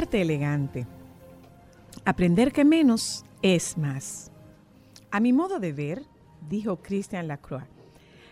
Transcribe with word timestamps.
arte 0.00 0.22
elegante. 0.22 0.86
Aprender 2.06 2.52
que 2.52 2.64
menos 2.64 3.22
es 3.42 3.76
más. 3.76 4.32
A 5.10 5.20
mi 5.20 5.34
modo 5.34 5.58
de 5.58 5.74
ver, 5.74 6.06
dijo 6.48 6.76
Christian 6.76 7.28
Lacroix, 7.28 7.66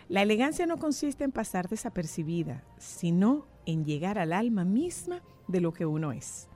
la 0.07 0.23
elegancia 0.23 0.65
no 0.65 0.77
consiste 0.77 1.23
en 1.23 1.31
pasar 1.31 1.69
desapercibida, 1.69 2.63
sino 2.79 3.45
en 3.67 3.85
llegar 3.85 4.17
al 4.17 4.33
alma 4.33 4.65
misma 4.65 5.21
de 5.47 5.61
lo 5.61 5.71
que 5.71 5.85
uno 5.85 6.11
es. 6.11 6.47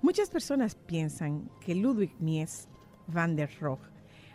Muchas 0.00 0.30
personas 0.30 0.74
piensan 0.74 1.50
que 1.60 1.74
Ludwig 1.74 2.14
Mies 2.18 2.66
van 3.06 3.36
der 3.36 3.50
Rohe, 3.60 3.90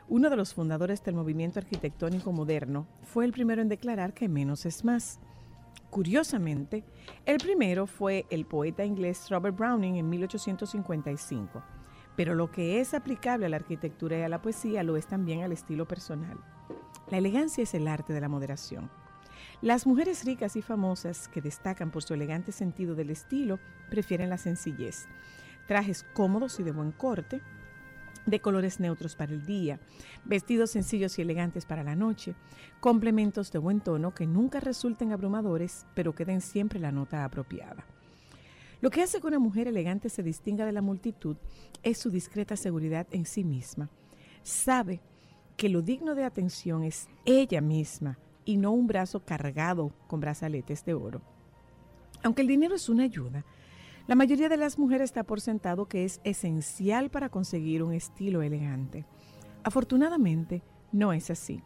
uno 0.08 0.30
de 0.30 0.36
los 0.36 0.54
fundadores 0.54 1.04
del 1.04 1.16
movimiento 1.16 1.58
arquitectónico 1.58 2.32
moderno, 2.32 2.86
fue 3.02 3.26
el 3.26 3.32
primero 3.32 3.64
en 3.64 3.70
declarar 3.70 4.14
que 4.14 4.30
menos 4.30 4.68
es 4.68 4.86
más. 4.86 5.20
Curiosamente, 5.90 6.84
el 7.26 7.38
primero 7.38 7.88
fue 7.88 8.26
el 8.30 8.46
poeta 8.46 8.86
inglés 8.86 9.28
Robert 9.30 9.58
Browning 9.58 9.96
en 9.96 10.08
1855, 10.10 11.64
pero 12.16 12.36
lo 12.36 12.52
que 12.52 12.80
es 12.80 12.94
aplicable 12.94 13.48
a 13.48 13.50
la 13.50 13.56
arquitectura 13.56 14.20
y 14.20 14.22
a 14.22 14.30
la 14.30 14.42
poesía 14.42 14.84
lo 14.84 14.98
es 14.98 15.08
también 15.08 15.42
al 15.42 15.52
estilo 15.52 15.88
personal. 15.88 16.38
La 17.10 17.18
elegancia 17.18 17.64
es 17.64 17.74
el 17.74 17.88
arte 17.88 18.14
de 18.14 18.22
la 18.22 18.30
moderación. 18.30 18.92
Las 19.62 19.88
mujeres 19.88 20.26
ricas 20.26 20.56
y 20.56 20.62
famosas 20.62 21.28
que 21.28 21.42
destacan 21.42 21.92
por 21.92 22.04
su 22.04 22.14
elegante 22.14 22.52
sentido 22.52 22.94
del 22.94 23.10
estilo 23.10 23.60
prefieren 23.90 24.30
la 24.30 24.38
sencillez. 24.38 25.08
Trajes 25.68 26.06
cómodos 26.14 26.60
y 26.60 26.64
de 26.64 26.72
buen 26.72 26.92
corte, 26.92 27.42
de 28.26 28.40
colores 28.40 28.80
neutros 28.80 29.16
para 29.16 29.34
el 29.34 29.46
día, 29.46 29.80
vestidos 30.26 30.72
sencillos 30.72 31.18
y 31.18 31.22
elegantes 31.22 31.66
para 31.66 31.84
la 31.84 31.96
noche, 31.96 32.36
complementos 32.80 33.52
de 33.52 33.60
buen 33.60 33.82
tono 33.82 34.14
que 34.14 34.28
nunca 34.28 34.60
resulten 34.60 35.12
abrumadores, 35.12 35.86
pero 35.96 36.14
que 36.14 36.26
den 36.26 36.42
siempre 36.42 36.80
la 36.80 36.92
nota 36.92 37.26
apropiada. 37.26 37.86
Lo 38.82 38.90
que 38.90 39.02
hace 39.02 39.20
que 39.20 39.28
una 39.28 39.40
mujer 39.40 39.68
elegante 39.68 40.10
se 40.10 40.24
distinga 40.24 40.66
de 40.66 40.72
la 40.72 40.82
multitud 40.82 41.36
es 41.84 41.98
su 41.98 42.10
discreta 42.10 42.56
seguridad 42.56 43.08
en 43.12 43.26
sí 43.26 43.44
misma. 43.44 43.90
Sabe 44.44 45.02
que 45.58 45.68
lo 45.68 45.82
digno 45.82 46.16
de 46.16 46.24
atención 46.24 46.84
es 46.84 47.10
ella 47.26 47.60
misma 47.60 48.18
y 48.46 48.56
no 48.56 48.72
un 48.72 48.88
brazo 48.88 49.26
cargado 49.26 49.92
con 50.08 50.22
brazaletes 50.22 50.86
de 50.86 50.94
oro. 50.94 51.22
Aunque 52.24 52.42
el 52.42 52.48
dinero 52.48 52.76
es 52.76 52.88
una 52.88 53.04
ayuda, 53.04 53.46
la 54.10 54.16
mayoría 54.16 54.50
de 54.50 54.58
las 54.58 54.80
mujeres 54.80 55.12
está 55.12 55.24
por 55.24 55.40
sentado 55.40 55.86
que 55.86 56.04
es 56.04 56.20
esencial 56.24 57.12
para 57.12 57.30
conseguir 57.30 57.84
un 57.84 57.94
estilo 57.94 58.42
elegante. 58.42 59.06
Afortunadamente, 59.64 60.64
no 60.92 61.14
es 61.14 61.30
así. 61.30 61.62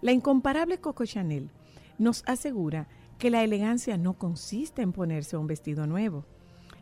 La 0.00 0.12
incomparable 0.12 0.78
Coco 0.78 1.04
Chanel 1.04 1.50
nos 1.98 2.22
asegura 2.28 2.86
que 3.18 3.30
la 3.30 3.42
elegancia 3.42 3.96
no 3.96 4.12
consiste 4.12 4.80
en 4.80 4.92
ponerse 4.92 5.36
un 5.36 5.48
vestido 5.48 5.88
nuevo. 5.88 6.24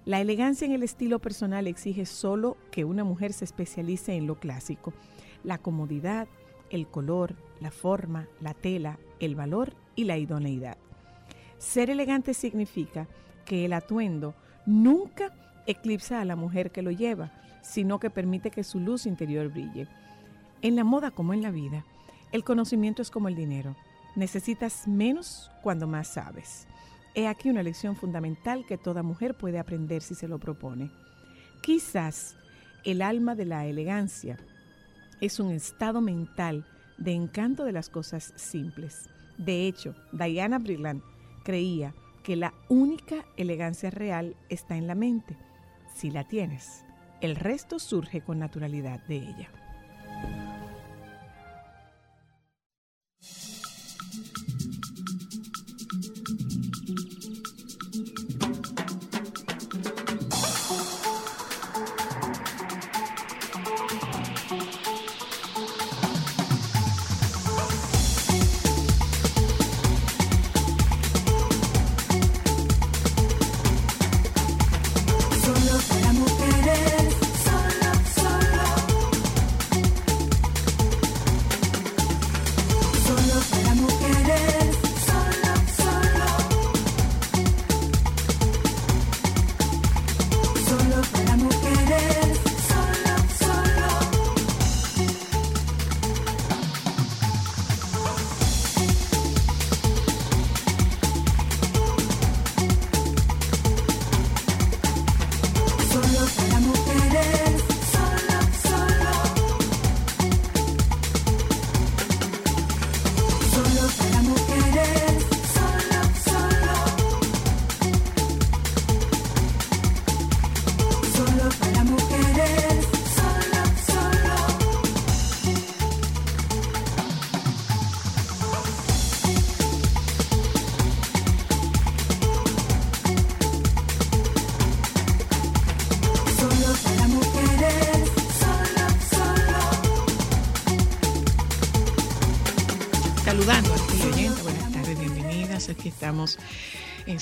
La 0.05 0.21
elegancia 0.21 0.67
en 0.67 0.73
el 0.73 0.83
estilo 0.83 1.19
personal 1.19 1.67
exige 1.67 2.05
solo 2.05 2.59
que 2.71 2.85
una 2.85 3.03
mujer 3.03 3.33
se 3.33 3.47
especialice 3.47 4.17
en 4.17 4.27
lo 4.27 4.39
clásico, 4.39 4.93
la 5.45 5.57
comodidad, 5.57 6.29
el 6.69 6.87
color, 6.87 7.37
la 7.59 7.71
forma, 7.71 8.29
la 8.39 8.53
tela, 8.53 8.99
el 9.19 9.35
valor 9.35 9.73
y 9.97 10.05
la 10.05 10.19
idoneidad. 10.19 10.77
Ser 11.57 11.89
elegante 11.89 12.35
significa 12.35 13.09
que 13.47 13.65
el 13.65 13.73
atuendo 13.73 14.35
nunca 14.71 15.33
eclipsa 15.67 16.21
a 16.21 16.25
la 16.25 16.37
mujer 16.37 16.71
que 16.71 16.83
lo 16.83 16.91
lleva, 16.91 17.31
sino 17.63 17.99
que 17.99 18.09
permite 18.09 18.51
que 18.51 18.65
su 18.65 18.81
luz 18.81 19.07
interior 19.07 19.49
brille. 19.49 19.89
En 20.63 20.77
la 20.77 20.85
moda 20.85 21.11
como 21.11 21.35
en 21.35 21.43
la 21.43 21.51
vida, 21.51 21.85
el 22.33 22.45
conocimiento 22.45 23.03
es 23.03 23.11
como 23.11 23.29
el 23.29 23.35
dinero. 23.35 23.77
Necesitas 24.17 24.87
menos 24.87 25.51
cuando 25.63 25.87
más 25.87 26.09
sabes. 26.09 26.67
He 27.15 27.27
aquí 27.27 27.51
una 27.51 27.63
lección 27.63 27.97
fundamental 27.97 28.65
que 28.67 28.79
toda 28.79 29.03
mujer 29.03 29.37
puede 29.37 29.59
aprender 29.59 30.03
si 30.03 30.15
se 30.15 30.29
lo 30.29 30.39
propone. 30.39 30.91
Quizás 31.63 32.37
el 32.85 33.03
alma 33.03 33.35
de 33.35 33.47
la 33.47 33.67
elegancia 33.67 34.39
es 35.21 35.41
un 35.41 35.51
estado 35.51 36.01
mental 36.01 36.65
de 36.97 37.13
encanto 37.13 37.65
de 37.65 37.73
las 37.73 37.89
cosas 37.89 38.33
simples. 38.37 39.09
De 39.37 39.67
hecho, 39.67 39.95
Diana 40.13 40.59
Brillant 40.59 41.03
creía 41.43 41.95
que 42.23 42.37
la 42.37 42.55
única 42.69 43.25
elegancia 43.37 43.91
real 43.91 44.37
está 44.49 44.77
en 44.77 44.87
la 44.87 44.95
mente. 44.95 45.37
Si 45.95 46.11
la 46.11 46.25
tienes, 46.25 46.85
el 47.21 47.37
resto 47.37 47.79
surge 47.79 48.21
con 48.21 48.39
naturalidad 48.39 49.01
de 49.07 49.17
ella. 49.17 50.50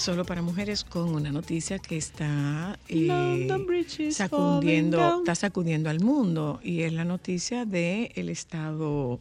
Solo 0.08 0.24
para 0.24 0.40
Mujeres 0.40 0.84
con 0.84 1.14
una 1.14 1.30
noticia 1.30 1.78
que 1.78 1.98
está 1.98 2.78
eh, 2.88 3.46
sacudiendo, 4.10 5.18
está 5.18 5.34
sacudiendo 5.34 5.90
al 5.90 6.00
mundo 6.00 6.60
y 6.64 6.80
es 6.80 6.94
la 6.94 7.04
noticia 7.04 7.66
de 7.66 8.10
el 8.14 8.30
estado 8.30 9.20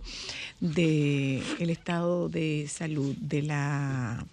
de 0.62 1.44
el 1.60 1.72
estado 1.72 2.30
de 2.30 2.68
salud 2.70 3.14
de 3.18 3.42
la 3.42 4.26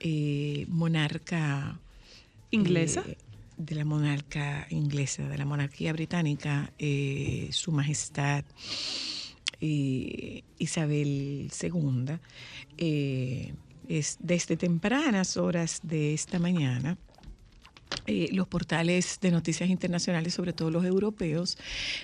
eh, 0.00 0.66
monarca 0.68 1.80
¿Inglesa? 2.50 3.02
eh, 3.06 3.16
de 3.56 3.74
la 3.74 3.86
monarca 3.86 4.66
inglesa, 4.68 5.26
de 5.28 5.38
la 5.38 5.46
monarquía 5.46 5.94
británica, 5.94 6.74
Su 7.52 7.72
Majestad 7.72 8.44
Isabel 10.58 11.50
II, 11.62 12.18
es 13.98 14.16
desde 14.20 14.56
tempranas 14.56 15.36
horas 15.36 15.80
de 15.82 16.14
esta 16.14 16.38
mañana. 16.38 16.96
eh, 18.06 18.28
los 18.32 18.46
portales 18.46 19.18
de 19.20 19.30
noticias 19.32 19.68
internacionales, 19.68 20.32
sobre 20.34 20.52
todo 20.52 20.70
los 20.70 20.84
europeos, 20.84 21.58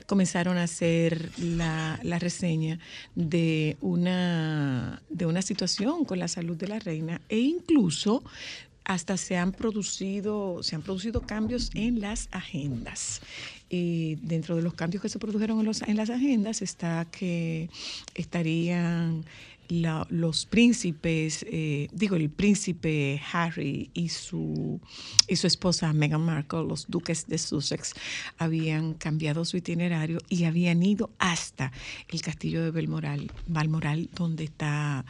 comenzaron 0.06 0.58
a 0.58 0.64
hacer 0.64 1.30
la, 1.38 2.00
reseña 2.18 2.78
de 3.14 3.76
una, 3.80 5.00
de 5.08 5.26
una 5.26 5.42
situación 5.42 6.04
con 6.04 6.18
la 6.18 6.26
salud 6.26 6.56
de 6.56 6.66
la 6.68 6.80
reina 6.80 7.20
e 7.28 7.38
incluso 7.38 8.24
hasta 8.84 9.16
se 9.16 9.36
han 9.36 9.52
producido, 9.52 10.60
se 10.62 10.74
han 10.76 10.82
producido 10.82 11.20
cambios 11.22 11.70
en 11.74 12.00
las 12.00 12.28
agendas. 12.32 13.20
Y 13.70 14.16
dentro 14.16 14.54
de 14.56 14.62
los 14.62 14.74
cambios 14.74 15.02
que 15.02 15.08
se 15.08 15.18
produjeron 15.20 15.58
en, 15.60 15.66
los- 15.66 15.82
en 15.82 15.96
las 15.96 16.10
agendas 16.10 16.62
está 16.62 17.04
que 17.10 17.68
estarían 18.14 19.24
la- 19.68 20.06
los 20.10 20.46
príncipes, 20.46 21.44
eh, 21.50 21.88
digo, 21.92 22.16
el 22.16 22.30
príncipe 22.30 23.20
Harry 23.32 23.90
y 23.94 24.08
su, 24.08 24.80
y 25.28 25.36
su 25.36 25.46
esposa 25.46 25.92
Meghan 25.92 26.20
Markle, 26.22 26.64
los 26.64 26.86
duques 26.88 27.26
de 27.26 27.38
Sussex, 27.38 27.94
habían 28.38 28.94
cambiado 28.94 29.44
su 29.44 29.56
itinerario 29.56 30.18
y 30.28 30.44
habían 30.44 30.82
ido 30.82 31.10
hasta 31.18 31.72
el 32.08 32.20
castillo 32.22 32.62
de 32.62 32.70
Balmoral, 32.70 33.30
Balmoral 33.46 34.08
donde 34.14 34.44
está 34.44 35.04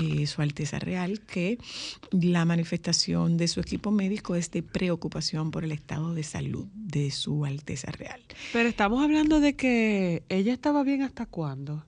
eh, 0.00 0.26
su 0.26 0.42
Alteza 0.42 0.78
Real, 0.78 1.20
que 1.20 1.58
la 2.10 2.44
manifestación 2.44 3.36
de 3.36 3.48
su 3.48 3.60
equipo 3.60 3.90
médico 3.90 4.34
es 4.34 4.50
de 4.50 4.62
preocupación 4.62 5.50
por 5.50 5.64
el 5.64 5.72
estado 5.72 6.14
de 6.14 6.22
salud 6.22 6.66
de 6.74 7.10
su 7.10 7.44
Alteza 7.44 7.90
Real. 7.92 8.20
Pero 8.52 8.68
estamos 8.68 9.02
hablando 9.02 9.40
de 9.40 9.54
que 9.56 10.22
ella 10.28 10.52
estaba 10.52 10.82
bien 10.82 11.02
hasta 11.02 11.26
cuándo. 11.26 11.84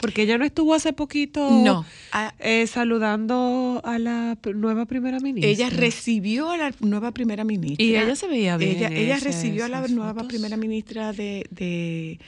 Porque 0.00 0.22
ella 0.22 0.38
no 0.38 0.44
estuvo 0.44 0.74
hace 0.74 0.92
poquito 0.92 1.50
No, 1.50 1.84
a- 2.12 2.34
eh, 2.38 2.66
saludando 2.66 3.80
a 3.84 3.98
la 3.98 4.38
nueva 4.54 4.86
primera 4.86 5.20
ministra. 5.20 5.50
Ella 5.50 5.70
recibió 5.70 6.50
a 6.50 6.56
la 6.56 6.72
nueva 6.80 7.12
primera 7.12 7.44
ministra. 7.44 7.84
Y 7.84 7.94
ella 7.96 8.16
se 8.16 8.26
veía 8.26 8.56
bien 8.56 8.76
Ella, 8.76 8.86
en 8.88 8.96
ella 8.96 9.16
ese- 9.16 9.26
recibió 9.26 9.64
a 9.64 9.68
la 9.68 9.86
nueva 9.88 10.14
fotos. 10.14 10.28
primera 10.28 10.56
ministra 10.56 11.12
de, 11.12 11.46
de, 11.50 12.18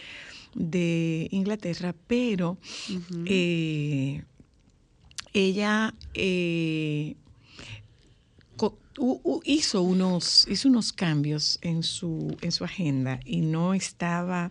de 0.55 1.29
Inglaterra, 1.31 1.95
pero 2.07 2.59
eh, 3.27 4.23
ella 5.33 5.95
eh, 6.15 7.15
hizo 9.45 9.83
unos 9.83 10.47
hizo 10.49 10.69
unos 10.69 10.93
cambios 10.93 11.59
en 11.63 11.83
su 11.83 12.37
en 12.41 12.53
su 12.53 12.65
agenda 12.65 13.21
y 13.25 13.41
no 13.41 13.75
estaba 13.75 14.51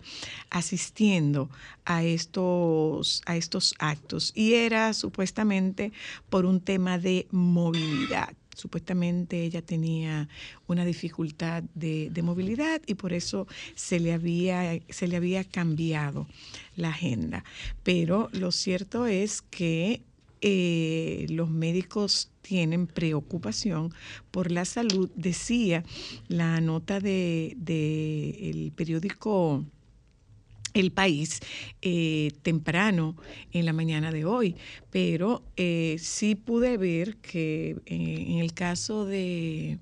asistiendo 0.50 1.50
a 1.86 2.04
estos 2.04 3.22
a 3.26 3.36
estos 3.36 3.76
actos. 3.80 4.32
Y 4.36 4.54
era 4.54 4.94
supuestamente 4.94 5.92
por 6.30 6.46
un 6.46 6.62
tema 6.62 6.98
de 6.98 7.28
movilidad. 7.32 8.30
Supuestamente 8.54 9.44
ella 9.44 9.62
tenía 9.62 10.28
una 10.68 10.84
dificultad 10.84 11.64
de, 11.74 12.10
de 12.12 12.22
movilidad 12.22 12.82
y 12.86 12.96
por 12.96 13.14
eso 13.14 13.48
se 13.76 14.00
le 14.00 14.14
había 14.14 14.80
se 14.90 15.08
le 15.08 15.16
había 15.16 15.44
cambiado 15.44 16.28
la 16.76 16.90
agenda. 16.90 17.44
Pero 17.84 18.30
lo 18.34 18.52
cierto 18.52 19.08
es 19.08 19.42
que 19.42 20.02
eh, 20.42 21.28
los 21.30 21.52
médicos 21.52 22.31
tienen 22.42 22.88
preocupación 22.88 23.94
por 24.32 24.52
la 24.52 24.66
salud. 24.66 25.10
Decía 25.16 25.84
la 26.28 26.62
nota 26.62 27.00
de, 27.00 27.54
de 27.58 28.50
el 28.50 28.72
periódico 28.72 29.66
El 30.74 30.92
País 30.92 31.40
eh, 31.82 32.32
temprano 32.44 33.16
en 33.52 33.66
la 33.66 33.74
mañana 33.74 34.12
de 34.12 34.26
hoy, 34.26 34.56
pero 34.90 35.44
eh, 35.58 35.98
sí 36.00 36.36
pude 36.36 36.78
ver 36.78 37.18
que 37.18 37.78
eh, 37.86 38.26
en 38.28 38.38
el 38.40 38.54
caso 38.54 39.06
de, 39.06 39.80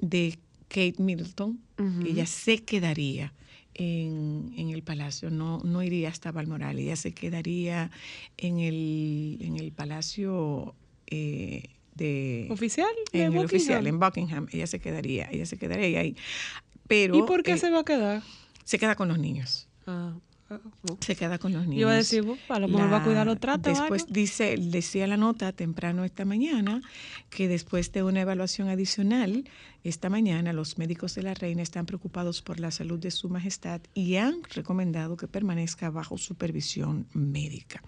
de 0.00 0.38
Kate 0.68 1.02
Middleton, 1.02 1.60
ella 2.06 2.26
se 2.26 2.58
quedaría 2.58 3.34
en, 3.74 4.52
en 4.56 4.70
el 4.70 4.82
palacio, 4.82 5.30
no, 5.30 5.58
no 5.64 5.82
iría 5.82 6.08
hasta 6.08 6.30
Balmoral, 6.30 6.78
ella 6.78 6.96
se 6.96 7.12
quedaría 7.12 7.90
en 8.36 8.60
el, 8.60 9.38
en 9.40 9.56
el 9.56 9.72
palacio 9.72 10.74
eh, 11.08 11.64
de... 11.94 12.48
¿Oficial? 12.50 12.88
de 13.12 13.24
En 13.24 13.32
el 13.32 13.44
oficial, 13.44 13.78
Buckingham? 13.84 13.86
en 13.86 14.00
Buckingham, 14.00 14.48
ella 14.52 14.66
se 14.66 14.78
quedaría, 14.80 15.28
ella 15.30 15.46
se 15.46 15.56
quedaría 15.58 16.00
ahí. 16.00 16.16
Pero 16.88 17.16
¿Y 17.16 17.22
por 17.22 17.42
qué 17.42 17.52
eh, 17.52 17.58
se 17.58 17.70
va 17.70 17.80
a 17.80 17.84
quedar? 17.84 18.22
se 18.64 18.78
queda 18.78 18.94
con 18.94 19.08
los 19.08 19.18
niños. 19.18 19.68
Ah. 19.86 20.14
Se 21.00 21.16
queda 21.16 21.38
con 21.38 21.52
los 21.52 21.66
niños. 21.66 21.80
Iba 21.80 21.92
a 21.92 21.96
decir, 21.96 22.24
a 22.48 22.58
lo 22.58 22.68
mejor 22.68 22.92
va 22.92 22.98
a 22.98 23.04
cuidar 23.04 23.26
los 23.26 23.38
tratos, 23.38 23.78
Después 23.78 24.02
algo. 24.02 24.14
dice, 24.14 24.56
decía 24.58 25.06
la 25.06 25.16
nota 25.16 25.52
temprano 25.52 26.04
esta 26.04 26.24
mañana 26.24 26.80
que 27.30 27.48
después 27.48 27.92
de 27.92 28.02
una 28.02 28.20
evaluación 28.20 28.68
adicional, 28.68 29.44
esta 29.84 30.08
mañana 30.10 30.52
los 30.52 30.78
médicos 30.78 31.14
de 31.14 31.22
la 31.22 31.34
reina 31.34 31.62
están 31.62 31.86
preocupados 31.86 32.42
por 32.42 32.60
la 32.60 32.70
salud 32.70 32.98
de 32.98 33.10
su 33.10 33.28
majestad 33.28 33.80
y 33.94 34.16
han 34.16 34.42
recomendado 34.54 35.16
que 35.16 35.26
permanezca 35.26 35.90
bajo 35.90 36.18
supervisión 36.18 37.06
médica. 37.12 37.82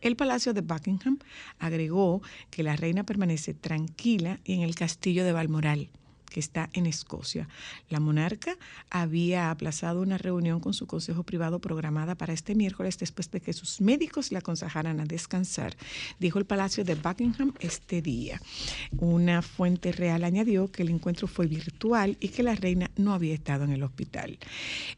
El 0.00 0.16
Palacio 0.16 0.54
de 0.54 0.62
Buckingham 0.62 1.18
agregó 1.58 2.22
que 2.50 2.62
la 2.62 2.76
reina 2.76 3.04
permanece 3.04 3.54
tranquila 3.54 4.40
y 4.44 4.54
en 4.54 4.62
el 4.62 4.74
castillo 4.74 5.24
de 5.24 5.32
Balmoral 5.32 5.90
que 6.26 6.40
está 6.40 6.68
en 6.72 6.86
Escocia. 6.86 7.48
La 7.88 8.00
monarca 8.00 8.56
había 8.90 9.50
aplazado 9.50 10.02
una 10.02 10.18
reunión 10.18 10.60
con 10.60 10.74
su 10.74 10.86
consejo 10.86 11.22
privado 11.22 11.60
programada 11.60 12.14
para 12.14 12.32
este 12.32 12.54
miércoles 12.54 12.98
después 12.98 13.30
de 13.30 13.40
que 13.40 13.52
sus 13.52 13.80
médicos 13.80 14.32
le 14.32 14.38
aconsejaran 14.38 15.00
a 15.00 15.04
descansar, 15.04 15.76
dijo 16.18 16.38
el 16.38 16.46
Palacio 16.46 16.84
de 16.84 16.94
Buckingham 16.94 17.52
este 17.60 18.02
día. 18.02 18.40
Una 18.98 19.42
fuente 19.42 19.92
real 19.92 20.24
añadió 20.24 20.70
que 20.70 20.82
el 20.82 20.90
encuentro 20.90 21.26
fue 21.26 21.46
virtual 21.46 22.16
y 22.20 22.28
que 22.28 22.42
la 22.42 22.54
reina 22.54 22.90
no 22.96 23.14
había 23.14 23.34
estado 23.34 23.64
en 23.64 23.72
el 23.72 23.82
hospital. 23.82 24.38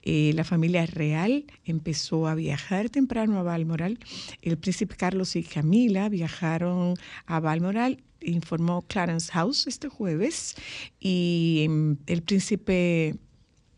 Eh, 0.02 0.32
la 0.34 0.44
familia 0.44 0.86
real 0.86 1.44
empezó 1.64 2.26
a 2.26 2.34
viajar 2.34 2.90
temprano 2.90 3.38
a 3.38 3.42
Balmoral. 3.42 3.98
El 4.42 4.58
príncipe 4.58 4.96
Carlos 4.96 5.36
y 5.36 5.42
Camila 5.42 6.08
viajaron 6.08 6.94
a 7.26 7.40
Balmoral 7.40 8.02
informó 8.20 8.82
Clarence 8.82 9.30
House 9.32 9.66
este 9.66 9.88
jueves 9.88 10.54
y 11.00 11.62
em, 11.64 11.96
el 12.06 12.22
príncipe 12.22 13.16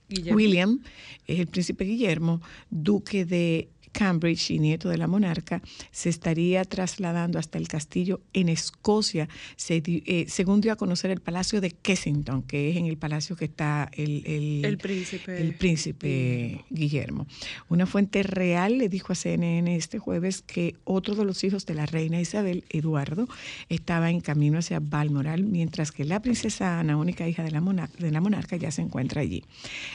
Guillermo. 0.08 0.36
William, 0.36 0.82
es 1.26 1.38
el 1.38 1.46
príncipe 1.46 1.84
Guillermo, 1.84 2.40
duque 2.70 3.24
de 3.24 3.68
Cambridge 3.92 4.50
y 4.50 4.58
nieto 4.58 4.88
de 4.88 4.98
la 4.98 5.06
monarca, 5.06 5.62
se 5.90 6.08
estaría 6.08 6.64
trasladando 6.64 7.38
hasta 7.38 7.58
el 7.58 7.68
castillo 7.68 8.20
en 8.32 8.48
Escocia, 8.48 9.28
se 9.56 9.82
eh, 9.86 10.26
según 10.28 10.60
dio 10.60 10.72
a 10.72 10.76
conocer 10.76 11.10
el 11.10 11.20
palacio 11.20 11.60
de 11.60 11.70
Kensington, 11.70 12.42
que 12.42 12.70
es 12.70 12.76
en 12.76 12.86
el 12.86 12.96
palacio 12.96 13.36
que 13.36 13.44
está 13.46 13.90
el, 13.94 14.22
el- 14.26 14.64
El 14.64 14.78
príncipe. 14.78 15.40
el 15.40 15.54
príncipe 15.54 16.64
Guillermo. 16.70 17.26
Una 17.68 17.86
fuente 17.86 18.22
real 18.22 18.78
le 18.78 18.88
dijo 18.88 19.12
a 19.12 19.16
CNN 19.16 19.74
este 19.76 19.98
jueves 19.98 20.42
que 20.42 20.76
otro 20.84 21.14
de 21.14 21.24
los 21.24 21.42
hijos 21.44 21.66
de 21.66 21.74
la 21.74 21.86
reina 21.86 22.20
Isabel, 22.20 22.64
Eduardo, 22.70 23.28
estaba 23.68 24.10
en 24.10 24.20
camino 24.20 24.58
hacia 24.58 24.80
Balmoral, 24.80 25.44
mientras 25.44 25.92
que 25.92 26.04
la 26.04 26.20
princesa 26.22 26.78
Ana, 26.80 26.96
única 26.96 27.28
hija 27.28 27.42
de 27.42 27.50
la, 27.50 27.60
mona- 27.60 27.90
de 27.98 28.10
la 28.10 28.20
monarca, 28.20 28.56
ya 28.56 28.70
se 28.70 28.82
encuentra 28.82 29.20
allí. 29.22 29.44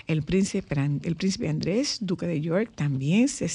El 0.08 0.24
príncipe, 0.24 0.76
el 1.04 1.16
príncipe 1.16 1.50
Andrés, 1.50 1.98
duque 2.02 2.28
de 2.28 2.42
York, 2.42 2.72
también 2.76 3.28
se 3.28 3.46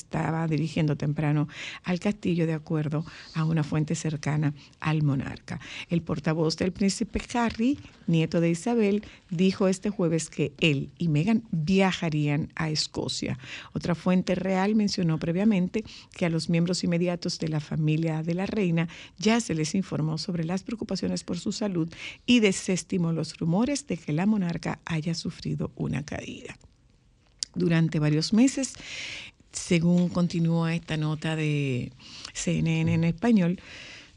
dirigiendo 0.49 0.97
temprano 0.97 1.49
al 1.85 1.99
castillo 1.99 2.47
de 2.47 2.55
acuerdo 2.55 3.05
a 3.35 3.45
una 3.45 3.65
fuente 3.65 3.95
cercana 3.95 4.55
al 4.81 5.03
monarca. 5.03 5.61
El 5.89 6.03
portavoz 6.03 6.57
del 6.57 6.73
príncipe 6.73 7.21
Harry, 7.35 7.79
nieto 8.07 8.41
de 8.41 8.51
Isabel, 8.51 9.05
dijo 9.31 9.69
este 9.69 9.91
jueves 9.91 10.31
que 10.31 10.53
él 10.61 10.91
y 10.99 11.09
Meghan 11.09 11.43
viajarían 11.51 12.53
a 12.55 12.71
Escocia. 12.71 13.39
Otra 13.73 13.95
fuente 13.95 14.35
real 14.35 14.75
mencionó 14.75 15.19
previamente 15.19 15.85
que 16.17 16.27
a 16.27 16.31
los 16.31 16.49
miembros 16.49 16.85
inmediatos 16.85 17.39
de 17.39 17.49
la 17.49 17.61
familia 17.61 18.23
de 18.23 18.35
la 18.35 18.47
reina 18.47 18.89
ya 19.19 19.41
se 19.41 19.55
les 19.55 19.75
informó 19.75 20.19
sobre 20.19 20.45
las 20.45 20.63
preocupaciones 20.63 21.25
por 21.25 21.39
su 21.39 21.53
salud 21.53 21.93
y 22.27 22.41
desestimó 22.41 23.13
los 23.13 23.37
rumores 23.39 23.87
de 23.87 23.97
que 23.97 24.13
la 24.13 24.27
monarca 24.27 24.81
haya 24.85 25.15
sufrido 25.15 25.73
una 25.77 26.05
caída 26.05 26.57
durante 27.55 27.99
varios 27.99 28.33
meses. 28.33 28.75
Según 29.52 30.09
continúa 30.09 30.75
esta 30.75 30.97
nota 30.97 31.37
de 31.37 31.92
CNN 32.33 32.95
en 32.95 33.04
español, 33.04 33.61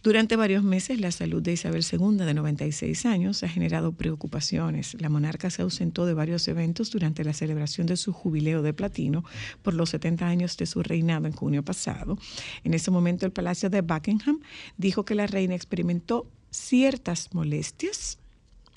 Durante 0.04 0.36
varios 0.36 0.66
meses, 0.66 1.00
la 1.00 1.12
salud 1.12 1.42
de 1.42 1.54
Isabel 1.54 1.86
II, 1.90 2.18
de 2.26 2.34
96 2.34 3.06
años, 3.06 3.42
ha 3.42 3.48
generado 3.48 3.94
preocupaciones. 3.94 4.98
La 5.00 5.08
monarca 5.08 5.50
se 5.50 5.62
ausentó 5.62 6.06
de 6.06 6.14
varios 6.14 6.46
eventos 6.50 6.92
durante 6.92 7.24
la 7.24 7.32
celebración 7.32 7.88
de 7.88 7.96
su 7.96 8.12
jubileo 8.12 8.62
de 8.62 8.74
platino 8.74 9.24
por 9.62 9.74
los 9.74 9.92
70 9.92 10.28
años 10.28 10.58
de 10.58 10.66
su 10.66 10.84
reinado 10.84 11.28
en 11.28 11.32
junio 11.32 11.64
pasado. 11.64 12.18
En 12.66 12.74
ese 12.74 12.92
momento, 12.92 13.26
el 13.26 13.32
Palacio 13.32 13.70
de 13.70 13.80
Buckingham 13.80 14.42
dijo 14.76 15.06
que 15.06 15.16
la 15.16 15.26
reina 15.26 15.56
experimentó 15.56 16.28
ciertas 16.52 17.34
molestias 17.34 18.20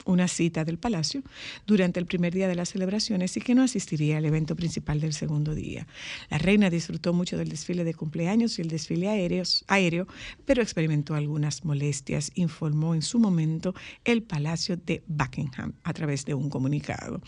una 0.07 0.29
cita 0.29 0.65
del 0.65 0.79
palacio 0.79 1.23
durante 1.67 2.01
el 2.01 2.07
primer 2.07 2.33
día 2.33 2.49
de 2.49 2.55
las 2.55 2.71
celebraciones 2.71 3.37
y 3.37 3.41
que 3.41 3.55
no 3.55 3.63
asistiría 3.63 4.19
al 4.19 4.25
evento 4.25 4.57
principal 4.57 5.01
del 5.01 5.13
segundo 5.13 5.55
día. 5.55 5.87
La 6.31 6.39
reina 6.39 6.71
disfrutó 6.71 7.13
mucho 7.13 7.37
del 7.37 7.49
desfile 7.49 7.85
de 7.85 7.93
cumpleaños 7.93 8.59
y 8.59 8.63
el 8.63 8.69
desfile 8.69 9.09
aéreos, 9.09 9.65
aéreo, 9.67 10.07
pero 10.45 10.63
experimentó 10.63 11.15
algunas 11.15 11.65
molestias, 11.65 12.31
informó 12.35 12.95
en 12.95 13.03
su 13.03 13.19
momento 13.19 13.75
el 14.05 14.23
Palacio 14.23 14.77
de 14.77 15.03
Buckingham 15.09 15.73
a 15.83 15.93
través 15.93 16.25
de 16.25 16.35
un 16.35 16.49
comunicado. 16.49 17.21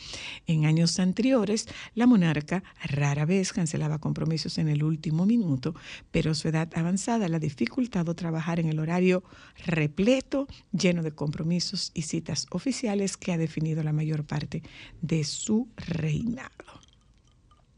En 0.46 0.64
años 0.64 0.98
anteriores, 1.00 1.66
la 1.94 2.06
monarca 2.06 2.62
rara 2.84 3.26
vez 3.26 3.52
cancelaba 3.52 3.98
compromisos 3.98 4.56
en 4.58 4.68
el 4.68 4.84
último 4.84 5.26
minuto, 5.26 5.74
pero 6.12 6.34
su 6.34 6.48
edad 6.48 6.70
avanzada 6.74 7.28
la 7.28 7.38
ha 7.38 7.40
dificultado 7.40 8.14
trabajar 8.14 8.60
en 8.60 8.68
el 8.68 8.78
horario 8.78 9.24
repleto, 9.66 10.46
lleno 10.72 11.02
de 11.02 11.12
compromisos 11.12 11.90
y 11.94 12.02
citas 12.02 12.46
oficiales 12.50 12.67
que 13.16 13.32
ha 13.32 13.38
definido 13.38 13.82
la 13.82 13.92
mayor 13.92 14.24
parte 14.24 14.62
de 15.00 15.24
su 15.24 15.68
reinado. 15.76 16.80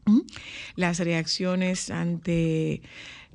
¿Mm? 0.05 0.21
Las 0.75 0.99
reacciones 0.99 1.89
ante 1.89 2.81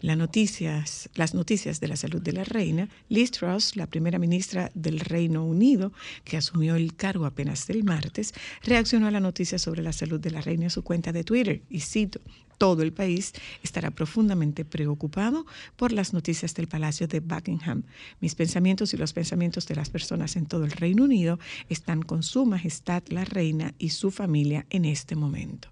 las 0.01 0.17
noticias, 0.17 1.09
las 1.15 1.35
noticias 1.35 1.81
de 1.81 1.89
la 1.89 1.97
salud 1.97 2.21
de 2.21 2.33
la 2.33 2.45
reina, 2.45 2.89
Liz 3.09 3.31
Truss, 3.31 3.77
la 3.77 3.87
primera 3.87 4.19
ministra 4.19 4.71
del 4.75 5.01
Reino 5.01 5.45
Unido, 5.45 5.93
que 6.25 6.37
asumió 6.37 6.77
el 6.77 6.95
cargo 6.95 7.25
apenas 7.25 7.69
el 7.71 7.85
martes, 7.85 8.35
reaccionó 8.63 9.07
a 9.07 9.11
la 9.11 9.21
noticia 9.21 9.59
sobre 9.59 9.83
la 9.83 9.93
salud 9.93 10.21
de 10.21 10.31
la 10.31 10.41
reina 10.41 10.65
en 10.65 10.71
su 10.71 10.83
cuenta 10.83 11.13
de 11.13 11.25
Twitter 11.25 11.63
y 11.71 11.81
cito, 11.81 12.21
todo 12.59 12.83
el 12.83 12.93
país 12.93 13.33
estará 13.63 13.91
profundamente 13.91 14.65
preocupado 14.65 15.47
por 15.77 15.93
las 15.93 16.13
noticias 16.13 16.55
del 16.55 16.69
Palacio 16.69 17.07
de 17.07 17.21
Buckingham. 17.21 17.83
Mis 18.21 18.35
pensamientos 18.35 18.95
y 18.95 18.97
los 18.97 19.13
pensamientos 19.13 19.67
de 19.67 19.77
las 19.77 19.91
personas 19.91 20.37
en 20.37 20.47
todo 20.47 20.65
el 20.65 20.71
Reino 20.71 21.05
Unido 21.05 21.39
están 21.69 22.03
con 22.03 22.23
Su 22.23 22.47
Majestad 22.47 23.03
la 23.09 23.25
Reina 23.25 23.75
y 23.79 23.91
su 23.91 24.11
familia 24.11 24.67
en 24.71 24.85
este 24.85 25.17
momento. 25.17 25.69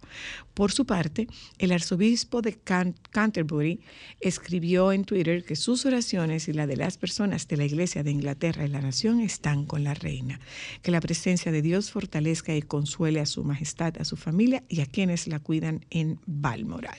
Por 0.52 0.72
su 0.72 0.84
parte, 0.84 1.26
el 1.58 1.72
arzobispo 1.72 2.42
de 2.42 2.54
Can 2.54 2.94
Canterbury 3.10 3.80
escribió 4.28 4.92
en 4.92 5.04
Twitter 5.04 5.44
que 5.44 5.56
sus 5.56 5.84
oraciones 5.86 6.48
y 6.48 6.52
la 6.52 6.66
de 6.66 6.76
las 6.76 6.96
personas 6.96 7.48
de 7.48 7.56
la 7.56 7.64
Iglesia 7.64 8.02
de 8.02 8.10
Inglaterra 8.10 8.64
y 8.64 8.68
la 8.68 8.80
nación 8.80 9.20
están 9.20 9.66
con 9.66 9.84
la 9.84 9.94
reina. 9.94 10.40
Que 10.82 10.90
la 10.90 11.00
presencia 11.00 11.52
de 11.52 11.62
Dios 11.62 11.90
fortalezca 11.90 12.54
y 12.54 12.62
consuele 12.62 13.20
a 13.20 13.26
su 13.26 13.44
majestad, 13.44 13.94
a 14.00 14.04
su 14.04 14.16
familia 14.16 14.64
y 14.68 14.80
a 14.80 14.86
quienes 14.86 15.26
la 15.28 15.40
cuidan 15.40 15.84
en 15.90 16.20
Balmoral. 16.26 16.98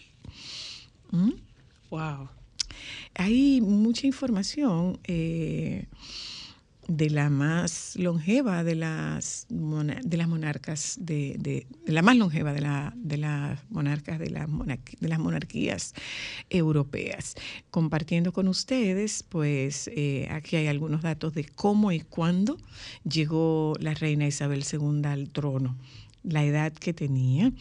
¿Mm? 1.12 1.32
Wow. 1.89 2.29
Hay 3.15 3.62
mucha 3.62 4.08
información. 4.08 5.00
eh, 5.05 5.88
de 6.88 7.10
la 7.10 7.30
más 7.30 7.96
longeva 7.96 8.63
de 8.63 8.75
las, 8.75 9.48
de 9.50 10.18
las 10.18 10.27
monarcas, 10.27 10.98
de, 11.01 11.36
de- 11.39 11.68
la 11.86 12.01
más 12.01 12.15
longeva 12.15 12.54
de, 12.54 12.62
la, 12.62 12.94
de 12.96 13.18
las 13.18 13.60
monarcas 13.70 14.20
de, 14.20 14.25
de 14.27 15.08
las 15.10 15.20
monarquías 15.20 15.94
europeas. 16.50 17.36
Compartiendo 17.72 18.34
con 18.34 18.48
ustedes, 18.48 19.24
pues 19.24 19.89
eh, 19.96 20.27
aquí 20.32 20.56
hay 20.58 20.68
algunos 20.68 21.01
datos 21.01 21.34
de 21.34 21.46
cómo 21.46 21.92
y 21.92 22.01
cuándo 22.01 22.58
llegó 23.04 23.74
la 23.80 23.94
reina 23.94 24.27
Isabel 24.27 24.63
II 24.72 25.01
al 25.06 25.30
trono 25.30 25.77
la 26.27 26.44
edad 26.44 26.74
que 26.74 26.94
tenía. 26.94 27.51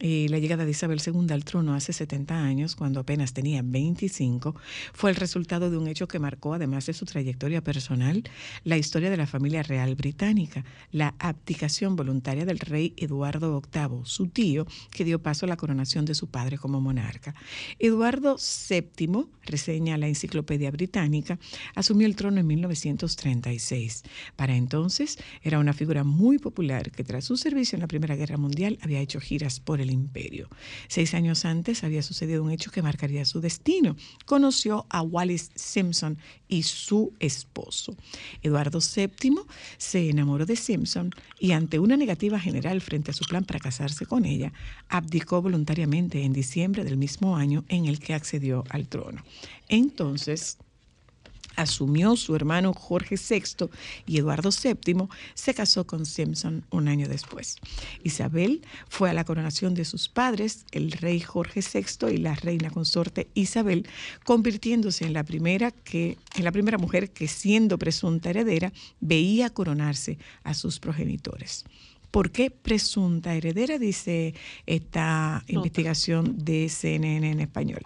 Eh, 0.00 0.26
la 0.30 0.38
llegada 0.38 0.64
de 0.64 0.70
Isabel 0.70 1.00
II 1.04 1.26
al 1.30 1.44
trono 1.44 1.74
hace 1.74 1.92
70 1.92 2.34
años, 2.34 2.74
cuando 2.74 3.00
apenas 3.00 3.34
tenía 3.34 3.62
25, 3.62 4.54
fue 4.94 5.10
el 5.10 5.16
resultado 5.16 5.70
de 5.70 5.76
un 5.76 5.88
hecho 5.88 6.08
que 6.08 6.18
marcó, 6.18 6.54
además 6.54 6.86
de 6.86 6.94
su 6.94 7.04
trayectoria 7.04 7.62
personal, 7.62 8.24
la 8.64 8.78
historia 8.78 9.10
de 9.10 9.16
la 9.18 9.26
familia 9.26 9.62
real 9.62 9.94
británica, 9.94 10.64
la 10.90 11.14
abdicación 11.18 11.96
voluntaria 11.96 12.46
del 12.46 12.58
rey 12.58 12.94
Eduardo 12.96 13.60
VIII, 13.60 14.00
su 14.04 14.28
tío, 14.28 14.66
que 14.90 15.04
dio 15.04 15.22
paso 15.22 15.44
a 15.44 15.48
la 15.48 15.56
coronación 15.56 16.04
de 16.06 16.14
su 16.14 16.28
padre 16.28 16.56
como 16.56 16.80
monarca. 16.80 17.34
Eduardo 17.78 18.36
VII, 18.36 19.26
reseña 19.44 19.98
la 19.98 20.08
Enciclopedia 20.08 20.70
Británica, 20.70 21.38
asumió 21.74 22.06
el 22.06 22.16
trono 22.16 22.40
en 22.40 22.46
1936. 22.46 24.02
Para 24.36 24.56
entonces 24.56 25.18
era 25.42 25.58
una 25.58 25.74
figura 25.74 26.04
muy 26.04 26.38
popular 26.38 26.90
que 26.90 27.04
tras 27.04 27.24
su 27.24 27.36
servicio 27.36 27.76
en 27.76 27.80
la 27.82 27.86
Primera 27.86 27.99
Guerra 28.00 28.36
Mundial 28.36 28.78
había 28.82 29.00
hecho 29.00 29.20
giras 29.20 29.60
por 29.60 29.80
el 29.80 29.90
imperio. 29.90 30.48
Seis 30.88 31.14
años 31.14 31.44
antes 31.44 31.84
había 31.84 32.02
sucedido 32.02 32.42
un 32.42 32.50
hecho 32.50 32.70
que 32.70 32.82
marcaría 32.82 33.24
su 33.24 33.40
destino. 33.40 33.96
Conoció 34.26 34.86
a 34.88 35.02
Wallis 35.02 35.50
Simpson 35.54 36.18
y 36.48 36.62
su 36.62 37.12
esposo. 37.20 37.96
Eduardo 38.42 38.80
VII 38.80 39.40
se 39.78 40.10
enamoró 40.10 40.46
de 40.46 40.56
Simpson 40.56 41.10
y 41.38 41.52
ante 41.52 41.78
una 41.78 41.96
negativa 41.96 42.38
general 42.38 42.80
frente 42.80 43.10
a 43.10 43.14
su 43.14 43.24
plan 43.24 43.44
para 43.44 43.60
casarse 43.60 44.06
con 44.06 44.24
ella, 44.24 44.52
abdicó 44.88 45.42
voluntariamente 45.42 46.22
en 46.22 46.32
diciembre 46.32 46.84
del 46.84 46.96
mismo 46.96 47.36
año 47.36 47.64
en 47.68 47.86
el 47.86 47.98
que 47.98 48.14
accedió 48.14 48.64
al 48.68 48.88
trono. 48.88 49.24
Entonces, 49.68 50.58
asumió 51.56 52.16
su 52.16 52.34
hermano 52.34 52.72
Jorge 52.72 53.16
VI 53.16 53.68
y 54.06 54.18
Eduardo 54.18 54.50
VII 54.50 55.08
se 55.34 55.54
casó 55.54 55.86
con 55.86 56.06
Simpson 56.06 56.64
un 56.70 56.88
año 56.88 57.08
después. 57.08 57.56
Isabel 58.02 58.62
fue 58.88 59.10
a 59.10 59.14
la 59.14 59.24
coronación 59.24 59.74
de 59.74 59.84
sus 59.84 60.08
padres, 60.08 60.64
el 60.72 60.92
rey 60.92 61.20
Jorge 61.20 61.60
VI 61.60 62.14
y 62.14 62.16
la 62.18 62.34
reina 62.34 62.70
consorte 62.70 63.28
Isabel, 63.34 63.88
convirtiéndose 64.24 65.04
en 65.06 65.12
la 65.12 65.24
primera 65.24 65.70
que 65.70 66.18
en 66.36 66.44
la 66.44 66.52
primera 66.52 66.78
mujer 66.78 67.10
que 67.10 67.28
siendo 67.28 67.78
presunta 67.78 68.30
heredera 68.30 68.72
veía 69.00 69.50
coronarse 69.50 70.18
a 70.44 70.54
sus 70.54 70.78
progenitores. 70.80 71.64
¿Por 72.10 72.32
qué 72.32 72.50
presunta 72.50 73.34
heredera? 73.34 73.78
Dice 73.78 74.34
esta 74.66 75.44
investigación 75.46 76.44
de 76.44 76.68
CNN 76.68 77.30
en 77.30 77.40
español. 77.40 77.82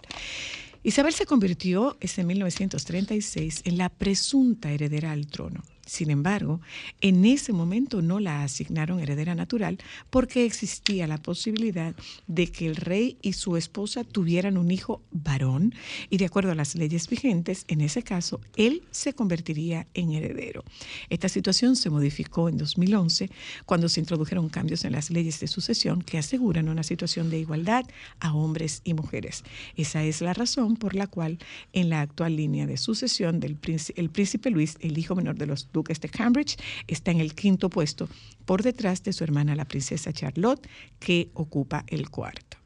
Isabel 0.85 1.13
se 1.13 1.25
convirtió 1.25 1.97
ese 1.99 2.21
en 2.21 2.27
1936 2.27 3.63
en 3.65 3.79
la 3.79 3.89
presunta 3.89 4.71
heredera 4.71 5.13
al 5.13 5.25
trono. 5.25 5.63
Sin 5.85 6.09
embargo, 6.09 6.61
en 7.01 7.25
ese 7.25 7.53
momento 7.53 8.01
no 8.01 8.19
la 8.19 8.43
asignaron 8.43 8.99
heredera 8.99 9.35
natural 9.35 9.77
porque 10.09 10.45
existía 10.45 11.05
la 11.05 11.17
posibilidad 11.17 11.95
de 12.27 12.47
que 12.47 12.65
el 12.65 12.75
rey 12.75 13.17
y 13.21 13.33
su 13.33 13.55
esposa 13.55 14.03
tuvieran 14.03 14.57
un 14.57 14.71
hijo 14.71 15.01
varón 15.11 15.75
y 16.09 16.17
de 16.17 16.25
acuerdo 16.25 16.51
a 16.51 16.55
las 16.55 16.75
leyes 16.75 17.07
vigentes, 17.07 17.65
en 17.67 17.81
ese 17.81 18.03
caso, 18.03 18.41
él 18.55 18.83
se 18.91 19.13
convertiría 19.13 19.87
en 19.93 20.11
heredero. 20.11 20.63
Esta 21.09 21.29
situación 21.29 21.75
se 21.75 21.89
modificó 21.89 22.49
en 22.49 22.57
2011 22.57 23.29
cuando 23.65 23.87
se 23.87 23.99
introdujeron 23.99 24.49
cambios 24.49 24.85
en 24.85 24.93
las 24.93 25.09
leyes 25.11 25.39
de 25.39 25.47
sucesión 25.47 26.01
que 26.01 26.17
aseguran 26.17 26.69
una 26.69 26.83
situación 26.83 27.29
de 27.29 27.39
igualdad 27.39 27.85
a 28.19 28.33
hombres 28.33 28.81
y 28.83 28.93
mujeres. 28.93 29.43
Esa 29.75 30.03
es 30.03 30.21
la 30.21 30.33
razón 30.33 30.77
por 30.77 30.95
la 30.95 31.07
cual 31.07 31.37
en 31.73 31.89
la 31.89 32.01
actual 32.01 32.35
línea 32.35 32.65
de 32.65 32.77
sucesión 32.77 33.39
del 33.39 33.55
príncipe, 33.55 33.99
el 33.99 34.09
príncipe 34.09 34.49
Luis, 34.49 34.77
el 34.81 34.97
hijo 34.97 35.15
menor 35.15 35.35
de 35.35 35.45
los 35.45 35.65
duques 35.75 35.99
de 35.99 36.09
Cambridge, 36.09 36.57
está 36.87 37.11
en 37.11 37.19
el 37.19 37.35
quinto 37.35 37.69
puesto 37.69 38.09
por 38.45 38.63
detrás 38.63 39.03
de 39.03 39.13
su 39.13 39.23
hermana 39.23 39.55
la 39.55 39.65
princesa 39.65 40.13
Charlotte, 40.13 40.67
que 40.99 41.29
ocupa 41.33 41.83
el 41.87 42.09
cuarto 42.09 42.57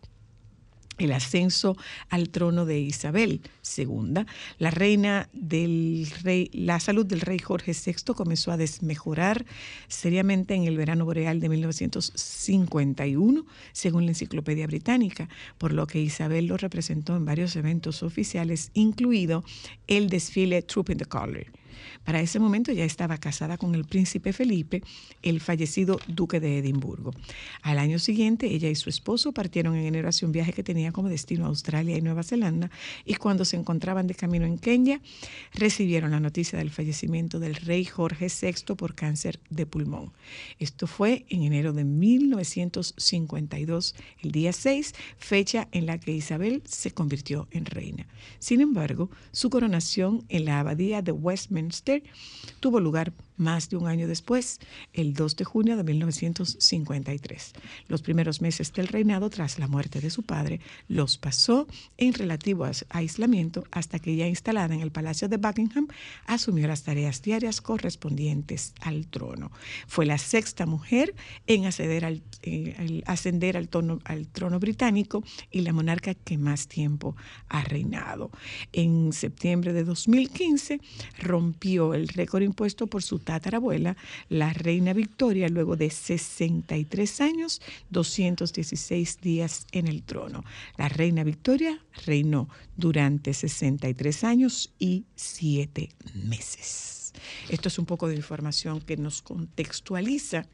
el 0.99 1.13
ascenso 1.13 1.77
al 2.09 2.29
trono 2.29 2.65
de 2.65 2.79
Isabel 2.79 3.41
II. 3.77 4.25
La 4.57 4.71
reina 4.71 5.29
del 5.33 6.07
rey, 6.23 6.49
la 6.53 6.79
salud 6.79 7.05
del 7.05 7.21
rey 7.21 7.39
Jorge 7.39 7.73
VI 7.73 8.13
comenzó 8.13 8.51
a 8.51 8.57
desmejorar 8.57 9.45
seriamente 9.87 10.53
en 10.55 10.65
el 10.65 10.77
verano 10.77 11.05
boreal 11.05 11.39
de 11.39 11.49
1951, 11.49 13.45
según 13.71 14.05
la 14.05 14.11
Enciclopedia 14.11 14.67
Británica, 14.67 15.29
por 15.57 15.73
lo 15.73 15.87
que 15.87 16.01
Isabel 16.01 16.47
lo 16.47 16.57
representó 16.57 17.15
en 17.15 17.25
varios 17.25 17.55
eventos 17.55 18.03
oficiales, 18.03 18.71
incluido 18.73 19.43
el 19.87 20.09
desfile 20.09 20.61
Troop 20.61 20.89
in 20.91 20.97
the 20.97 21.05
Color 21.05 21.47
Para 22.03 22.21
ese 22.21 22.39
momento 22.39 22.71
ya 22.71 22.85
estaba 22.85 23.17
casada 23.17 23.57
con 23.57 23.75
el 23.75 23.85
príncipe 23.85 24.33
Felipe, 24.33 24.81
el 25.21 25.41
fallecido 25.41 25.99
duque 26.07 26.39
de 26.39 26.59
Edimburgo. 26.59 27.13
Al 27.61 27.77
año 27.77 27.99
siguiente, 27.99 28.47
ella 28.47 28.69
y 28.69 28.75
su 28.75 28.89
esposo 28.89 29.31
partieron 29.31 29.75
en 29.75 29.85
enero 29.85 30.09
hacia 30.09 30.25
un 30.25 30.31
viaje 30.31 30.53
que 30.53 30.63
tenía 30.63 30.91
como 30.91 31.09
destino 31.09 31.45
Australia 31.45 31.97
y 31.97 32.01
Nueva 32.01 32.23
Zelanda, 32.23 32.71
y 33.05 33.15
cuando 33.15 33.45
se 33.45 33.57
encontraban 33.57 34.07
de 34.07 34.15
camino 34.15 34.45
en 34.45 34.57
Kenia, 34.57 35.01
recibieron 35.53 36.11
la 36.11 36.19
noticia 36.19 36.57
del 36.57 36.71
fallecimiento 36.71 37.39
del 37.39 37.55
rey 37.55 37.85
Jorge 37.85 38.27
VI 38.27 38.75
por 38.75 38.95
cáncer 38.95 39.39
de 39.49 39.65
pulmón. 39.65 40.11
Esto 40.59 40.87
fue 40.87 41.25
en 41.29 41.43
enero 41.43 41.73
de 41.73 41.83
1952, 41.83 43.95
el 44.23 44.31
día 44.31 44.53
6, 44.53 44.95
fecha 45.17 45.67
en 45.71 45.85
la 45.85 45.99
que 45.99 46.11
Isabel 46.11 46.63
se 46.65 46.91
convirtió 46.91 47.47
en 47.51 47.65
reina. 47.65 48.07
Sin 48.39 48.61
embargo, 48.61 49.09
su 49.31 49.49
coronación 49.49 50.23
en 50.29 50.45
la 50.45 50.59
abadía 50.59 51.01
de 51.01 51.11
Westminster 51.11 51.88
tuvo 52.59 52.79
lugar 52.79 53.11
más 53.39 53.69
de 53.69 53.77
un 53.77 53.87
año 53.87 54.07
después, 54.07 54.59
el 54.93 55.13
2 55.13 55.35
de 55.37 55.45
junio 55.45 55.75
de 55.77 55.83
1953. 55.83 57.53
Los 57.87 58.01
primeros 58.01 58.41
meses 58.41 58.71
del 58.73 58.87
reinado 58.87 59.29
tras 59.29 59.57
la 59.59 59.67
muerte 59.67 60.01
de 60.01 60.09
su 60.09 60.23
padre 60.23 60.59
los 60.87 61.17
pasó 61.17 61.67
en 61.97 62.13
relativo 62.13 62.67
aislamiento 62.89 63.63
hasta 63.71 63.99
que 63.99 64.15
ya 64.15 64.27
instalada 64.27 64.75
en 64.75 64.81
el 64.81 64.91
Palacio 64.91 65.27
de 65.29 65.37
Buckingham 65.37 65.87
asumió 66.25 66.67
las 66.67 66.83
tareas 66.83 67.21
diarias 67.21 67.61
correspondientes 67.61 68.73
al 68.81 69.07
trono. 69.07 69.51
Fue 69.87 70.05
la 70.05 70.17
sexta 70.17 70.65
mujer 70.65 71.15
en 71.47 71.65
acceder 71.65 72.05
al, 72.05 72.21
eh, 72.43 72.75
al- 72.77 73.03
ascender 73.07 73.55
al, 73.57 73.69
tono- 73.69 73.99
al 74.03 74.27
trono 74.27 74.59
británico 74.59 75.23
y 75.51 75.61
la 75.61 75.73
monarca 75.73 76.13
que 76.13 76.37
más 76.37 76.67
tiempo 76.67 77.15
ha 77.47 77.63
reinado. 77.63 78.31
En 78.73 79.13
septiembre 79.13 79.73
de 79.73 79.83
2015 79.83 80.81
rompió 81.19 81.93
el 81.93 82.07
récord 82.09 82.43
impuesto 82.43 82.87
por 82.87 83.01
su 83.03 83.19
tatarabuela, 83.29 83.95
la 84.27 84.51
reina 84.53 84.91
Victoria, 84.93 85.49
luego 85.49 85.75
de 85.75 85.91
63 85.91 87.21
años, 87.21 87.61
216 87.91 89.21
días 89.21 89.67
en 89.71 89.87
el 89.87 90.01
trono. 90.01 90.43
La 90.77 90.89
reina 90.89 91.23
Victoria 91.23 91.79
reinó 92.07 92.49
durante 92.75 93.35
63 93.35 94.23
años 94.23 94.73
y 94.79 95.05
7 95.15 95.89
meses. 96.15 97.13
Esto 97.49 97.67
es 97.67 97.77
un 97.77 97.85
poco 97.85 98.07
de 98.07 98.15
información 98.15 98.81
que 98.81 98.97
nos 98.97 99.21
contextualiza 99.21 100.47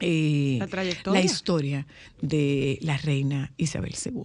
eh, 0.00 0.56
La 0.58 0.66
trayectoria. 0.66 1.20
la 1.20 1.24
historia 1.24 1.86
de 2.20 2.78
la 2.82 2.96
reina 2.96 3.52
Isabel 3.56 3.94
II. 4.04 4.22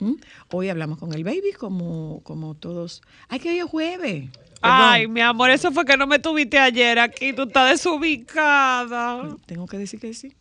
¿Mm? 0.00 0.14
Hoy 0.50 0.68
hablamos 0.70 0.98
con 0.98 1.14
el 1.14 1.22
baby 1.22 1.52
como, 1.56 2.20
como 2.24 2.56
todos. 2.56 3.02
¡Ay, 3.28 3.38
que 3.38 3.50
hoy 3.50 3.58
es 3.60 3.64
jueves! 3.66 4.28
Ay, 4.60 5.06
mi 5.08 5.20
amor, 5.20 5.50
eso 5.50 5.70
fue 5.72 5.84
que 5.84 5.96
no 5.96 6.06
me 6.06 6.18
tuviste 6.18 6.58
ayer 6.58 6.98
aquí. 6.98 7.32
Tú 7.32 7.42
estás 7.42 7.70
desubicada. 7.70 9.36
Tengo 9.46 9.66
que 9.66 9.78
decir 9.78 10.00
que 10.00 10.14
sí. 10.14 10.34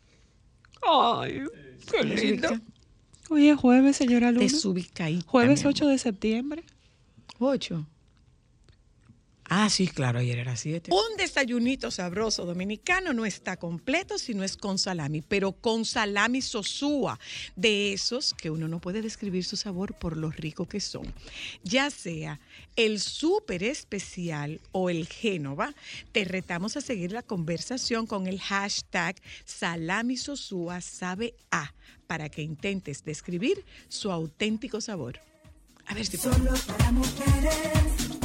Ay, 0.82 1.44
qué 1.92 2.04
lindo. 2.04 2.50
Hoy 3.30 3.50
es 3.50 3.58
jueves, 3.58 3.98
señora 3.98 4.32
Luna. 4.32 4.44
Desubicadita. 4.44 5.26
Jueves 5.28 5.66
8 5.66 5.88
de 5.88 5.98
septiembre. 5.98 6.64
8. 7.40 7.86
Ah, 9.48 9.70
sí, 9.70 9.88
claro, 9.88 10.20
ayer 10.20 10.40
era 10.40 10.56
siete. 10.56 10.92
Un 10.92 11.18
desayunito 11.18 11.92
sabroso 11.92 12.46
dominicano 12.46 13.14
no 13.14 13.26
está 13.26 13.58
completo 13.58 14.18
si 14.18 14.34
no 14.34 14.44
es 14.44 14.58
con 14.58 14.80
salami, 14.80 15.22
pero 15.22 15.52
con 15.52 15.86
salami 15.86 16.42
sosúa, 16.42 17.20
de 17.56 17.94
esos 17.94 18.34
que 18.34 18.50
uno 18.50 18.68
no 18.68 18.82
puede 18.82 19.04
describir 19.04 19.46
su 19.46 19.56
sabor 19.56 19.94
por 19.94 20.18
lo 20.18 20.32
rico 20.32 20.68
que 20.68 20.80
son. 20.80 21.14
Ya 21.64 21.92
sea 21.92 22.40
el 22.76 23.00
súper 23.00 23.64
especial 23.64 24.62
o 24.72 24.90
el 24.90 25.08
Génova, 25.08 25.76
te 26.12 26.26
retamos 26.26 26.76
a 26.76 26.82
seguir 26.82 27.12
la 27.12 27.22
conversación 27.22 28.08
con 28.08 28.26
el 28.26 28.40
hashtag 28.40 29.16
salami 29.46 30.18
sosúa 30.18 30.82
sabe 30.82 31.36
a 31.52 31.74
para 32.08 32.30
que 32.30 32.42
intentes 32.42 33.04
describir 33.04 33.64
su 33.90 34.12
auténtico 34.12 34.82
sabor. 34.82 35.20
A 35.86 35.94
ver 35.94 36.06
si 36.08 36.18
puedo. 36.18 36.34
Solo 36.36 36.52
para 36.68 36.92
mujeres. 36.92 38.25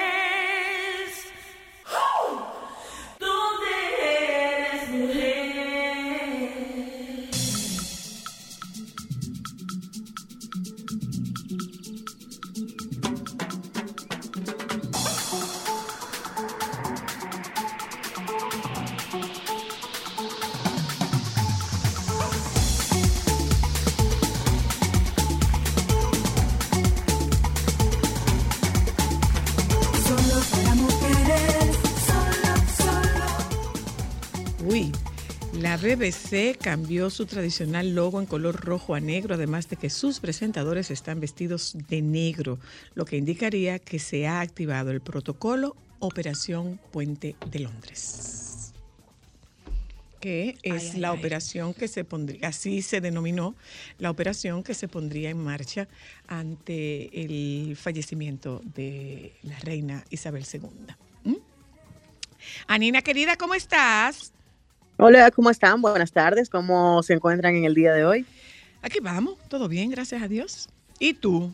BBC 35.81 36.59
cambió 36.59 37.09
su 37.09 37.25
tradicional 37.25 37.95
logo 37.95 38.19
en 38.19 38.27
color 38.27 38.63
rojo 38.63 38.93
a 38.93 38.99
negro, 38.99 39.33
además 39.33 39.67
de 39.67 39.77
que 39.77 39.89
sus 39.89 40.19
presentadores 40.19 40.91
están 40.91 41.19
vestidos 41.19 41.75
de 41.89 42.03
negro, 42.03 42.59
lo 42.93 43.03
que 43.03 43.17
indicaría 43.17 43.79
que 43.79 43.97
se 43.97 44.27
ha 44.27 44.41
activado 44.41 44.91
el 44.91 45.01
protocolo 45.01 45.75
Operación 45.97 46.79
Puente 46.91 47.35
de 47.49 47.59
Londres 47.59 48.73
que 50.19 50.55
es 50.61 50.93
Ay, 50.93 50.99
la 50.99 51.09
ay. 51.09 51.17
operación 51.17 51.73
que 51.73 51.87
se 51.87 52.03
pondría, 52.03 52.49
así 52.49 52.83
se 52.83 53.01
denominó, 53.01 53.55
la 53.97 54.11
operación 54.11 54.61
que 54.61 54.75
se 54.75 54.87
pondría 54.87 55.31
en 55.31 55.39
marcha 55.39 55.87
ante 56.27 57.23
el 57.23 57.75
fallecimiento 57.75 58.61
de 58.75 59.33
la 59.41 59.57
reina 59.57 60.05
Isabel 60.11 60.45
II. 60.53 60.61
¿Mm? 61.23 61.37
Anina 62.67 63.01
querida, 63.01 63.35
¿cómo 63.35 63.55
estás? 63.55 64.31
Hola, 65.03 65.31
¿cómo 65.31 65.49
están? 65.49 65.81
Buenas 65.81 66.11
tardes. 66.11 66.47
¿Cómo 66.47 67.01
se 67.01 67.13
encuentran 67.13 67.55
en 67.55 67.65
el 67.65 67.73
día 67.73 67.91
de 67.91 68.05
hoy? 68.05 68.23
Aquí 68.83 68.99
vamos, 69.01 69.35
todo 69.47 69.67
bien, 69.67 69.89
gracias 69.89 70.21
a 70.21 70.27
Dios. 70.27 70.69
¿Y 70.99 71.15
tú? 71.15 71.51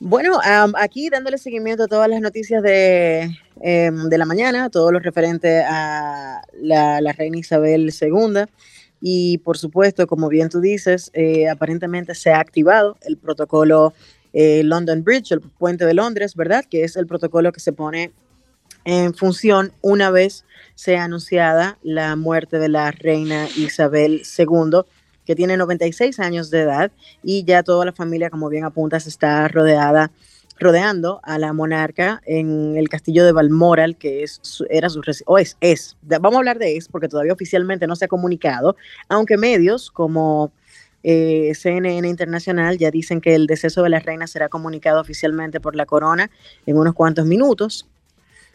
Bueno, 0.00 0.40
am, 0.42 0.72
aquí 0.76 1.10
dándole 1.10 1.38
seguimiento 1.38 1.84
a 1.84 1.86
todas 1.86 2.08
las 2.08 2.20
noticias 2.20 2.60
de, 2.60 3.30
em, 3.60 4.08
de 4.08 4.18
la 4.18 4.24
mañana, 4.24 4.68
todo 4.68 4.90
lo 4.90 4.98
referente 4.98 5.62
a 5.62 6.42
la, 6.60 7.00
la 7.00 7.12
reina 7.12 7.38
Isabel 7.38 7.88
II. 7.88 8.46
Y 9.00 9.38
por 9.38 9.56
supuesto, 9.56 10.08
como 10.08 10.28
bien 10.28 10.48
tú 10.48 10.60
dices, 10.60 11.12
eh, 11.14 11.48
aparentemente 11.48 12.16
se 12.16 12.32
ha 12.32 12.40
activado 12.40 12.96
el 13.02 13.16
protocolo 13.16 13.94
eh, 14.32 14.64
London 14.64 15.04
Bridge, 15.04 15.30
el 15.30 15.40
puente 15.40 15.86
de 15.86 15.94
Londres, 15.94 16.34
¿verdad? 16.34 16.64
Que 16.68 16.82
es 16.82 16.96
el 16.96 17.06
protocolo 17.06 17.52
que 17.52 17.60
se 17.60 17.72
pone 17.72 18.10
en 18.88 19.12
función 19.12 19.72
una 19.82 20.10
vez 20.10 20.46
sea 20.74 21.04
anunciada 21.04 21.76
la 21.82 22.16
muerte 22.16 22.58
de 22.58 22.70
la 22.70 22.90
reina 22.90 23.46
Isabel 23.54 24.22
II, 24.38 24.80
que 25.26 25.34
tiene 25.34 25.58
96 25.58 26.18
años 26.20 26.48
de 26.48 26.60
edad 26.60 26.90
y 27.22 27.44
ya 27.44 27.62
toda 27.62 27.84
la 27.84 27.92
familia, 27.92 28.30
como 28.30 28.48
bien 28.48 28.64
apuntas, 28.64 29.06
está 29.06 29.46
rodeada 29.48 30.10
rodeando 30.58 31.20
a 31.22 31.38
la 31.38 31.52
monarca 31.52 32.22
en 32.24 32.78
el 32.78 32.88
castillo 32.88 33.26
de 33.26 33.32
Balmoral, 33.32 33.98
que 33.98 34.22
es 34.22 34.40
era 34.70 34.88
su 34.88 35.02
o 35.26 35.36
es, 35.38 35.58
es, 35.60 35.98
vamos 36.00 36.36
a 36.36 36.38
hablar 36.38 36.58
de 36.58 36.78
es 36.78 36.88
porque 36.88 37.08
todavía 37.08 37.34
oficialmente 37.34 37.86
no 37.86 37.94
se 37.94 38.06
ha 38.06 38.08
comunicado, 38.08 38.74
aunque 39.10 39.36
medios 39.36 39.90
como 39.90 40.50
eh, 41.02 41.52
CNN 41.54 42.08
Internacional 42.08 42.78
ya 42.78 42.90
dicen 42.90 43.20
que 43.20 43.34
el 43.34 43.46
deceso 43.46 43.82
de 43.82 43.90
la 43.90 44.00
reina 44.00 44.26
será 44.26 44.48
comunicado 44.48 44.98
oficialmente 44.98 45.60
por 45.60 45.76
la 45.76 45.84
corona 45.84 46.30
en 46.64 46.78
unos 46.78 46.94
cuantos 46.94 47.26
minutos. 47.26 47.86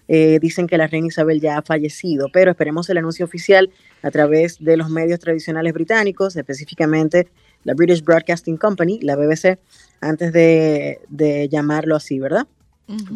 Eh, 0.07 0.37
dicen 0.41 0.67
que 0.67 0.77
la 0.77 0.87
reina 0.87 1.07
Isabel 1.07 1.39
ya 1.39 1.57
ha 1.57 1.61
fallecido, 1.61 2.27
pero 2.33 2.51
esperemos 2.51 2.89
el 2.89 2.97
anuncio 2.97 3.25
oficial 3.25 3.69
a 4.01 4.11
través 4.11 4.57
de 4.63 4.75
los 4.77 4.89
medios 4.89 5.19
tradicionales 5.19 5.73
británicos, 5.73 6.35
específicamente 6.35 7.29
la 7.63 7.73
British 7.73 8.03
Broadcasting 8.03 8.57
Company, 8.57 8.99
la 9.01 9.15
BBC, 9.15 9.57
antes 10.01 10.33
de, 10.33 10.99
de 11.07 11.47
llamarlo 11.47 11.95
así, 11.95 12.19
¿verdad? 12.19 12.45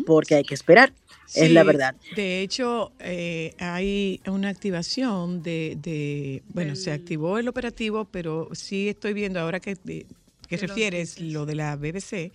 Porque 0.05 0.35
hay 0.35 0.43
que 0.45 0.53
esperar, 0.55 0.93
es 1.35 1.51
la 1.51 1.63
verdad. 1.63 1.95
De 2.15 2.41
hecho, 2.41 2.93
eh, 3.01 3.53
hay 3.59 4.21
una 4.25 4.47
activación 4.47 5.43
de, 5.43 5.77
de- 5.81 6.41
bueno, 6.53 6.77
se 6.77 6.91
activó 6.93 7.37
el 7.37 7.49
operativo, 7.49 8.05
pero 8.05 8.47
sí 8.53 8.87
estoy 8.87 9.11
viendo 9.13 9.41
ahora 9.41 9.59
que, 9.59 9.75
de- 9.83 10.05
que 10.47 10.57
refieres 10.57 11.19
lo 11.19 11.45
de 11.45 11.55
la 11.55 11.75
BBC, 11.75 12.31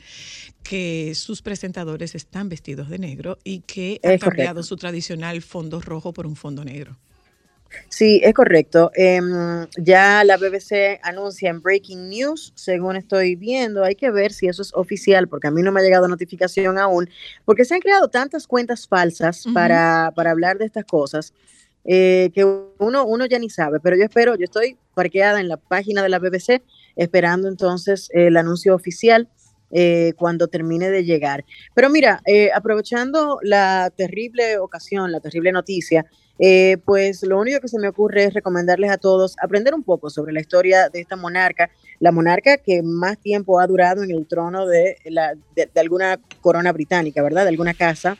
que 0.63 1.13
sus 1.15 1.43
presentadores 1.43 2.15
están 2.15 2.49
vestidos 2.49 2.89
de 2.89 2.99
negro 2.99 3.39
y 3.45 3.61
que 3.61 4.01
han 4.03 4.19
cambiado 4.19 4.55
correcto. 4.55 4.63
su 4.63 4.77
tradicional 4.77 5.43
fondo 5.43 5.81
rojo 5.81 6.13
por 6.13 6.27
un 6.27 6.37
fondo 6.37 6.65
negro. 6.65 6.99
Sí, 7.89 8.21
es 8.23 8.35
correcto. 8.35 8.91
Em, 8.95 9.67
ya 9.79 10.25
la 10.25 10.37
BBC 10.37 11.01
anuncia 11.03 11.51
en 11.51 11.63
Breaking 11.63 12.09
News, 12.09 12.53
según 12.55 12.97
estoy 12.97 13.35
viendo, 13.35 13.85
hay 13.85 13.95
que 13.95 14.11
ver 14.11 14.33
si 14.33 14.47
eso 14.47 14.63
es 14.63 14.73
oficial, 14.75 15.29
porque 15.29 15.49
a 15.49 15.51
mí 15.51 15.63
no 15.63 15.73
me 15.73 15.81
ha 15.81 15.83
llegado 15.83 16.09
notificación 16.09 16.79
aún, 16.79 17.09
porque 17.45 17.65
se 17.65 17.75
han 17.75 17.81
creado 17.81 18.09
tantas 18.09 18.47
cuentas 18.47 18.87
falsas 18.87 19.45
para, 19.55 20.13
para 20.15 20.31
hablar 20.31 20.59
de 20.59 20.67
estas 20.67 20.85
cosas 20.85 21.33
eh, 21.85 22.31
que 22.35 22.45
uno, 22.45 23.05
uno 23.05 23.27
ya 23.27 23.39
ni 23.39 23.51
sabe, 23.51 23.81
pero 23.81 23.97
yo 23.97 24.05
espero, 24.05 24.37
yo 24.37 24.45
estoy 24.45 24.77
parqueada 24.95 25.41
en 25.41 25.49
la 25.49 25.57
página 25.57 26.03
de 26.03 26.09
la 26.09 26.19
BBC 26.19 26.63
esperando 26.97 27.49
entonces 27.49 28.09
el 28.13 28.37
anuncio 28.37 28.75
oficial 28.75 29.29
eh, 29.75 30.13
cuando 30.19 30.49
termine 30.49 30.91
de 30.91 31.03
llegar. 31.03 31.47
Pero 31.75 31.89
mira, 31.89 32.21
eh, 32.27 32.51
aprovechando 32.55 33.39
la 33.43 33.91
terrible 33.97 34.59
ocasión, 34.59 35.11
la 35.11 35.21
terrible 35.21 35.51
noticia, 35.51 36.05
eh, 36.39 36.77
pues 36.85 37.23
lo 37.23 37.41
único 37.41 37.59
que 37.61 37.69
se 37.69 37.79
me 37.79 37.89
ocurre 37.89 38.25
es 38.25 38.35
recomendarles 38.35 38.91
a 38.91 38.99
todos 38.99 39.35
aprender 39.43 39.75
un 39.75 39.83
poco 39.83 40.11
sobre 40.11 40.35
la 40.35 40.41
historia 40.41 40.91
de 40.91 41.01
esta 41.01 41.17
monarca, 41.17 41.71
la 42.01 42.13
monarca 42.13 42.59
que 42.59 42.83
más 42.83 43.19
tiempo 43.19 43.61
ha 43.61 43.67
durado 43.67 44.03
en 44.03 44.11
el 44.11 44.27
trono 44.27 44.67
de, 44.67 44.99
la, 45.07 45.35
de, 45.57 45.71
de 45.73 45.81
alguna 45.81 46.21
corona 46.43 46.71
británica, 46.73 47.23
¿verdad? 47.23 47.45
De 47.45 47.49
alguna 47.49 47.73
casa 47.73 48.19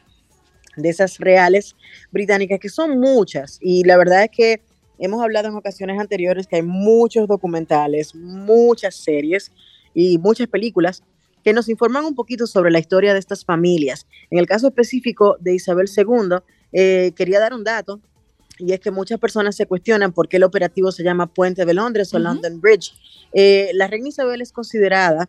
de 0.77 0.89
esas 0.89 1.19
reales 1.19 1.77
británicas, 2.11 2.61
que 2.61 2.71
son 2.71 2.99
muchas. 2.99 3.59
Y 3.61 3.85
la 3.85 3.99
verdad 3.99 4.25
es 4.25 4.31
que 4.31 4.63
hemos 5.05 5.23
hablado 5.23 5.49
en 5.49 5.55
ocasiones 5.55 5.99
anteriores 5.99 6.47
que 6.47 6.57
hay 6.57 6.63
muchos 6.63 7.27
documentales, 7.29 8.15
muchas 8.15 8.95
series 8.95 9.53
y 9.95 10.19
muchas 10.19 10.49
películas 10.49 11.03
que 11.45 11.53
nos 11.53 11.69
informan 11.69 12.05
un 12.05 12.15
poquito 12.15 12.47
sobre 12.47 12.71
la 12.71 12.79
historia 12.79 13.13
de 13.13 13.19
estas 13.19 13.45
familias. 13.45 14.07
En 14.31 14.39
el 14.39 14.47
caso 14.47 14.69
específico 14.69 15.37
de 15.41 15.55
Isabel 15.55 15.89
II, 15.95 16.37
eh, 16.73 17.13
quería 17.17 17.41
dar 17.41 17.53
un 17.53 17.65
dato, 17.65 18.01
y 18.59 18.73
es 18.73 18.81
que 18.81 18.91
muchas 18.93 19.19
personas 19.19 19.57
se 19.57 19.67
cuestionan 19.67 20.13
por 20.13 20.29
qué 20.29 20.37
el 20.37 20.45
operativo 20.45 20.93
se 20.93 21.03
llama 21.03 21.27
Puente 21.27 21.65
de 21.65 21.75
Londres 21.75 22.15
o 22.15 22.19
Ujú. 22.19 22.25
London 22.25 22.61
Bridge. 22.61 22.93
Eh, 23.33 23.71
la 23.75 23.89
reina 23.89 24.09
Isabel 24.09 24.41
es 24.41 24.53
considerada 24.53 25.29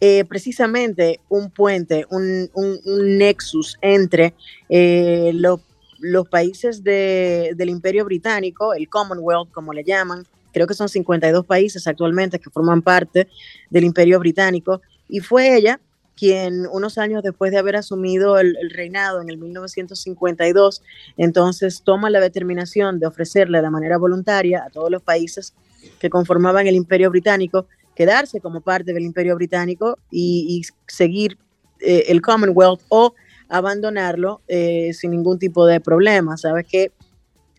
eh, 0.00 0.24
precisamente 0.24 1.20
un 1.28 1.50
puente, 1.52 2.06
un, 2.10 2.50
un- 2.54 2.80
un 2.84 3.18
nexus 3.18 3.78
entre 3.82 4.34
eh, 4.68 5.30
lo- 5.34 5.60
los 6.02 6.28
países 6.28 6.82
de- 6.84 7.52
del 7.56 7.70
Imperio 7.70 8.04
Británico, 8.04 8.74
el 8.74 8.88
Commonwealth, 8.88 9.50
como 9.52 9.72
le 9.72 9.84
llaman, 9.84 10.26
creo 10.52 10.66
que 10.66 10.74
son 10.74 10.88
52 10.88 11.46
países 11.46 11.86
actualmente 11.86 12.38
que 12.38 12.50
forman 12.50 12.82
parte 12.82 13.28
del 13.70 13.84
Imperio 13.84 14.18
Británico, 14.18 14.82
y 15.08 15.20
fue 15.20 15.56
ella 15.56 15.80
quien 16.16 16.66
unos 16.66 16.98
años 16.98 17.22
después 17.22 17.52
de 17.52 17.58
haber 17.58 17.76
asumido 17.76 18.38
el, 18.38 18.54
reinado 18.70 19.22
en 19.22 19.30
el 19.30 19.38
1952, 19.38 20.82
entonces 21.16 21.82
toma 21.84 22.10
la 22.10 22.20
determinación 22.20 22.98
de 23.00 23.06
ofrecerle 23.06 23.62
de 23.62 23.70
manera 23.70 23.96
voluntaria 23.96 24.64
a 24.66 24.70
todos 24.70 24.90
los 24.90 25.02
países 25.02 25.54
que 25.98 26.10
conformaban 26.10 26.66
el 26.66 26.74
Imperio 26.74 27.10
Británico 27.10 27.66
quedarse 27.94 28.40
como 28.40 28.60
parte 28.60 28.92
del 28.92 29.04
Imperio 29.04 29.36
Británico 29.36 29.98
y, 30.10 30.46
y 30.48 30.62
seguir 30.86 31.38
eh, 31.80 32.04
el 32.08 32.20
Commonwealth 32.20 32.80
o 32.88 33.14
abandonarlo 33.52 34.40
eh, 34.48 34.92
sin 34.94 35.10
ningún 35.10 35.38
tipo 35.38 35.66
de 35.66 35.78
problema. 35.78 36.38
Sabes 36.38 36.66
que 36.66 36.90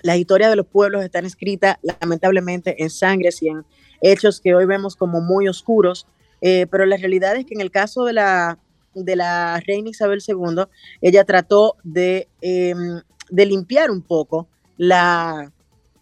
la 0.02 0.18
historia 0.18 0.50
de 0.50 0.56
los 0.56 0.66
pueblos 0.66 1.04
están 1.04 1.26
escritas 1.26 1.78
lamentablemente 2.02 2.84
en 2.84 2.90
sangres 2.90 3.42
y 3.44 3.50
en 3.50 3.64
hechos 4.02 4.42
que 4.42 4.56
hoy 4.56 4.66
vemos 4.66 4.96
como 4.96 5.22
muy 5.22 5.48
oscuros, 5.48 6.08
eh, 6.42 6.66
pero 6.70 6.88
la 6.88 6.98
realidad 6.98 7.36
es 7.36 7.46
que 7.46 7.54
en 7.54 7.62
el 7.62 7.70
caso 7.70 8.06
de 8.06 8.14
la, 8.14 8.58
de 8.96 9.16
la 9.16 9.62
reina 9.66 9.92
Isabel 9.92 10.22
II, 10.28 10.64
ella 11.02 11.24
trató 11.26 11.76
de, 11.84 12.28
eh, 12.42 12.74
de 13.30 13.46
limpiar 13.46 13.92
un 13.92 14.02
poco 14.02 14.48
la 14.78 15.52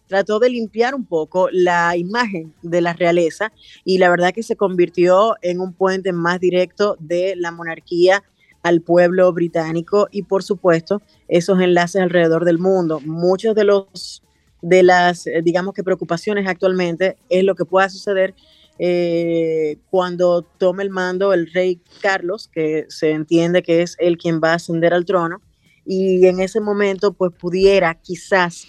trató 0.06 0.38
de 0.38 0.50
limpiar 0.50 0.94
un 0.94 1.04
poco 1.04 1.48
la 1.52 1.96
imagen 1.96 2.54
de 2.62 2.80
la 2.80 2.92
realeza 2.92 3.52
y 3.84 3.98
la 3.98 4.10
verdad 4.10 4.32
que 4.32 4.42
se 4.42 4.56
convirtió 4.56 5.36
en 5.42 5.60
un 5.60 5.72
puente 5.72 6.12
más 6.12 6.40
directo 6.40 6.96
de 6.98 7.34
la 7.36 7.50
monarquía 7.50 8.22
al 8.62 8.80
pueblo 8.80 9.32
británico 9.32 10.08
y 10.10 10.22
por 10.22 10.42
supuesto 10.42 11.02
esos 11.28 11.60
enlaces 11.60 12.00
alrededor 12.02 12.44
del 12.44 12.58
mundo. 12.58 13.00
Muchos 13.00 13.54
de 13.54 13.64
los 13.64 14.22
de 14.60 14.84
las 14.84 15.26
eh, 15.26 15.42
digamos 15.42 15.74
que 15.74 15.82
preocupaciones 15.82 16.46
actualmente 16.46 17.16
es 17.28 17.42
lo 17.42 17.56
que 17.56 17.64
pueda 17.64 17.88
suceder 17.88 18.34
eh, 18.78 19.78
cuando 19.90 20.42
tome 20.42 20.82
el 20.82 20.90
mando 20.90 21.32
el 21.32 21.52
rey 21.52 21.80
Carlos, 22.00 22.48
que 22.52 22.86
se 22.88 23.10
entiende 23.10 23.62
que 23.62 23.82
es 23.82 23.96
él 23.98 24.16
quien 24.16 24.40
va 24.42 24.52
a 24.52 24.54
ascender 24.54 24.94
al 24.94 25.04
trono, 25.04 25.40
y 25.84 26.26
en 26.26 26.40
ese 26.40 26.60
momento 26.60 27.12
pues 27.12 27.32
pudiera 27.32 27.94
quizás 27.94 28.66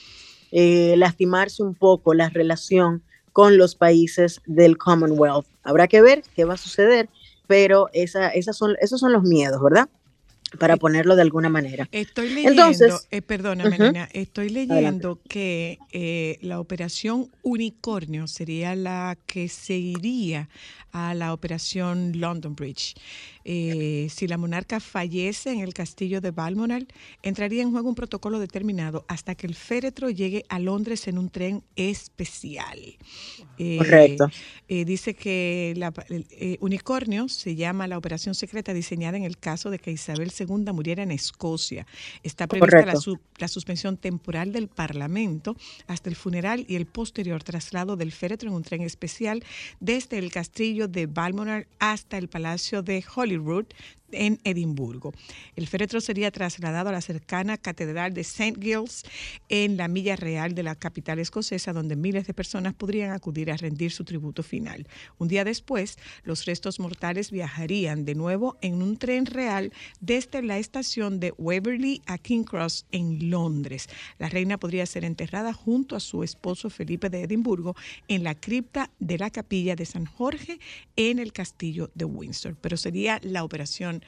eh, 0.51 0.95
lastimarse 0.97 1.63
un 1.63 1.73
poco 1.73 2.13
la 2.13 2.29
relación 2.29 3.01
con 3.31 3.57
los 3.57 3.75
países 3.75 4.41
del 4.45 4.77
Commonwealth. 4.77 5.47
Habrá 5.63 5.87
que 5.87 6.01
ver 6.01 6.21
qué 6.35 6.45
va 6.45 6.55
a 6.55 6.57
suceder, 6.57 7.09
pero 7.47 7.89
esa, 7.93 8.29
esas 8.29 8.57
son, 8.57 8.75
esos 8.79 8.99
son 8.99 9.13
los 9.13 9.23
miedos, 9.23 9.61
¿verdad? 9.61 9.89
Para 10.59 10.77
ponerlo 10.77 11.15
de 11.15 11.21
alguna 11.21 11.49
manera. 11.49 11.87
Estoy 11.91 12.29
leyendo, 12.29 12.51
Entonces- 12.51 13.07
eh, 13.11 13.21
perdóname, 13.21 14.07
estoy 14.13 14.49
leyendo 14.49 15.19
que 15.27 15.79
eh, 15.91 16.37
la 16.41 16.59
operación 16.59 17.29
Unicornio 17.41 18.27
sería 18.27 18.75
la 18.75 19.17
que 19.25 19.49
seguiría 19.49 20.49
a 20.91 21.15
la 21.15 21.33
operación 21.33 22.19
London 22.19 22.55
Bridge. 22.55 22.93
Eh, 23.45 24.07
si 24.11 24.27
la 24.27 24.37
monarca 24.37 24.79
fallece 24.79 25.51
en 25.51 25.59
el 25.59 25.73
castillo 25.73 26.21
de 26.21 26.29
Balmoral, 26.29 26.87
entraría 27.23 27.63
en 27.63 27.71
juego 27.71 27.89
un 27.89 27.95
protocolo 27.95 28.39
determinado 28.39 29.03
hasta 29.07 29.33
que 29.33 29.47
el 29.47 29.55
féretro 29.55 30.09
llegue 30.11 30.45
a 30.49 30.59
Londres 30.59 31.07
en 31.07 31.17
un 31.17 31.29
tren 31.29 31.63
especial. 31.75 32.79
Eh, 33.57 33.77
Correcto. 33.77 34.29
dice 34.67 35.15
que 35.15 35.73
la 35.77 35.91
el, 36.09 36.57
unicornio 36.61 37.27
se 37.27 37.55
llama 37.55 37.87
la 37.87 37.97
operación 37.97 38.35
secreta 38.35 38.73
diseñada 38.73 39.17
en 39.17 39.23
el 39.23 39.37
caso 39.37 39.69
de 39.69 39.79
que 39.79 39.91
Isabel 39.91 40.31
II 40.37 40.42
muriera 40.73 41.03
en 41.03 41.11
Escocia. 41.11 41.85
Está 42.23 42.47
prevista 42.47 42.77
la, 42.85 42.93
su- 43.01 43.19
la 43.37 43.47
suspensión 43.47 43.97
temporal 43.97 44.51
del 44.51 44.67
Parlamento 44.67 45.55
hasta 45.87 46.09
el 46.09 46.15
funeral 46.15 46.65
y 46.67 46.75
el 46.75 46.85
posterior 46.85 47.43
traslado 47.43 47.95
del 47.95 48.11
féretro 48.11 48.49
en 48.49 48.55
un 48.55 48.63
tren 48.63 48.81
especial 48.81 49.43
desde 49.79 50.17
el 50.17 50.31
castillo 50.31 50.87
de 50.87 51.07
Balmoral 51.07 51.67
hasta 51.79 52.17
el 52.17 52.27
Palacio 52.27 52.81
de 52.83 53.03
Holyrood 53.15 53.65
en 54.13 54.39
Edimburgo. 54.43 55.13
El 55.55 55.67
féretro 55.67 56.01
sería 56.01 56.31
trasladado 56.31 56.89
a 56.89 56.91
la 56.91 57.01
cercana 57.01 57.57
Catedral 57.57 58.13
de 58.13 58.21
St. 58.21 58.55
Giles 58.61 59.03
en 59.49 59.77
la 59.77 59.87
Milla 59.87 60.15
Real 60.15 60.55
de 60.55 60.63
la 60.63 60.75
capital 60.75 61.19
escocesa, 61.19 61.73
donde 61.73 61.95
miles 61.95 62.27
de 62.27 62.33
personas 62.33 62.73
podrían 62.73 63.11
acudir 63.11 63.51
a 63.51 63.57
rendir 63.57 63.91
su 63.91 64.03
tributo 64.03 64.43
final. 64.43 64.87
Un 65.17 65.27
día 65.27 65.43
después, 65.43 65.97
los 66.23 66.45
restos 66.45 66.79
mortales 66.79 67.31
viajarían 67.31 68.05
de 68.05 68.15
nuevo 68.15 68.57
en 68.61 68.81
un 68.81 68.97
tren 68.97 69.25
real 69.25 69.71
desde 69.99 70.41
la 70.41 70.57
estación 70.57 71.19
de 71.19 71.33
Waverley 71.37 72.01
a 72.05 72.17
King 72.17 72.43
Cross 72.43 72.85
en 72.91 73.29
Londres. 73.29 73.89
La 74.19 74.29
reina 74.29 74.57
podría 74.57 74.85
ser 74.85 75.05
enterrada 75.05 75.53
junto 75.53 75.95
a 75.95 75.99
su 75.99 76.23
esposo 76.23 76.69
Felipe 76.69 77.09
de 77.09 77.23
Edimburgo 77.23 77.75
en 78.07 78.23
la 78.23 78.35
cripta 78.35 78.91
de 78.99 79.17
la 79.17 79.29
capilla 79.29 79.75
de 79.75 79.85
San 79.85 80.05
Jorge 80.05 80.59
en 80.95 81.19
el 81.19 81.33
castillo 81.33 81.91
de 81.95 82.05
Windsor. 82.05 82.55
Pero 82.61 82.77
sería 82.77 83.19
la 83.23 83.43
operación, 83.43 84.02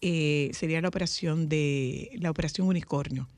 eh, 0.00 0.50
sería 0.54 0.80
la 0.80 0.88
operación 0.88 1.48
de 1.48 2.10
la 2.20 2.30
operación 2.30 2.66
unicornio. 2.66 3.28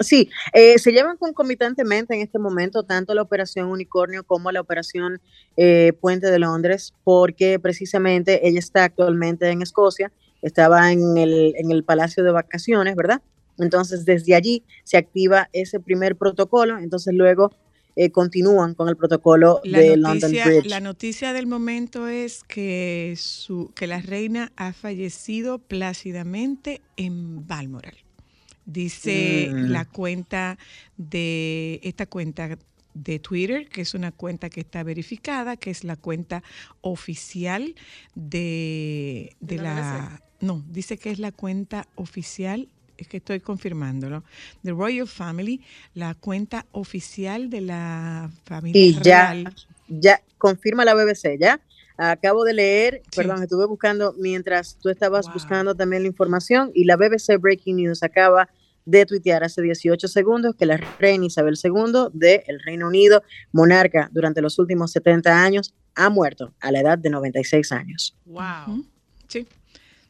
Sí, 0.00 0.30
eh, 0.52 0.78
se 0.78 0.90
llevan 0.90 1.18
concomitantemente 1.18 2.14
en 2.14 2.22
este 2.22 2.38
momento 2.38 2.82
tanto 2.82 3.14
la 3.14 3.22
operación 3.22 3.68
Unicornio 3.68 4.24
como 4.24 4.50
la 4.50 4.60
operación 4.60 5.20
eh, 5.56 5.92
Puente 6.00 6.30
de 6.30 6.38
Londres, 6.38 6.94
porque 7.04 7.58
precisamente 7.58 8.48
ella 8.48 8.58
está 8.58 8.84
actualmente 8.84 9.48
en 9.50 9.60
Escocia, 9.60 10.10
estaba 10.40 10.90
en 10.90 11.18
el, 11.18 11.54
en 11.56 11.70
el 11.70 11.84
Palacio 11.84 12.24
de 12.24 12.32
Vacaciones, 12.32 12.96
¿verdad? 12.96 13.20
Entonces, 13.58 14.04
desde 14.04 14.34
allí 14.34 14.64
se 14.82 14.96
activa 14.96 15.48
ese 15.52 15.78
primer 15.78 16.16
protocolo, 16.16 16.78
entonces 16.78 17.14
luego 17.14 17.52
eh, 17.96 18.10
continúan 18.10 18.74
con 18.74 18.88
el 18.88 18.96
protocolo 18.96 19.60
La 19.64 19.78
de 19.80 19.96
London 19.96 20.32
noticia, 20.32 20.44
Bridge. 20.44 20.66
la 20.66 20.80
noticia 20.80 21.32
del 21.32 21.46
momento 21.46 22.08
es 22.08 22.42
que, 22.44 23.14
su, 23.16 23.72
que 23.74 23.86
la 23.86 24.00
reina 24.00 24.52
ha 24.56 24.72
fallecido 24.72 25.58
plácidamente 25.58 26.82
en 26.96 27.46
Balmoral. 27.46 27.96
Dice 28.66 29.52
Mm. 29.52 29.70
la 29.70 29.84
cuenta 29.84 30.58
de 30.96 31.80
esta 31.82 32.06
cuenta 32.06 32.58
de 32.94 33.18
Twitter, 33.18 33.68
que 33.68 33.82
es 33.82 33.92
una 33.94 34.12
cuenta 34.12 34.48
que 34.50 34.60
está 34.60 34.82
verificada, 34.82 35.56
que 35.56 35.70
es 35.70 35.84
la 35.84 35.96
cuenta 35.96 36.42
oficial 36.80 37.74
de, 38.14 39.36
de 39.40 39.56
¿De 39.56 39.62
la 39.62 39.74
la... 39.74 40.22
No, 40.40 40.64
dice 40.68 40.96
que 40.98 41.10
es 41.10 41.18
la 41.18 41.32
cuenta 41.32 41.88
oficial, 41.94 42.68
es 42.96 43.08
que 43.08 43.18
estoy 43.18 43.40
confirmándolo, 43.40 44.24
de 44.62 44.72
Royal 44.72 45.06
Family, 45.06 45.60
la 45.94 46.14
cuenta 46.14 46.66
oficial 46.72 47.50
de 47.50 47.60
la 47.62 48.30
familia 48.44 48.80
Y 48.82 48.92
ya, 49.02 49.32
real. 49.32 49.54
ya, 49.88 50.20
confirma 50.38 50.84
la 50.84 50.94
BBC, 50.94 51.38
¿ya? 51.38 51.60
Acabo 51.96 52.44
de 52.44 52.54
leer, 52.54 53.02
Sí. 53.04 53.20
perdón, 53.20 53.42
estuve 53.42 53.66
buscando 53.66 54.14
mientras 54.18 54.78
tú 54.80 54.88
estabas 54.88 55.26
Wow. 55.26 55.34
buscando 55.34 55.74
también 55.74 56.02
la 56.02 56.08
información 56.08 56.70
y 56.74 56.84
la 56.84 56.96
BBC 56.96 57.36
Breaking 57.38 57.76
News 57.76 58.02
acaba 58.02 58.48
de 58.84 59.06
tuitear 59.06 59.42
hace 59.44 59.62
18 59.62 60.08
segundos 60.08 60.56
que 60.56 60.66
la 60.66 60.76
reina 60.76 61.24
Isabel 61.26 61.56
II 61.62 62.08
del 62.12 62.42
Reino 62.64 62.88
Unido, 62.88 63.22
monarca 63.52 64.10
durante 64.12 64.42
los 64.42 64.58
últimos 64.58 64.92
70 64.92 65.42
años, 65.42 65.72
ha 65.94 66.10
muerto 66.10 66.52
a 66.60 66.70
la 66.70 66.80
edad 66.80 66.98
de 66.98 67.08
96 67.08 67.72
años. 67.72 68.14
Wow. 68.26 68.84
Sí. 69.28 69.46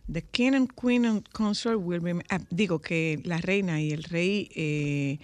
The 0.06 0.22
king 0.22 0.54
and 0.54 0.72
queen 0.74 1.22
consort 1.32 1.78
will 1.80 2.00
be, 2.00 2.12
ah, 2.30 2.40
digo 2.50 2.80
que 2.80 3.20
la 3.24 3.38
reina 3.38 3.80
y 3.80 3.90
el 3.92 4.02
rey 4.04 4.50
eh, 4.54 5.18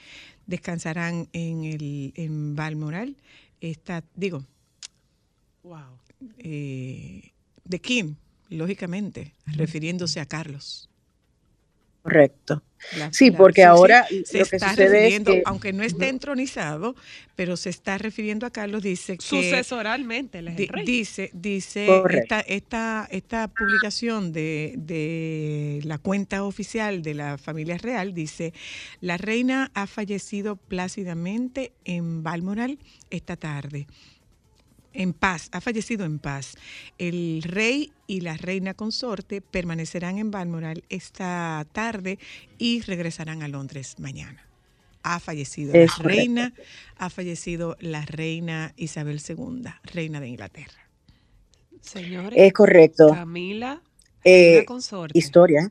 descansarán 0.46 1.28
en 1.32 1.64
el 1.64 2.12
en 2.16 2.56
Balmoral. 2.56 3.16
Está, 3.60 4.02
digo, 4.16 4.44
Wow. 5.62 5.98
eh, 6.38 7.30
The 7.68 7.78
King, 7.80 8.14
lógicamente, 8.48 9.34
refiriéndose 9.46 10.18
a 10.20 10.26
Carlos. 10.26 10.89
Correcto. 12.02 12.62
La- 12.96 13.12
Sí, 13.12 13.30
la- 13.30 13.36
porque 13.36 13.62
ahora 13.62 14.06
se 14.24 14.38
lo 14.38 14.46
que 14.46 14.56
está 14.56 14.70
sucede 14.70 15.08
es 15.08 15.20
que 15.22 15.42
aunque 15.44 15.72
no 15.74 15.82
esté 15.82 16.08
entronizado, 16.08 16.94
pero 17.36 17.58
se 17.58 17.68
está 17.68 17.98
refiriendo 17.98 18.46
a 18.46 18.50
Carlos, 18.50 18.82
dice 18.82 19.18
que 19.18 19.22
Sucesoralmente, 19.24 20.40
Di- 20.40 20.62
el 20.62 20.68
rey. 20.68 20.84
Dice, 20.86 21.30
dice 21.34 21.84
Correcto. 21.86 22.36
esta, 22.36 22.40
esta, 22.40 23.08
esta 23.10 23.48
publicación 23.48 24.32
de, 24.32 24.74
de 24.78 25.80
la 25.84 25.98
cuenta 25.98 26.42
oficial 26.44 27.02
de 27.02 27.14
la 27.14 27.36
familia 27.36 27.76
real, 27.76 28.14
dice, 28.14 28.54
la 29.02 29.18
reina 29.18 29.70
ha 29.74 29.86
fallecido 29.86 30.56
plácidamente 30.56 31.72
en 31.84 32.22
Balmoral 32.22 32.78
esta 33.10 33.36
tarde. 33.36 33.86
En 34.92 35.12
paz, 35.12 35.48
ha 35.52 35.60
fallecido 35.60 36.04
en 36.04 36.18
paz. 36.18 36.54
El 36.98 37.42
rey 37.44 37.92
y 38.08 38.22
la 38.22 38.36
reina 38.36 38.74
consorte 38.74 39.40
permanecerán 39.40 40.18
en 40.18 40.30
Balmoral 40.30 40.82
esta 40.88 41.64
tarde 41.72 42.18
y 42.58 42.80
regresarán 42.82 43.42
a 43.42 43.48
Londres 43.48 43.96
mañana. 43.98 44.44
Ha 45.02 45.20
fallecido 45.20 45.72
Es 45.74 45.90
la 45.90 45.96
correcto. 45.96 46.08
reina, 46.18 46.52
ha 46.98 47.08
fallecido 47.08 47.76
la 47.80 48.04
reina 48.04 48.74
Isabel 48.76 49.20
II, 49.26 49.62
reina 49.84 50.20
de 50.20 50.28
Inglaterra. 50.28 50.88
Señores, 51.80 52.38
es 52.38 52.52
correcto. 52.52 53.08
Camila, 53.14 53.80
Eh, 54.24 54.64
consorte. 54.66 55.18
Historia. 55.18 55.70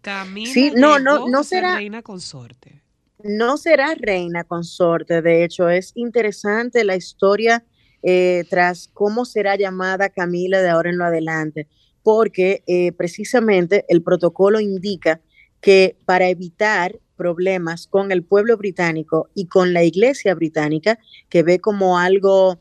Camila 0.00 0.52
Sí, 0.52 0.70
no, 0.76 0.98
no, 1.00 1.28
no 1.28 1.42
será- 1.42 1.74
reina 1.76 2.02
consorte. 2.02 2.80
No 3.22 3.56
será 3.56 3.94
reina 3.96 4.44
consorte, 4.44 5.20
de 5.22 5.44
hecho 5.44 5.68
es 5.68 5.92
interesante 5.96 6.84
la 6.84 6.94
historia 6.96 7.64
eh, 8.02 8.44
tras 8.48 8.88
cómo 8.92 9.24
será 9.24 9.56
llamada 9.56 10.08
Camila 10.08 10.60
de 10.62 10.68
ahora 10.68 10.90
en 10.90 10.98
lo 10.98 11.04
adelante, 11.04 11.68
porque 12.02 12.62
eh, 12.66 12.92
precisamente 12.92 13.84
el 13.88 14.02
protocolo 14.02 14.60
indica 14.60 15.20
que 15.60 15.96
para 16.06 16.28
evitar 16.28 16.98
problemas 17.16 17.86
con 17.86 18.12
el 18.12 18.22
pueblo 18.22 18.56
británico 18.56 19.28
y 19.34 19.46
con 19.46 19.74
la 19.74 19.84
iglesia 19.84 20.34
británica, 20.34 20.98
que 21.28 21.42
ve 21.42 21.58
como 21.58 21.98
algo 21.98 22.58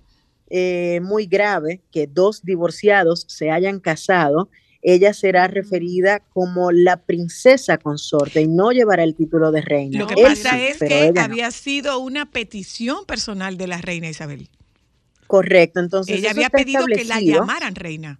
eh, 0.49 0.99
muy 1.02 1.28
grave 1.28 1.82
que 1.91 2.08
dos 2.08 2.43
divorciados 2.43 3.25
se 3.30 3.52
hayan 3.52 3.80
casado, 3.80 4.49
ella 4.82 5.13
será 5.13 5.47
referida 5.47 6.19
como 6.34 6.71
la 6.71 6.97
princesa 7.04 7.78
consorte 7.78 8.41
y 8.41 8.47
no 8.47 8.71
llevará 8.71 9.04
el 9.04 9.15
título 9.15 9.52
de 9.52 9.62
reina. 9.62 9.99
Lo 9.99 10.08
que 10.08 10.15
Él 10.15 10.23
pasa 10.23 10.52
sí, 10.52 10.62
es 10.67 10.80
que 10.80 11.12
no. 11.13 11.21
había 11.21 11.52
sido 11.52 11.99
una 11.99 12.30
petición 12.30 13.06
personal 13.06 13.58
de 13.58 13.67
la 13.67 13.80
reina 13.80 14.10
Isabel. 14.10 14.49
Correcto, 15.29 15.79
entonces 15.79 16.17
Ella 16.17 16.31
había 16.31 16.49
pedido 16.49 16.83
que 16.87 17.05
la 17.05 17.21
llamaran 17.21 17.75
reina. 17.75 18.19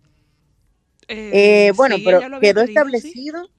Eh, 1.07 1.73
bueno, 1.75 1.95
sí, 1.95 2.03
pero 2.05 2.19
quedó 2.19 2.39
pedido, 2.39 2.61
sí. 2.65 2.69
establecido 2.69 3.49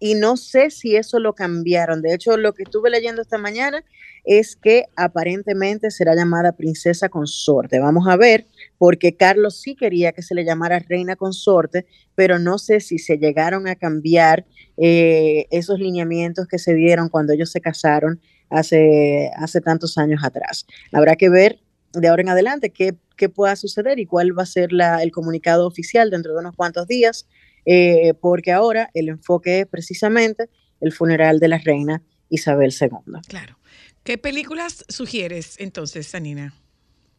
y 0.00 0.14
no 0.16 0.36
sé 0.36 0.70
si 0.70 0.96
eso 0.96 1.20
lo 1.20 1.36
cambiaron. 1.36 2.02
De 2.02 2.12
hecho, 2.12 2.36
lo 2.36 2.52
que 2.52 2.64
estuve 2.64 2.90
leyendo 2.90 3.22
esta 3.22 3.38
mañana 3.38 3.84
es 4.24 4.56
que 4.56 4.86
aparentemente 4.96 5.92
será 5.92 6.16
llamada 6.16 6.50
princesa 6.56 7.08
consorte. 7.08 7.78
Vamos 7.78 8.08
a 8.08 8.16
ver, 8.16 8.48
porque 8.76 9.14
Carlos 9.14 9.60
sí 9.60 9.76
quería 9.76 10.10
que 10.10 10.22
se 10.22 10.34
le 10.34 10.44
llamara 10.44 10.80
reina 10.80 11.14
consorte, 11.14 11.86
pero 12.16 12.40
no 12.40 12.58
sé 12.58 12.80
si 12.80 12.98
se 12.98 13.18
llegaron 13.18 13.68
a 13.68 13.76
cambiar 13.76 14.46
eh, 14.76 15.46
esos 15.52 15.78
lineamientos 15.78 16.48
que 16.48 16.58
se 16.58 16.74
dieron 16.74 17.08
cuando 17.08 17.34
ellos 17.34 17.52
se 17.52 17.60
casaron 17.60 18.20
hace, 18.48 19.30
hace 19.36 19.60
tantos 19.60 19.96
años 19.96 20.24
atrás. 20.24 20.66
Habrá 20.92 21.14
que 21.14 21.30
ver 21.30 21.60
de 21.92 22.08
ahora 22.08 22.22
en 22.22 22.28
adelante 22.28 22.70
qué, 22.70 22.94
qué 23.16 23.28
pueda 23.28 23.56
suceder 23.56 23.98
y 23.98 24.06
cuál 24.06 24.36
va 24.38 24.42
a 24.44 24.46
ser 24.46 24.72
la- 24.72 25.02
el 25.02 25.10
comunicado 25.10 25.66
oficial 25.66 26.10
dentro 26.10 26.32
de 26.32 26.40
unos 26.40 26.54
cuantos 26.56 26.86
días, 26.86 27.26
eh, 27.66 28.14
porque 28.20 28.52
ahora 28.52 28.90
el 28.94 29.08
enfoque 29.08 29.60
es 29.60 29.66
precisamente 29.66 30.48
el 30.80 30.92
funeral 30.92 31.38
de 31.40 31.48
la 31.48 31.58
reina 31.58 32.02
Isabel 32.30 32.72
II. 32.78 33.20
Claro. 33.28 33.58
¿Qué 34.04 34.16
películas 34.18 34.84
sugieres 34.88 35.56
entonces, 35.58 36.06
Sanina? 36.06 36.54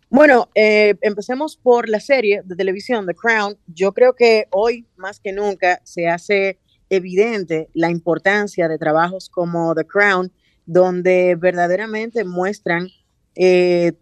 Bueno, 0.09 0.49
eh, 0.55 0.95
empecemos 1.01 1.55
por 1.55 1.87
la 1.87 1.99
serie 1.99 2.41
de 2.43 2.55
televisión 2.55 3.05
The 3.05 3.13
Crown. 3.13 3.57
Yo 3.67 3.93
creo 3.93 4.13
que 4.13 4.47
hoy 4.51 4.85
más 4.97 5.19
que 5.19 5.31
nunca 5.31 5.79
se 5.85 6.07
hace 6.07 6.59
evidente 6.89 7.69
la 7.73 7.89
importancia 7.89 8.67
de 8.67 8.77
trabajos 8.77 9.29
como 9.29 9.73
The 9.75 9.85
Crown, 9.85 10.31
donde 10.65 11.35
verdaderamente 11.35 12.25
muestran 12.25 12.89
eh, 13.35 13.93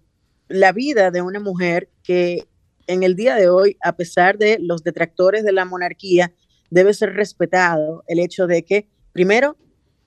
la 0.50 0.72
vida 0.72 1.12
de 1.12 1.22
una 1.22 1.40
mujer 1.40 1.90
que 2.04 2.48
en 2.88 3.04
el 3.04 3.16
día 3.16 3.36
de 3.36 3.50
hoy, 3.50 3.78
a 3.82 3.96
pesar 3.96 4.38
de 4.38 4.58
los 4.60 4.84
detractores 4.84 5.44
de 5.44 5.52
la 5.52 5.64
monarquía, 5.64 6.34
debe 6.70 6.94
ser 6.94 7.14
respetado 7.14 8.04
el 8.08 8.20
hecho 8.20 8.48
de 8.48 8.64
que, 8.64 8.90
primero, 9.14 9.58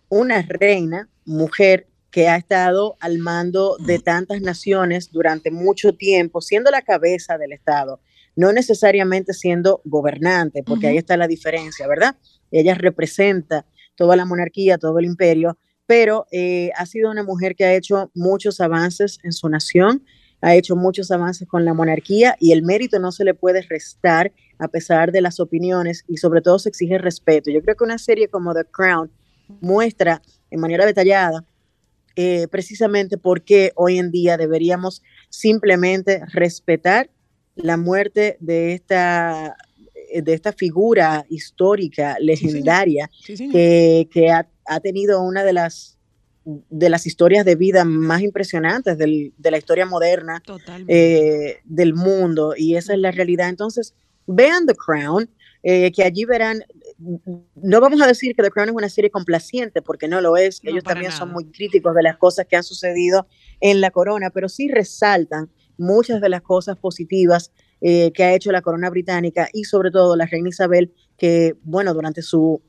una 0.09 0.43
reina, 0.43 1.09
mujer, 1.25 1.87
que 2.11 2.29
ha 2.29 2.37
estado 2.37 2.97
al 3.01 3.19
mando 3.19 3.77
de 3.79 3.99
tantas 3.99 4.43
naciones 4.43 5.11
durante 5.11 5.51
mucho 5.51 5.95
tiempo, 5.95 6.43
siendo 6.43 6.71
la 6.71 6.83
cabeza 6.83 7.39
del 7.39 7.53
Estado, 7.53 8.01
no 8.37 8.53
necesariamente 8.53 9.33
siendo 9.33 9.81
gobernante, 9.85 10.63
porque 10.63 10.89
ahí 10.89 10.99
está 10.99 11.17
la 11.17 11.27
diferencia, 11.27 11.89
¿verdad? 11.89 12.17
Ella 12.51 12.75
representa 12.75 13.65
toda 13.97 14.15
la 14.15 14.27
monarquía, 14.27 14.77
todo 14.77 14.99
el 14.99 15.07
imperio, 15.07 15.57
pero 15.87 16.27
eh, 16.31 16.71
ha 16.77 16.85
sido 16.85 17.11
una 17.11 17.23
mujer 17.23 17.57
que 17.57 17.65
ha 17.65 17.75
hecho 17.75 18.11
muchos 18.15 18.61
avances 18.61 19.19
en 19.23 19.33
su 19.33 19.49
nación, 19.49 20.05
ha 20.43 20.55
hecho 20.55 20.77
muchos 20.77 21.11
avances 21.11 21.49
con 21.49 21.65
la 21.65 21.73
monarquía 21.73 22.37
y 22.39 22.53
el 22.53 22.63
mérito 22.63 22.99
no 22.99 23.13
se 23.13 23.25
le 23.25 23.33
puede 23.33 23.63
restar 23.63 24.33
a 24.59 24.69
pesar 24.69 25.13
de 25.13 25.21
las 25.23 25.41
opiniones 25.41 26.05
y 26.09 26.19
sobre 26.19 26.43
todo 26.43 26.59
se 26.59 26.69
exige 26.69 26.99
respeto. 26.99 27.51
Yo 27.51 27.63
creo 27.63 27.77
que 27.77 27.85
una 27.85 27.99
serie 27.99 28.29
como 28.29 28.53
The 28.53 28.65
Crown 28.65 29.11
muestra 29.61 30.21
en 30.51 30.61
manera 30.61 30.85
detallada 30.85 31.45
eh, 32.17 32.47
precisamente 32.49 33.17
por 33.17 33.43
qué 33.43 33.73
hoy 33.75 33.99
en 33.99 34.11
día 34.11 34.37
deberíamos 34.37 35.03
simplemente 35.31 36.21
respetar 36.33 37.09
la 37.55 37.77
muerte 37.77 38.37
de 38.41 38.75
esta, 38.75 39.57
eh, 40.13 40.23
de 40.23 40.35
esta 40.35 40.53
figura 40.53 41.25
histórica, 41.31 42.15
señor. 42.17 42.27
legendaria, 42.27 43.11
Sí, 43.25 43.37
señor. 43.37 43.53
que, 43.55 44.09
que 44.13 44.31
ha, 44.31 44.47
ha 44.67 44.81
tenido 44.81 45.23
una 45.23 45.43
de 45.45 45.53
las, 45.55 45.99
de 46.45 46.89
las 46.91 47.07
historias 47.07 47.45
de 47.45 47.55
vida 47.55 47.85
más 47.85 48.21
impresionantes 48.23 48.99
del- 48.99 49.33
de 49.39 49.51
la 49.51 49.59
historia 49.59 49.87
moderna 49.87 50.43
eh, 50.89 51.59
del 51.65 51.95
mundo 51.95 52.55
y 52.57 52.77
esa 52.77 52.95
es 52.95 52.99
la 52.99 53.11
realidad. 53.13 53.49
Entonces, 53.49 53.95
vean 54.27 54.67
The 54.67 54.75
Crown, 54.75 55.31
eh, 55.63 55.93
que 55.93 56.03
allí 56.03 56.25
verán, 56.25 56.65
no 57.55 57.81
vamos 57.81 58.01
a 58.03 58.07
decir 58.07 58.35
que 58.35 58.43
The 58.43 58.51
Crown 58.51 58.69
es 58.71 58.75
una 58.75 58.89
serie 58.89 59.11
complaciente, 59.11 59.83
porque 59.83 60.09
no 60.09 60.21
lo 60.21 60.37
es, 60.37 60.63
No, 60.65 60.71
ellos 60.71 60.85
también 60.85 61.13
son 61.13 61.29
nada. 61.29 61.35
muy 61.35 61.45
críticos 61.53 61.95
de 61.95 62.03
las 62.03 62.17
cosas 62.17 62.47
que 62.49 62.57
han 62.57 62.65
sucedido 62.65 63.27
en 63.61 63.81
la 63.81 63.91
corona, 63.91 64.31
pero 64.31 64.49
sí 64.49 64.69
resaltan 64.69 65.51
muchas 65.79 66.21
de 66.21 66.29
las 66.29 66.43
cosas 66.43 66.77
positivas 66.77 67.53
eh, 67.81 68.13
que 68.13 68.23
ha 68.25 68.35
hecho 68.35 68.53
la 68.53 68.63
corona 68.63 68.91
británica 68.91 69.49
y 69.53 69.65
sobre 69.65 69.91
todo 69.91 70.15
la 70.17 70.27
reina 70.27 70.49
Isabel, 70.49 70.93
que, 71.17 71.57
bueno, 71.65 71.95
durante 71.95 72.23
su 72.23 72.63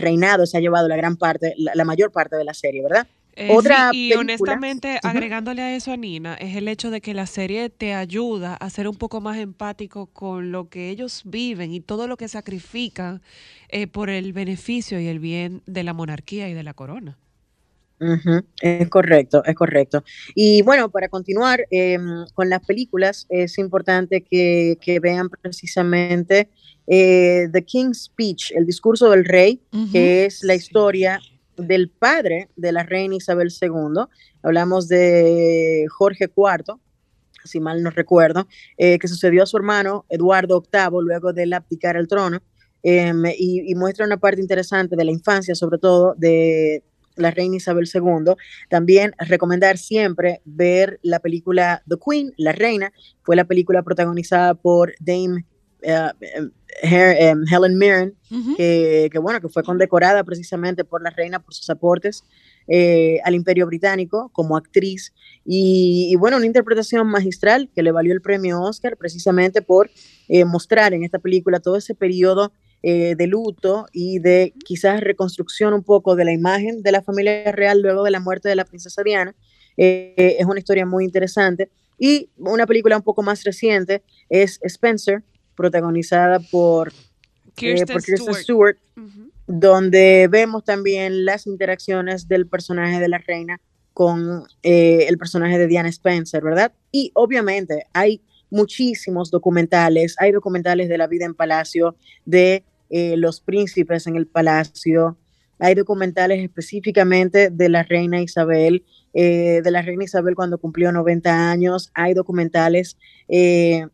reinado 0.00 0.46
se 0.46 0.56
ha 0.58 0.60
llevado 0.60 0.88
la 0.88 0.96
gran 0.96 1.16
parte, 1.16 1.54
la, 1.56 1.72
la 1.74 1.84
mayor 1.84 2.12
parte 2.12 2.36
de 2.36 2.44
la 2.44 2.54
serie, 2.54 2.82
¿verdad? 2.82 3.06
Eh, 3.34 3.48
otra 3.48 3.90
sí, 3.90 4.08
y 4.08 4.18
película. 4.18 4.20
honestamente, 4.20 4.98
agregándole 5.02 5.62
a 5.62 5.74
eso 5.74 5.92
a 5.92 5.96
Nina, 5.96 6.34
es 6.34 6.54
el 6.56 6.68
hecho 6.68 6.90
de 6.90 7.00
que 7.00 7.14
la 7.14 7.26
serie 7.26 7.70
te 7.70 7.94
ayuda 7.94 8.54
a 8.56 8.68
ser 8.70 8.88
un 8.88 8.96
poco 8.96 9.20
más 9.22 9.38
empático 9.38 10.06
con 10.06 10.52
lo 10.52 10.68
que 10.68 10.90
ellos 10.90 11.22
viven 11.24 11.72
y 11.72 11.80
todo 11.80 12.08
lo 12.08 12.16
que 12.18 12.28
sacrifican 12.28 13.22
eh, 13.70 13.86
por 13.86 14.10
el 14.10 14.32
beneficio 14.34 15.00
y 15.00 15.06
el 15.06 15.18
bien 15.18 15.62
de 15.66 15.82
la 15.82 15.94
monarquía 15.94 16.48
y 16.48 16.54
de 16.54 16.62
la 16.62 16.74
corona. 16.74 17.18
Es 18.60 18.88
correcto, 18.88 19.44
es 19.44 19.54
correcto. 19.54 20.02
Y 20.34 20.62
bueno, 20.62 20.90
para 20.90 21.08
continuar 21.08 21.66
eh, 21.70 21.98
con 22.34 22.48
las 22.48 22.64
películas, 22.64 23.26
es 23.28 23.58
importante 23.58 24.22
que, 24.22 24.76
que 24.80 24.98
vean 24.98 25.28
precisamente 25.30 26.48
eh, 26.86 27.48
The 27.52 27.64
King's 27.64 28.04
Speech, 28.04 28.52
el 28.52 28.66
discurso 28.66 29.10
del 29.10 29.24
rey, 29.24 29.60
que 29.92 30.26
es 30.26 30.42
la 30.42 30.54
historia 30.54 31.20
del 31.56 31.88
padre 31.90 32.48
de 32.56 32.72
la 32.72 32.82
reina 32.82 33.16
Isabel 33.16 33.52
II. 33.60 34.04
Hablamos 34.42 34.88
de 34.88 35.86
Jorge 35.90 36.24
IV, 36.24 36.76
si 37.44 37.60
mal 37.60 37.82
no 37.82 37.90
recuerdo, 37.90 38.46
eh, 38.78 38.98
que 38.98 39.08
sucedió 39.08 39.42
a 39.42 39.46
su 39.46 39.56
hermano 39.56 40.06
Eduardo 40.08 40.62
VIII 40.62 41.02
luego 41.02 41.32
de 41.32 41.44
él 41.44 41.52
abdicar 41.52 41.96
el 41.96 42.08
trono. 42.08 42.42
em, 42.84 43.24
y, 43.38 43.70
y 43.70 43.74
muestra 43.76 44.04
una 44.04 44.16
parte 44.16 44.40
interesante 44.40 44.96
de 44.96 45.04
la 45.04 45.12
infancia, 45.12 45.54
sobre 45.54 45.78
todo 45.78 46.16
de 46.18 46.82
la 47.14 47.30
reina 47.30 47.56
Isabel 47.56 47.88
II. 47.92 48.34
También 48.68 49.12
recomendar 49.18 49.78
siempre 49.78 50.40
ver 50.44 50.98
la 51.02 51.20
película 51.20 51.82
The 51.88 51.96
Queen, 52.04 52.34
La 52.36 52.50
Reina. 52.50 52.92
Fue 53.22 53.36
la 53.36 53.44
película 53.44 53.84
protagonizada 53.84 54.54
por 54.54 54.94
Dame 54.98 55.46
Her- 55.82 57.16
em, 57.18 57.44
Helen 57.50 57.76
Mirren, 57.78 58.14
que, 58.56 59.08
que, 59.12 59.18
bueno, 59.18 59.40
que 59.40 59.48
fue 59.48 59.62
condecorada 59.62 60.24
precisamente 60.24 60.84
por 60.84 61.02
la 61.02 61.10
reina 61.10 61.38
por 61.38 61.54
sus 61.54 61.68
aportes 61.70 62.24
eh, 62.68 63.18
al 63.24 63.34
Imperio 63.34 63.66
Británico 63.66 64.30
como 64.32 64.56
actriz. 64.56 65.12
Y, 65.44 66.08
y, 66.10 66.16
bueno, 66.16 66.36
una 66.38 66.46
interpretación 66.46 67.06
magistral 67.08 67.68
que 67.74 67.82
le 67.82 67.92
valió 67.92 68.12
el 68.12 68.20
premio 68.22 68.62
Oscar 68.62 68.96
precisamente 68.96 69.62
por 69.62 69.90
eh, 70.28 70.44
mostrar 70.44 70.94
en 70.94 71.02
esta 71.04 71.18
película 71.18 71.60
todo 71.60 71.76
ese 71.76 71.94
periodo 71.94 72.52
eh, 72.84 73.14
de 73.16 73.26
luto 73.26 73.86
y 73.92 74.18
de 74.18 74.54
quizás 74.64 75.00
reconstrucción 75.00 75.74
un 75.74 75.82
poco 75.82 76.16
de 76.16 76.24
la 76.24 76.32
imagen 76.32 76.82
de 76.82 76.92
la 76.92 77.02
familia 77.02 77.52
real 77.52 77.80
luego 77.80 78.02
de 78.02 78.10
la 78.10 78.20
muerte 78.20 78.48
de 78.48 78.56
la 78.56 78.64
princesa 78.64 79.02
Diana. 79.02 79.34
Eh, 79.76 80.36
es 80.38 80.46
una 80.46 80.58
historia 80.58 80.86
muy 80.86 81.04
interesante. 81.04 81.68
Y 81.98 82.30
una 82.38 82.66
película 82.66 82.96
un 82.96 83.02
poco 83.02 83.22
más 83.22 83.44
reciente 83.44 84.02
es 84.28 84.58
Spencer, 84.62 85.22
protagonizada 85.62 86.40
por, 86.40 86.88
eh, 86.88 86.92
Kirsten 87.54 87.94
por 87.94 88.02
Kristen 88.02 88.34
Stewart. 88.34 88.76
Donde 89.46 90.28
vemos 90.28 90.64
también 90.64 91.24
las 91.24 91.46
interacciones 91.46 92.26
del 92.26 92.48
personaje 92.48 92.98
de 92.98 93.08
la 93.08 93.18
reina 93.18 93.60
con 93.94 94.44
eh, 94.64 95.06
el 95.08 95.18
personaje 95.18 95.58
de 95.58 95.68
Diana 95.68 95.88
Spencer, 95.88 96.42
¿verdad? 96.42 96.72
Y 96.90 97.12
obviamente 97.14 97.86
hay 97.92 98.22
muchísimos 98.50 99.30
documentales, 99.30 100.16
hay 100.18 100.32
documentales 100.32 100.88
de 100.88 100.98
la 100.98 101.06
vida 101.06 101.26
en 101.26 101.34
palacio, 101.34 101.94
de 102.24 102.64
eh, 102.90 103.16
los 103.16 103.40
príncipes 103.40 104.06
en 104.06 104.16
el 104.16 104.26
palacio, 104.26 105.16
hay 105.62 105.76
documentales 105.76 106.42
específicamente 106.42 107.48
de 107.48 107.68
la 107.68 107.84
reina 107.84 108.20
Isabel, 108.20 108.84
eh, 109.14 109.60
de 109.62 109.70
la 109.70 109.80
reina 109.80 110.02
Isabel 110.02 110.34
cuando 110.34 110.58
cumplió 110.58 110.90
90 110.90 111.52
años, 111.52 111.92
hay 111.94 112.14
documentales 112.14 112.98
eh, 113.28 113.86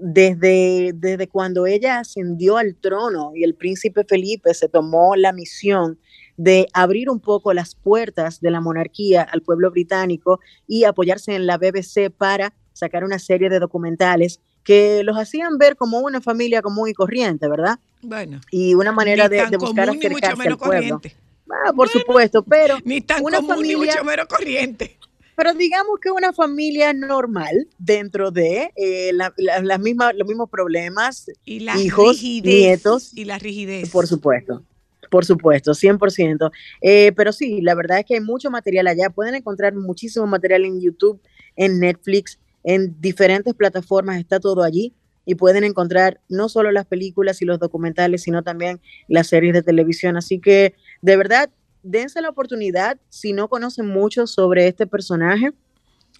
desde, 0.00 0.92
desde 0.94 1.28
cuando 1.28 1.66
ella 1.66 1.98
ascendió 2.00 2.56
al 2.56 2.74
trono 2.76 3.32
y 3.34 3.44
el 3.44 3.54
príncipe 3.54 4.04
Felipe 4.04 4.54
se 4.54 4.68
tomó 4.68 5.14
la 5.16 5.32
misión 5.32 5.98
de 6.36 6.66
abrir 6.72 7.10
un 7.10 7.20
poco 7.20 7.52
las 7.52 7.74
puertas 7.74 8.40
de 8.40 8.50
la 8.50 8.60
monarquía 8.60 9.22
al 9.22 9.42
pueblo 9.42 9.70
británico 9.70 10.40
y 10.66 10.84
apoyarse 10.84 11.34
en 11.34 11.46
la 11.46 11.58
BBC 11.58 12.10
para 12.16 12.54
sacar 12.72 13.04
una 13.04 13.18
serie 13.18 13.50
de 13.50 13.58
documentales 13.58 14.40
que 14.64 15.02
los 15.04 15.16
hacían 15.18 15.58
ver 15.58 15.76
como 15.76 16.00
una 16.00 16.20
familia 16.20 16.62
común 16.62 16.88
y 16.88 16.94
corriente, 16.94 17.48
¿verdad? 17.48 17.78
Bueno, 18.02 18.40
Y 18.50 18.74
una 18.74 18.92
manera 18.92 19.28
ni 19.28 19.36
de, 19.36 19.56
buscar 19.58 19.86
común 19.88 20.00
ni 20.02 20.08
mucho 20.08 20.26
acercarse 20.26 20.48
al 20.48 20.56
pueblo. 20.58 20.74
corriente. 20.76 21.16
Ah, 21.66 21.72
por 21.74 21.88
supuesto, 21.88 22.42
pero 22.44 22.76
Ni 22.84 23.00
tan 23.00 23.22
una 23.24 23.38
común 23.38 23.62
ni 23.62 23.72
familia- 23.74 23.94
mucho 23.96 24.04
menos 24.04 24.26
corriente. 24.26 24.96
Pero 25.42 25.54
digamos 25.54 25.98
que 26.02 26.10
una 26.10 26.34
familia 26.34 26.92
normal 26.92 27.66
dentro 27.78 28.30
de 28.30 28.70
eh, 28.76 29.10
la- 29.14 29.32
la- 29.38 29.60
las 29.62 29.80
mismas, 29.80 30.12
los 30.14 30.28
mismos 30.28 30.50
problemas, 30.50 31.30
Y 31.46 31.60
la 31.60 31.78
Hijos, 31.78 32.08
rigidez. 32.16 32.44
nietos. 32.54 33.16
Y 33.16 33.24
la 33.24 33.38
rigidez. 33.38 33.88
por 33.88 34.06
supuesto. 34.06 34.62
Por 35.10 35.24
supuesto, 35.24 35.72
100%. 35.72 36.50
Eh, 36.82 37.12
pero 37.16 37.32
sí, 37.32 37.62
la 37.62 37.74
verdad 37.74 38.00
es 38.00 38.04
que 38.04 38.14
hay 38.16 38.20
mucho 38.20 38.50
material 38.50 38.86
allá. 38.86 39.08
Pueden 39.08 39.34
encontrar 39.34 39.74
muchísimo 39.74 40.26
material 40.26 40.66
en 40.66 40.78
YouTube, 40.82 41.18
en 41.56 41.80
Netflix, 41.80 42.38
en 42.62 43.00
diferentes 43.00 43.54
plataformas, 43.54 44.18
está 44.18 44.40
todo 44.40 44.62
allí. 44.62 44.92
Y 45.24 45.36
pueden 45.36 45.64
encontrar 45.64 46.20
no 46.28 46.48
solo 46.50 46.70
las 46.70 46.84
películas 46.86 47.40
y 47.40 47.46
los 47.46 47.58
documentales, 47.58 48.22
sino 48.22 48.42
también 48.42 48.78
las 49.08 49.28
series 49.28 49.54
de 49.54 49.62
televisión. 49.62 50.16
Así 50.18 50.38
que, 50.38 50.74
de 51.02 51.16
verdad, 51.16 51.48
dense 51.82 52.20
la 52.20 52.28
oportunidad, 52.28 52.98
si 53.08 53.32
no 53.32 53.48
conocen 53.48 53.86
mucho 53.86 54.26
sobre 54.26 54.66
este 54.66 54.86
personaje, 54.86 55.52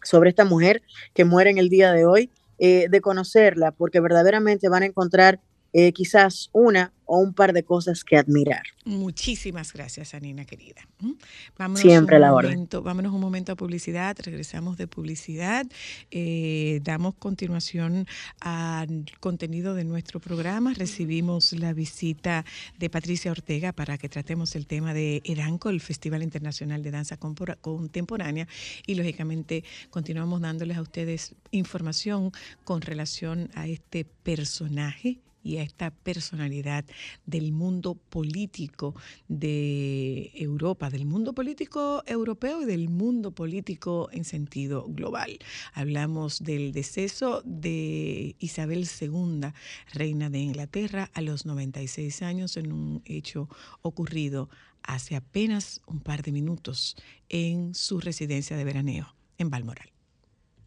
sobre 0.02 0.30
esta 0.30 0.44
mujer 0.44 0.82
que 1.14 1.24
muere 1.24 1.50
en 1.50 1.58
el 1.58 1.68
día 1.68 1.92
de 1.92 2.06
hoy, 2.06 2.30
eh, 2.58 2.88
de 2.90 3.00
conocerla, 3.00 3.72
porque 3.72 4.00
verdaderamente 4.00 4.68
van 4.68 4.82
a 4.82 4.86
encontrar 4.86 5.40
eh, 5.72 5.92
quizás 5.92 6.50
una 6.52 6.92
o 7.12 7.18
un 7.18 7.34
par 7.34 7.52
de 7.52 7.64
cosas 7.64 8.04
que 8.04 8.16
admirar. 8.16 8.62
Muchísimas 8.84 9.72
gracias, 9.72 10.14
Anina 10.14 10.44
querida. 10.44 10.86
¿Mm? 11.00 11.12
Vámonos 11.58 11.80
Siempre 11.80 12.16
un 12.16 12.22
la 12.22 12.32
orden. 12.32 12.52
momento, 12.52 12.82
Vámonos 12.82 13.12
un 13.12 13.20
momento 13.20 13.50
a 13.50 13.56
publicidad, 13.56 14.16
regresamos 14.22 14.76
de 14.76 14.86
publicidad, 14.86 15.66
eh, 16.12 16.78
damos 16.84 17.14
continuación 17.16 18.06
al 18.40 19.06
contenido 19.18 19.74
de 19.74 19.82
nuestro 19.82 20.20
programa, 20.20 20.72
recibimos 20.72 21.52
la 21.52 21.72
visita 21.72 22.44
de 22.78 22.90
Patricia 22.90 23.32
Ortega 23.32 23.72
para 23.72 23.98
que 23.98 24.08
tratemos 24.08 24.54
el 24.54 24.68
tema 24.68 24.94
de 24.94 25.20
EDANCO, 25.24 25.70
el 25.70 25.80
Festival 25.80 26.22
Internacional 26.22 26.84
de 26.84 26.92
Danza 26.92 27.16
Contemporánea, 27.16 28.46
y 28.86 28.94
lógicamente 28.94 29.64
continuamos 29.90 30.40
dándoles 30.42 30.76
a 30.76 30.82
ustedes 30.82 31.34
información 31.50 32.30
con 32.62 32.82
relación 32.82 33.50
a 33.54 33.66
este 33.66 34.04
personaje 34.04 35.18
y 35.42 35.58
a 35.58 35.62
esta 35.62 35.90
personalidad 35.90 36.84
del 37.26 37.52
mundo 37.52 37.94
político 37.94 38.94
de 39.28 40.30
Europa, 40.34 40.90
del 40.90 41.06
mundo 41.06 41.32
político 41.32 42.02
europeo 42.06 42.62
y 42.62 42.64
del 42.64 42.88
mundo 42.88 43.32
político 43.32 44.08
en 44.12 44.24
sentido 44.24 44.86
global. 44.88 45.38
Hablamos 45.72 46.42
del 46.42 46.72
deceso 46.72 47.42
de 47.44 48.36
Isabel 48.38 48.88
II, 49.00 49.52
reina 49.92 50.30
de 50.30 50.38
Inglaterra, 50.38 51.10
a 51.14 51.20
los 51.20 51.46
96 51.46 52.22
años 52.22 52.56
en 52.56 52.72
un 52.72 53.02
hecho 53.04 53.48
ocurrido 53.82 54.48
hace 54.82 55.16
apenas 55.16 55.80
un 55.86 56.00
par 56.00 56.22
de 56.22 56.32
minutos 56.32 56.96
en 57.28 57.74
su 57.74 58.00
residencia 58.00 58.56
de 58.56 58.64
veraneo 58.64 59.14
en 59.38 59.50
Balmoral. 59.50 59.90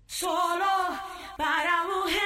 Solo 0.06 0.66
para 1.38 1.84
mujeres. 1.88 2.23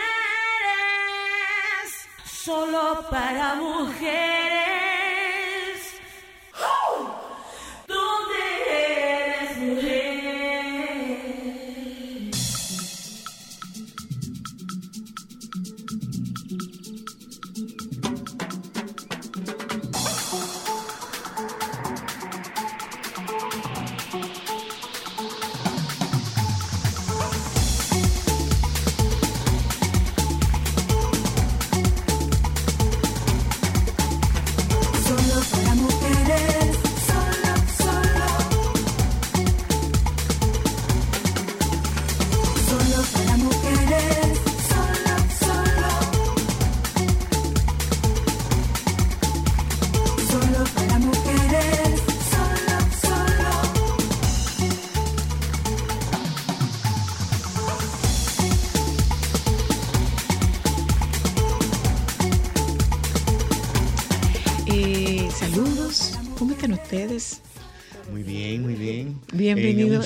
Solo 2.47 3.03
para 3.09 3.55
mujeres. 3.55 4.66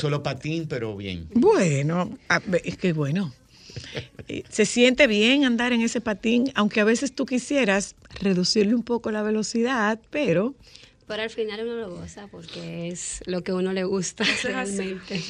Solo 0.01 0.23
patín, 0.23 0.67
pero 0.67 0.97
bien. 0.97 1.27
Bueno, 1.33 2.17
es 2.63 2.77
que 2.77 2.91
bueno. 2.93 3.33
Eh, 4.27 4.43
Se 4.49 4.65
siente 4.65 5.07
bien 5.07 5.45
andar 5.45 5.71
en 5.71 5.81
ese 5.81 6.01
patín, 6.01 6.51
aunque 6.55 6.81
a 6.81 6.83
veces 6.83 7.13
tú 7.13 7.25
quisieras 7.25 7.95
reducirle 8.19 8.75
un 8.75 8.83
poco 8.83 9.11
la 9.11 9.21
velocidad, 9.21 9.99
pero 10.09 10.55
Pero 11.07 11.21
al 11.23 11.29
final 11.29 11.61
uno 11.63 11.75
lo 11.75 11.95
goza 11.95 12.27
porque 12.27 12.87
es 12.89 13.21
lo 13.25 13.43
que 13.43 13.51
a 13.51 13.55
uno 13.55 13.73
le 13.73 13.83
gusta 13.83 14.25
realmente. 14.43 15.21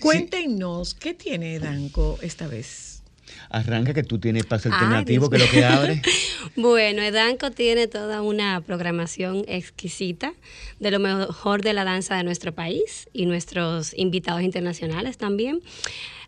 cuéntenos, 0.00 0.94
¿qué 0.94 1.14
tiene 1.14 1.58
Danco 1.58 2.18
esta 2.22 2.46
vez? 2.46 2.99
Arranca 3.48 3.94
que 3.94 4.02
tú 4.02 4.18
tienes 4.18 4.46
paso 4.46 4.68
Ay, 4.68 4.74
alternativo, 4.74 5.30
que 5.30 5.36
es 5.36 5.42
lo 5.42 5.50
que 5.50 5.64
abre. 5.64 6.02
Bueno, 6.56 7.02
Edanco 7.02 7.50
tiene 7.50 7.86
toda 7.86 8.22
una 8.22 8.60
programación 8.60 9.44
exquisita 9.46 10.32
de 10.80 10.90
lo 10.90 10.98
mejor 10.98 11.62
de 11.62 11.72
la 11.72 11.84
danza 11.84 12.16
de 12.16 12.24
nuestro 12.24 12.52
país 12.52 13.08
y 13.12 13.26
nuestros 13.26 13.94
invitados 13.96 14.42
internacionales 14.42 15.16
también. 15.16 15.60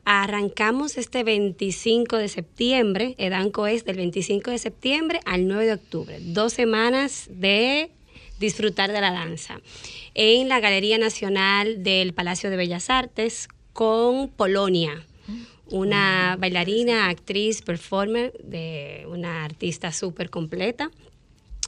Arrancamos 0.04 0.96
este 0.98 1.22
25 1.24 2.16
de 2.16 2.28
septiembre, 2.28 3.14
Edanco 3.18 3.66
es 3.66 3.84
del 3.84 3.96
25 3.96 4.50
de 4.50 4.58
septiembre 4.58 5.20
al 5.24 5.46
9 5.46 5.66
de 5.66 5.72
octubre, 5.72 6.18
dos 6.20 6.52
semanas 6.52 7.28
de 7.30 7.90
disfrutar 8.40 8.90
de 8.90 9.00
la 9.00 9.12
danza. 9.12 9.60
En 10.14 10.48
la 10.48 10.60
Galería 10.60 10.98
Nacional 10.98 11.82
del 11.82 12.14
Palacio 12.14 12.50
de 12.50 12.56
Bellas 12.56 12.90
Artes 12.90 13.48
con 13.72 14.28
Polonia, 14.28 15.06
una 15.72 16.36
bailarina, 16.38 17.08
actriz, 17.08 17.62
performer, 17.62 18.32
de 18.44 19.06
una 19.08 19.44
artista 19.44 19.90
súper 19.90 20.30
completa 20.30 20.90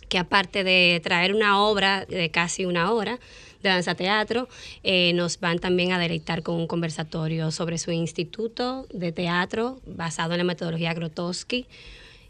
que 0.08 0.18
aparte 0.18 0.62
de 0.62 1.00
traer 1.02 1.34
una 1.34 1.60
obra 1.60 2.04
de 2.04 2.30
casi 2.30 2.66
una 2.66 2.92
hora 2.92 3.18
de 3.62 3.68
danza 3.70 3.94
teatro, 3.94 4.48
eh, 4.82 5.12
nos 5.14 5.40
van 5.40 5.58
también 5.58 5.92
a 5.92 5.98
deleitar 5.98 6.42
con 6.42 6.56
un 6.56 6.66
conversatorio 6.66 7.50
sobre 7.50 7.78
su 7.78 7.90
instituto 7.90 8.86
de 8.92 9.10
teatro 9.10 9.80
basado 9.86 10.34
en 10.34 10.38
la 10.38 10.44
metodología 10.44 10.92
Grotowski, 10.92 11.66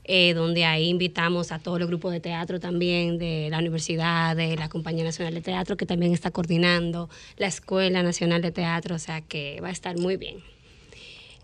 eh, 0.04 0.32
donde 0.32 0.64
ahí 0.64 0.88
invitamos 0.88 1.50
a 1.50 1.58
todos 1.58 1.80
los 1.80 1.88
grupos 1.88 2.12
de 2.12 2.20
teatro 2.20 2.60
también 2.60 3.18
de 3.18 3.48
la 3.50 3.58
universidad, 3.58 4.36
de 4.36 4.54
la 4.56 4.68
Compañía 4.68 5.02
Nacional 5.02 5.34
de 5.34 5.40
Teatro, 5.40 5.76
que 5.76 5.86
también 5.86 6.12
está 6.12 6.30
coordinando 6.30 7.10
la 7.36 7.48
Escuela 7.48 8.02
Nacional 8.02 8.42
de 8.42 8.52
Teatro, 8.52 8.94
o 8.94 8.98
sea 8.98 9.22
que 9.22 9.60
va 9.60 9.68
a 9.68 9.72
estar 9.72 9.98
muy 9.98 10.16
bien. 10.16 10.53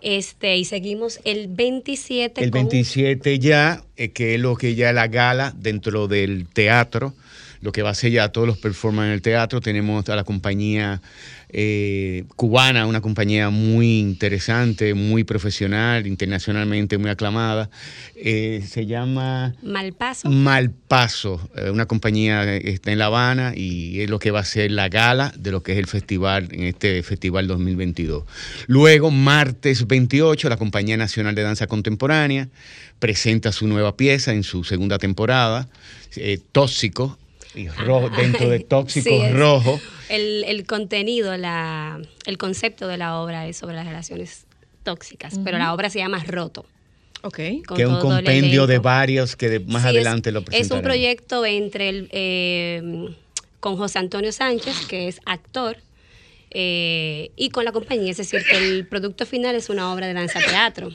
Este, 0.02 0.56
y 0.56 0.64
seguimos 0.64 1.20
el 1.24 1.48
27 1.48 2.42
El 2.44 2.50
con- 2.50 2.62
27 2.68 3.38
ya, 3.38 3.82
eh, 3.96 4.10
que 4.10 4.34
es 4.34 4.40
lo 4.40 4.56
que 4.56 4.74
ya 4.74 4.88
es 4.90 4.94
la 4.94 5.08
gala 5.08 5.52
dentro 5.56 6.08
del 6.08 6.46
teatro, 6.52 7.14
lo 7.60 7.72
que 7.72 7.82
va 7.82 7.90
a 7.90 7.94
ser 7.94 8.12
ya 8.12 8.30
todos 8.30 8.46
los 8.46 8.58
performances 8.58 9.08
en 9.08 9.12
el 9.14 9.22
teatro. 9.22 9.60
Tenemos 9.60 10.08
a 10.08 10.16
la 10.16 10.24
compañía 10.24 11.02
eh, 11.52 12.24
cubana, 12.36 12.86
una 12.86 13.00
compañía 13.00 13.50
muy 13.50 13.98
interesante, 13.98 14.94
muy 14.94 15.24
profesional, 15.24 16.06
internacionalmente 16.06 16.96
muy 16.96 17.10
aclamada. 17.10 17.70
Eh, 18.14 18.64
se 18.68 18.86
llama 18.86 19.54
Malpaso. 19.62 20.30
Malpaso, 20.30 21.50
eh, 21.56 21.70
una 21.70 21.86
compañía 21.86 22.60
que 22.60 22.70
está 22.70 22.92
en 22.92 22.98
La 22.98 23.06
Habana 23.06 23.52
y 23.56 24.00
es 24.00 24.10
lo 24.10 24.18
que 24.18 24.30
va 24.30 24.40
a 24.40 24.44
ser 24.44 24.70
la 24.70 24.88
gala 24.88 25.32
de 25.36 25.50
lo 25.50 25.62
que 25.62 25.72
es 25.72 25.78
el 25.78 25.86
festival 25.86 26.48
en 26.52 26.64
este 26.64 27.02
festival 27.02 27.48
2022. 27.48 28.24
Luego, 28.66 29.10
martes 29.10 29.86
28, 29.86 30.48
la 30.48 30.56
Compañía 30.56 30.96
Nacional 30.96 31.34
de 31.34 31.42
Danza 31.42 31.66
Contemporánea 31.66 32.48
presenta 33.00 33.50
su 33.50 33.66
nueva 33.66 33.96
pieza 33.96 34.32
en 34.32 34.44
su 34.44 34.62
segunda 34.62 34.98
temporada, 34.98 35.68
Tóxico, 36.52 37.18
y 37.54 37.68
rojo, 37.68 38.10
dentro 38.10 38.48
de 38.48 38.60
Tóxico 38.60 39.08
Sí, 39.10 39.32
Rojo. 39.32 39.80
El, 40.08 40.44
el 40.44 40.66
contenido, 40.66 41.36
la, 41.36 42.00
el 42.26 42.38
concepto 42.38 42.86
de 42.88 42.96
la 42.96 43.18
obra 43.20 43.46
es 43.48 43.56
sobre 43.56 43.74
las 43.76 43.86
relaciones 43.86 44.46
tóxicas, 44.82 45.38
pero 45.44 45.58
la 45.58 45.72
obra 45.74 45.90
se 45.90 45.98
llama 45.98 46.22
Roto. 46.26 46.64
Ok. 47.22 47.38
con 47.66 47.76
que 47.76 47.82
es 47.82 47.88
un 47.88 48.00
compendio 48.00 48.66
de 48.66 48.78
varios 48.78 49.36
que 49.36 49.48
de- 49.50 49.60
más 49.60 49.82
Sí, 49.82 49.88
es- 49.88 49.94
adelante 49.94 50.32
lo 50.32 50.42
Es 50.52 50.70
un 50.70 50.80
proyecto 50.80 51.44
entre 51.44 51.88
el, 51.90 52.08
eh, 52.12 53.10
con 53.60 53.76
José 53.76 53.98
Antonio 53.98 54.32
Sánchez, 54.32 54.86
que 54.86 55.06
es 55.06 55.20
actor, 55.26 55.76
eh, 56.50 57.30
y 57.36 57.50
con 57.50 57.64
la 57.66 57.72
compañía. 57.72 58.10
Es 58.10 58.16
decir, 58.16 58.42
que 58.50 58.56
el 58.56 58.86
producto 58.86 59.26
final 59.26 59.54
es 59.54 59.68
una 59.68 59.92
obra 59.92 60.06
de 60.06 60.14
danza 60.14 60.40
teatro, 60.40 60.88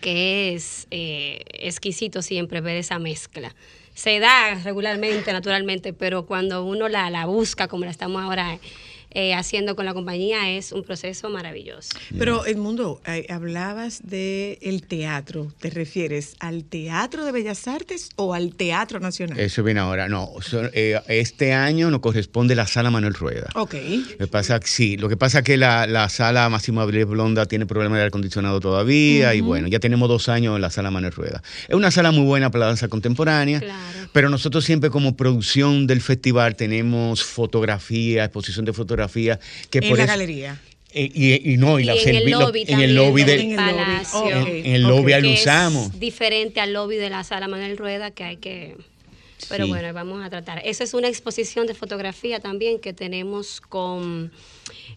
que 0.00 0.52
es 0.54 0.86
eh, 0.90 1.42
exquisito 1.60 2.20
siempre 2.20 2.60
ver 2.60 2.76
esa 2.76 2.98
mezcla. 2.98 3.54
Se 3.94 4.18
da 4.18 4.54
regularmente, 4.62 5.32
naturalmente, 5.32 5.92
pero 5.92 6.26
cuando 6.26 6.64
uno 6.64 6.88
la, 6.88 7.08
la 7.10 7.26
busca, 7.26 7.68
como 7.68 7.84
la 7.84 7.92
estamos 7.92 8.22
ahora 8.22 8.58
eh, 9.14 9.32
haciendo 9.34 9.76
con 9.76 9.84
la 9.84 9.94
compañía, 9.94 10.50
es 10.50 10.72
un 10.72 10.82
proceso 10.82 11.30
maravilloso. 11.30 11.90
Pero 12.18 12.44
Edmundo, 12.46 13.00
eh, 13.06 13.26
hablabas 13.30 14.00
de 14.04 14.58
el 14.62 14.82
teatro. 14.86 15.52
¿Te 15.60 15.70
refieres 15.70 16.34
al 16.40 16.64
Teatro 16.64 17.24
de 17.24 17.32
Bellas 17.32 17.66
Artes 17.68 18.10
o 18.16 18.34
al 18.34 18.54
Teatro 18.54 19.00
Nacional? 19.00 19.38
Eso 19.38 19.62
viene 19.62 19.80
ahora. 19.80 20.08
No, 20.08 20.30
so- 20.40 20.68
eh, 20.72 21.00
este 21.08 21.52
año 21.52 21.90
nos 21.90 22.00
corresponde 22.00 22.54
la 22.54 22.66
sala 22.66 22.90
Manuel 22.90 23.14
Rueda. 23.14 23.48
Ok. 23.54 23.74
Lo 24.18 24.18
que 24.18 24.26
pasa, 24.26 24.60
sí, 24.64 24.96
lo 24.96 25.08
que 25.08 25.16
pasa 25.16 25.38
es 25.38 25.44
que 25.44 25.56
la, 25.56 25.86
la 25.86 26.08
sala 26.08 26.48
Máximo 26.48 26.80
Abril 26.80 27.04
Blonda 27.06 27.46
tiene 27.46 27.66
problemas 27.66 27.96
de 27.96 28.00
aire 28.02 28.08
acondicionado 28.08 28.60
todavía 28.60 29.34
y 29.34 29.40
bueno, 29.40 29.68
ya 29.68 29.78
tenemos 29.80 30.08
dos 30.08 30.28
años 30.28 30.56
en 30.56 30.62
la 30.62 30.70
sala 30.70 30.90
Manuel 30.90 31.12
Rueda. 31.12 31.42
Es 31.68 31.74
una 31.74 31.90
sala 31.90 32.10
muy 32.10 32.24
buena 32.24 32.50
para 32.50 32.60
la 32.60 32.66
danza 32.66 32.88
contemporánea, 32.88 33.60
Claro. 33.60 34.08
pero 34.12 34.28
nosotros 34.28 34.64
siempre 34.64 34.90
como 34.90 35.16
producción 35.16 35.86
del 35.86 36.00
festival 36.00 36.56
tenemos 36.56 37.22
fotografía, 37.22 38.24
exposición 38.24 38.64
de 38.64 38.72
fotografía, 38.72 39.03
que 39.70 39.78
En 39.78 39.88
por 39.88 39.98
la 39.98 40.04
eso- 40.04 40.12
galería. 40.12 40.60
eh, 40.92 41.10
y, 41.12 41.52
y 41.52 41.56
no, 41.56 41.78
y, 41.78 41.82
Y 41.82 41.86
la 41.86 41.94
en 41.94 41.98
el 42.08 42.22
servi- 42.24 42.30
lo- 42.30 42.40
lobby 42.40 42.64
en 42.68 42.80
el 42.80 42.94
lobby 42.94 43.24
del 43.24 43.38
del 43.38 43.40
En 43.40 43.50
el 43.50 43.56
lobby. 43.56 43.72
palacio. 43.76 44.30
En, 44.30 44.46
en 44.66 44.74
el 44.74 44.82
lobby 44.82 45.12
ok. 45.12 45.16
ahí 45.16 45.22
lo 45.22 45.28
que 45.28 45.34
usamos. 45.34 45.86
Es 45.94 46.00
diferente 46.00 46.60
al 46.60 46.72
lobby 46.72 46.96
de 46.96 47.10
la 47.10 47.24
sala 47.24 47.48
Manuel 47.48 47.76
Rueda 47.76 48.10
que 48.12 48.24
hay 48.24 48.36
que... 48.36 48.76
Pero 49.48 49.64
Sí. 49.64 49.70
bueno, 49.70 49.92
vamos 49.92 50.24
a 50.24 50.30
tratar. 50.30 50.62
Eso 50.64 50.84
es 50.84 50.94
una 50.94 51.08
exposición 51.08 51.66
de 51.66 51.74
fotografía 51.74 52.40
también 52.40 52.78
que 52.78 52.92
tenemos 52.94 53.60
con 53.60 54.32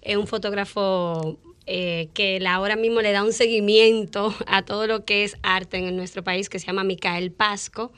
eh, 0.03 0.15
un 0.15 0.25
fotógrafo 0.27 1.37
eh, 1.65 2.07
que 2.13 2.39
ahora 2.47 2.77
mismo 2.77 3.01
le 3.01 3.11
da 3.11 3.23
un 3.25 3.33
seguimiento 3.33 4.33
a 4.47 4.63
todo 4.63 4.87
lo 4.87 5.03
que 5.03 5.25
es 5.25 5.35
arte 5.43 5.77
en 5.77 5.97
nuestro 5.97 6.23
país, 6.23 6.47
que 6.47 6.59
se 6.59 6.67
llama 6.67 6.85
Micael 6.85 7.31
Pasco, 7.31 7.91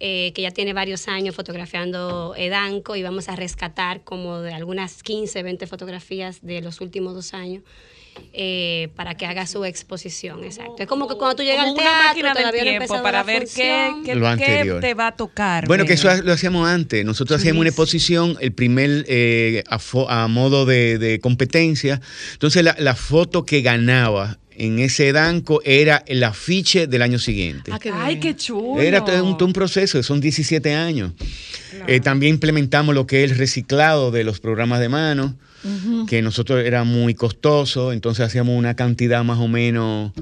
eh, 0.00 0.32
que 0.34 0.42
ya 0.42 0.50
tiene 0.50 0.72
varios 0.72 1.08
años 1.08 1.34
fotografiando 1.34 2.34
Edanco 2.36 2.96
y 2.96 3.02
vamos 3.02 3.28
a 3.28 3.36
rescatar 3.36 4.02
como 4.04 4.40
de 4.40 4.52
algunas 4.52 5.02
15, 5.02 5.42
20 5.42 5.66
fotografías 5.66 6.38
de 6.42 6.60
los 6.60 6.80
últimos 6.80 7.14
dos 7.14 7.34
años. 7.34 7.62
eh, 8.32 8.88
para 8.96 9.14
que 9.14 9.26
haga 9.26 9.46
su 9.46 9.62
exposición, 9.66 10.42
exacto. 10.42 10.76
Es 10.78 10.86
como 10.86 11.06
que 11.06 11.16
cuando 11.16 11.36
tú 11.36 11.42
llegas 11.42 11.66
al 11.66 11.72
una 11.72 11.82
teatro, 11.82 12.08
máquina 12.08 12.28
del 12.32 12.36
todavía 12.44 12.60
no 12.62 12.64
tiempo 12.70 12.84
empezado 12.84 13.02
para 13.02 13.22
ver 13.22 13.40
qué, 13.40 13.46
función. 13.90 14.04
qué- 14.04 14.14
Lo 14.14 14.36
qué 14.38 14.78
te 14.80 14.94
va 14.94 15.06
a 15.08 15.16
tocar. 15.16 15.66
Bueno, 15.66 15.84
que 15.84 15.92
eso 15.92 16.08
lo 16.22 16.32
hacíamos 16.32 16.66
antes. 16.66 17.04
Nosotros 17.04 17.38
hacíamos 17.40 17.60
una 17.60 17.68
exposición, 17.68 18.38
el 18.40 18.52
primer 18.54 19.04
eh, 19.06 19.64
a, 19.68 19.78
fo- 19.78 20.06
a 20.08 20.28
modo 20.28 20.64
de, 20.64 20.96
de 20.96 21.20
competencia. 21.20 22.00
Entonces, 22.32 22.64
la, 22.64 22.74
la 22.78 22.94
foto 22.94 23.44
que 23.44 23.60
ganaba 23.60 24.38
en 24.58 24.78
ese 24.78 25.12
danco 25.12 25.60
era 25.64 26.02
el 26.06 26.22
afiche 26.24 26.86
del 26.86 27.02
año 27.02 27.18
siguiente. 27.18 27.70
Ah, 27.72 27.78
qué 27.78 27.90
Ay, 27.92 28.20
qué 28.20 28.34
chulo. 28.36 28.80
Era 28.80 29.04
todo 29.04 29.24
un, 29.24 29.36
todo 29.36 29.46
un 29.46 29.52
proceso, 29.52 30.02
son 30.02 30.20
17 30.20 30.74
años. 30.74 31.12
Eh, 31.86 32.00
también 32.00 32.34
implementamos 32.34 32.94
lo 32.94 33.06
que 33.06 33.24
es 33.24 33.30
el 33.30 33.38
reciclado 33.38 34.10
de 34.10 34.24
los 34.24 34.40
programas 34.40 34.80
de 34.80 34.88
mano, 34.88 35.36
que 36.08 36.22
nosotros 36.22 36.64
era 36.64 36.84
muy 36.84 37.14
costoso, 37.14 37.92
entonces 37.92 38.24
hacíamos 38.24 38.56
una 38.56 38.76
cantidad 38.76 39.24
más 39.24 39.38
o 39.38 39.48
menos 39.48 40.12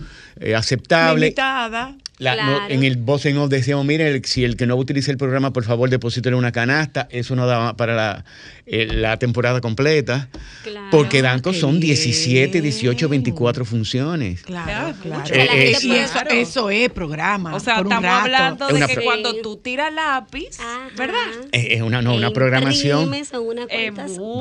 eh, 0.41 0.55
aceptable. 0.55 1.27
Limitada. 1.27 1.95
La- 2.19 2.37
no, 2.37 2.43
Claro. 2.59 2.73
en 2.75 2.85
el 2.85 2.97
voz 2.97 3.27
en 3.27 3.39
off 3.39 3.49
decíamos, 3.51 3.85
mire, 3.85 4.09
el- 4.09 4.25
si 4.25 4.45
el 4.45 4.57
que 4.57 4.67
no 4.67 4.77
utilice 4.77 5.11
el 5.11 5.17
programa, 5.17 5.53
por 5.53 5.65
favor, 5.65 5.91
deposítele 5.91 6.37
una 6.37 6.53
canasta. 6.53 7.09
Eso 7.11 7.35
no 7.35 7.47
daba 7.47 7.77
para 7.77 7.95
la, 7.97 8.25
eh, 8.67 8.87
la 8.89 9.17
temporada 9.19 9.61
completa. 9.61 10.29
Claro. 10.63 10.87
Porque 10.93 11.23
Danco 11.23 11.53
son 11.53 11.73
bien. 11.81 11.95
17, 11.95 12.61
18, 12.61 13.09
24 13.09 13.65
funciones. 13.65 14.43
Claro, 14.43 14.95
Claro, 15.03 15.25
claro. 15.25 15.35
Eh, 15.35 15.49
eh, 15.73 15.77
y 15.83 15.93
eso, 15.93 16.13
Claro. 16.13 16.31
eso 16.31 16.71
es 16.71 16.89
programa. 16.91 17.55
O 17.55 17.59
sea, 17.61 17.77
por 17.79 17.87
un 17.89 17.93
estamos 17.93 18.11
rato. 18.11 18.25
hablando 18.25 18.65
Es 18.69 18.71
de 18.73 18.77
una 18.79 18.87
que 18.87 18.95
pro- 18.95 19.05
cuando 19.05 19.31
Sí. 19.33 19.39
tú 19.43 19.57
tiras 19.57 19.93
lápiz, 19.93 20.61
Ajá. 20.61 20.89
¿verdad? 20.97 21.17
Es 21.51 21.67
es 21.75 21.83
una, 21.83 22.01
no, 22.01 22.15
una 22.15 22.31
programación. 22.31 23.09
una 23.09 23.63
Eh, 23.71 23.91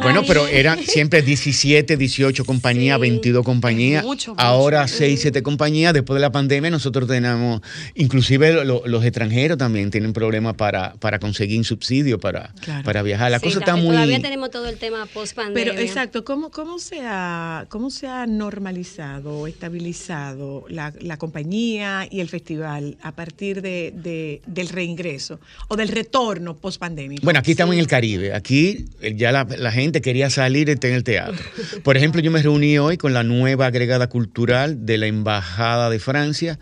Bueno, 0.02 0.22
pero 0.28 0.46
eran 0.48 0.80
siempre 0.84 1.22
17, 1.24 1.98
18 1.98 2.46
compañías, 2.46 2.98
Sí. 2.98 3.02
22 3.02 3.44
compañías. 3.44 4.04
Mucho, 4.04 4.32
mucho. 4.32 4.42
Ahora 4.42 4.88
6, 4.88 5.22
7 5.22 5.42
compañías. 5.42 5.94
Después 5.94 6.16
de 6.16 6.22
la 6.22 6.32
pandemia 6.32 6.70
nosotros 6.70 7.08
tenemos, 7.08 7.62
inclusive 7.96 8.54
lo- 8.54 8.64
lo- 8.64 8.84
los 8.86 9.04
extranjeros 9.06 9.58
también 9.58 9.92
tienen 9.92 10.14
problemas 10.14 10.56
para, 10.56 10.94
para 10.96 11.20
conseguir 11.20 11.64
subsidio 11.66 12.20
para, 12.20 12.54
Claro. 12.62 12.84
para 12.84 13.02
viajar. 13.04 13.32
La 13.32 13.40
Sí, 13.40 13.46
cosa 13.46 13.60
está 13.60 13.76
muy... 13.76 13.88
Todavía 13.96 14.22
tenemos 14.22 14.50
todo 14.52 14.68
el 14.70 14.78
tema 14.78 15.06
post 15.06 15.36
pandemia. 15.36 15.72
Pero 15.74 15.80
exacto, 15.86 16.24
¿cómo, 16.24 16.50
cómo, 16.52 16.80
se 16.80 17.02
ha, 17.04 17.66
¿cómo 17.70 17.90
se 17.90 18.08
ha 18.08 18.26
normalizado 18.26 19.40
o 19.40 19.48
estabilizado 19.48 20.66
la, 20.70 20.94
la 21.02 21.18
compañía 21.18 22.08
y 22.10 22.20
el 22.20 22.30
festival 22.30 22.98
a 23.02 23.14
partir 23.14 23.62
de, 23.62 23.94
de- 23.96 24.42
del 24.48 24.70
reingreso 24.70 25.40
o 25.68 25.76
del 25.76 25.90
retorno 25.90 26.56
post 26.56 26.80
pandemia? 26.80 27.20
Bueno, 27.22 27.40
aquí 27.40 27.52
estamos 27.52 27.74
en 27.74 27.80
el 27.80 27.88
Caribe. 27.88 28.34
Aquí 28.34 28.86
eh, 29.02 29.14
ya 29.16 29.32
la, 29.32 29.46
la 29.58 29.72
gente 29.72 30.02
quería 30.02 30.30
salir 30.30 30.70
y 30.70 30.72
estar 30.74 30.90
en 30.90 30.96
el 30.98 31.04
teatro. 31.04 31.44
Por 31.84 31.98
ejemplo, 31.98 32.22
yo 32.22 32.32
me 32.32 32.42
reuní 32.42 32.78
hoy 32.80 32.98
con 32.98 33.14
la 33.14 33.24
nueva 33.24 33.68
agregada 33.68 34.08
cultural 34.08 34.86
de 34.86 34.98
la 34.98 35.08
Embajada 35.08 35.90
de 35.90 36.00
Francia, 36.00 36.60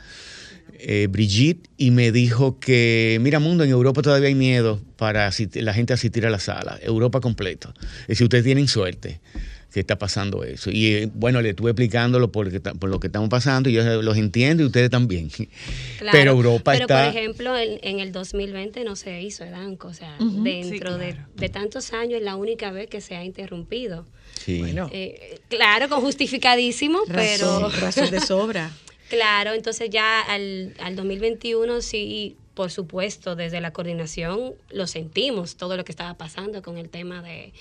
eh, 0.80 1.08
Brigitte, 1.10 1.70
y 1.78 1.92
me 1.92 2.12
dijo 2.12 2.60
que, 2.60 3.18
mira, 3.22 3.40
mundo, 3.40 3.64
en 3.64 3.70
Europa 3.72 4.02
todavía 4.02 4.28
hay 4.30 4.36
miedo 4.36 4.80
para 4.98 5.28
asistir- 5.28 5.64
la 5.64 5.74
gente 5.74 5.94
asistir 5.94 6.26
a 6.26 6.30
la 6.30 6.40
sala. 6.40 6.80
Europa 6.82 7.20
completo. 7.22 7.74
Es 8.08 8.18
si 8.18 8.24
ustedes 8.24 8.44
tienen 8.44 8.68
suerte 8.68 9.20
que 9.74 9.80
está 9.80 9.98
pasando 9.98 10.44
eso. 10.44 10.70
Y 10.70 10.88
eh, 10.88 11.10
bueno, 11.14 11.42
le 11.42 11.52
estuve 11.52 11.72
explicándolo 11.72 12.30
por, 12.30 12.52
por 12.78 12.90
lo 12.90 13.00
que 13.00 13.08
estamos 13.08 13.30
pasando 13.30 13.70
y 13.70 13.74
yo 13.74 14.02
los 14.02 14.18
entiendo 14.18 14.64
y 14.64 14.66
ustedes 14.66 14.90
también. 14.90 15.30
Claro, 16.00 16.18
Pero 16.18 16.32
Europa 16.32 16.72
pero 16.74 16.86
está... 16.86 17.06
por 17.06 17.16
ejemplo, 17.16 17.58
en, 17.58 17.80
en 17.84 18.00
el 18.00 18.12
2020 18.12 18.84
no 18.84 18.96
se 18.96 19.22
hizo 19.22 19.44
Edanco. 19.46 19.88
O 19.90 19.94
sea, 19.94 20.18
dentro 20.20 20.98
de, 20.98 21.12
claro. 21.14 21.28
de 21.36 21.50
tantos 21.50 21.94
años 21.94 22.16
es 22.20 22.24
la 22.24 22.36
única 22.36 22.72
vez 22.72 22.90
que 22.90 23.00
se 23.02 23.16
ha 23.16 23.24
interrumpido. 23.24 24.06
Sí. 24.44 24.60
Bueno, 24.60 24.90
Eh, 24.92 25.40
claro, 25.48 25.88
con 25.90 26.02
justificadísimo, 26.02 27.00
pero... 27.08 27.70
razón 27.70 28.10
de 28.12 28.20
sobra. 28.20 28.72
Claro, 29.12 29.52
entonces 29.54 29.90
ya 29.90 30.22
al, 30.22 30.74
al 30.80 30.96
2021 30.96 31.82
sí 31.82 32.38
por 32.54 32.72
supuesto, 32.72 33.36
desde 33.36 33.60
la 33.60 33.74
coordinación 33.74 34.54
lo 34.70 34.88
sentimos, 34.88 35.58
todo 35.58 35.76
lo 35.76 35.84
que 35.84 35.92
estaba 35.92 36.14
pasando 36.14 36.62
con 36.62 36.78
el 36.78 36.90
tema 36.90 37.22
de, 37.22 37.52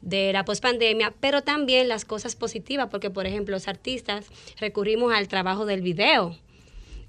de 0.00 0.32
la 0.32 0.44
pospandemia, 0.44 1.14
pero 1.20 1.42
también 1.42 1.86
las 1.86 2.04
cosas 2.04 2.34
positivas, 2.34 2.88
porque 2.90 3.10
por 3.10 3.26
ejemplo 3.26 3.54
los 3.54 3.68
artistas 3.68 4.26
recurrimos 4.58 5.12
al 5.12 5.28
trabajo 5.28 5.66
del 5.66 5.82
video. 5.82 6.36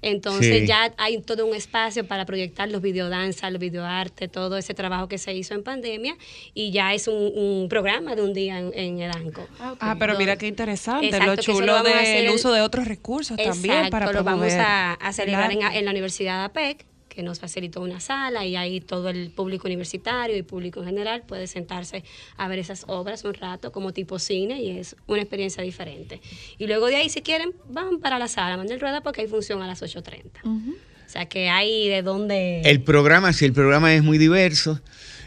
Entonces 0.02 0.60
Sí. 0.60 0.66
ya 0.66 0.92
hay 0.96 1.20
todo 1.20 1.46
un 1.46 1.54
espacio 1.54 2.06
para 2.06 2.24
proyectar 2.24 2.68
los 2.70 2.80
videodanzas, 2.82 3.52
los 3.52 3.60
videoarte, 3.60 4.28
todo 4.28 4.56
ese 4.56 4.72
trabajo 4.74 5.08
que 5.08 5.18
se 5.18 5.34
hizo 5.34 5.54
en 5.54 5.62
pandemia 5.62 6.16
y 6.54 6.70
ya 6.70 6.94
es 6.94 7.06
un, 7.08 7.16
un 7.36 7.68
programa 7.68 8.14
de 8.14 8.22
un 8.22 8.32
día 8.32 8.58
en, 8.58 8.72
en 8.74 9.00
Edanco. 9.00 9.46
Ah, 9.58 9.96
pero 9.98 10.16
mira 10.16 10.36
qué 10.36 10.46
interesante, 10.46 11.06
Exacto, 11.08 11.26
lo 11.26 11.36
chulo 11.36 11.82
del 11.82 12.26
el- 12.26 12.30
uso 12.30 12.52
de 12.52 12.60
otros 12.62 12.86
recursos 12.88 13.36
también 13.36 13.90
para 13.90 14.06
Exacto, 14.06 14.12
lo 14.12 14.24
vamos 14.24 14.52
a, 14.54 14.94
a 14.94 15.08
el 15.08 15.14
celebrar 15.14 15.52
en, 15.52 15.62
en 15.62 15.84
la 15.84 15.90
Universidad 15.90 16.38
de 16.38 16.44
APEC, 16.46 16.86
que 17.20 17.24
nos 17.24 17.38
facilitó 17.38 17.82
una 17.82 18.00
sala 18.00 18.46
y 18.46 18.56
ahí 18.56 18.80
todo 18.80 19.10
el 19.10 19.30
público 19.30 19.68
universitario 19.68 20.38
y 20.38 20.42
público 20.42 20.80
en 20.80 20.86
general 20.86 21.22
puede 21.28 21.46
sentarse 21.46 22.02
a 22.38 22.48
ver 22.48 22.58
esas 22.58 22.84
obras 22.86 23.24
un 23.24 23.34
rato 23.34 23.72
como 23.72 23.92
tipo 23.92 24.18
cine 24.18 24.62
y 24.62 24.78
es 24.78 24.96
una 25.06 25.20
experiencia 25.20 25.62
diferente. 25.62 26.22
Y 26.56 26.66
luego 26.66 26.86
de 26.86 26.96
ahí, 26.96 27.10
si 27.10 27.20
quieren, 27.20 27.52
van 27.68 28.00
para 28.00 28.18
la 28.18 28.26
sala 28.26 28.56
Manuel 28.56 28.80
Rueda 28.80 29.02
porque 29.02 29.20
hay 29.20 29.28
función 29.28 29.60
a 29.60 29.66
las 29.66 29.82
8.30. 29.82 30.22
O 30.46 31.12
sea 31.12 31.26
que 31.26 31.50
hay 31.50 31.90
de 31.90 32.00
dónde... 32.00 32.62
El 32.64 32.82
programa, 32.82 33.34
si 33.34 33.44
el 33.44 33.52
programa 33.52 33.92
es 33.94 34.02
muy 34.02 34.16
diverso. 34.16 34.80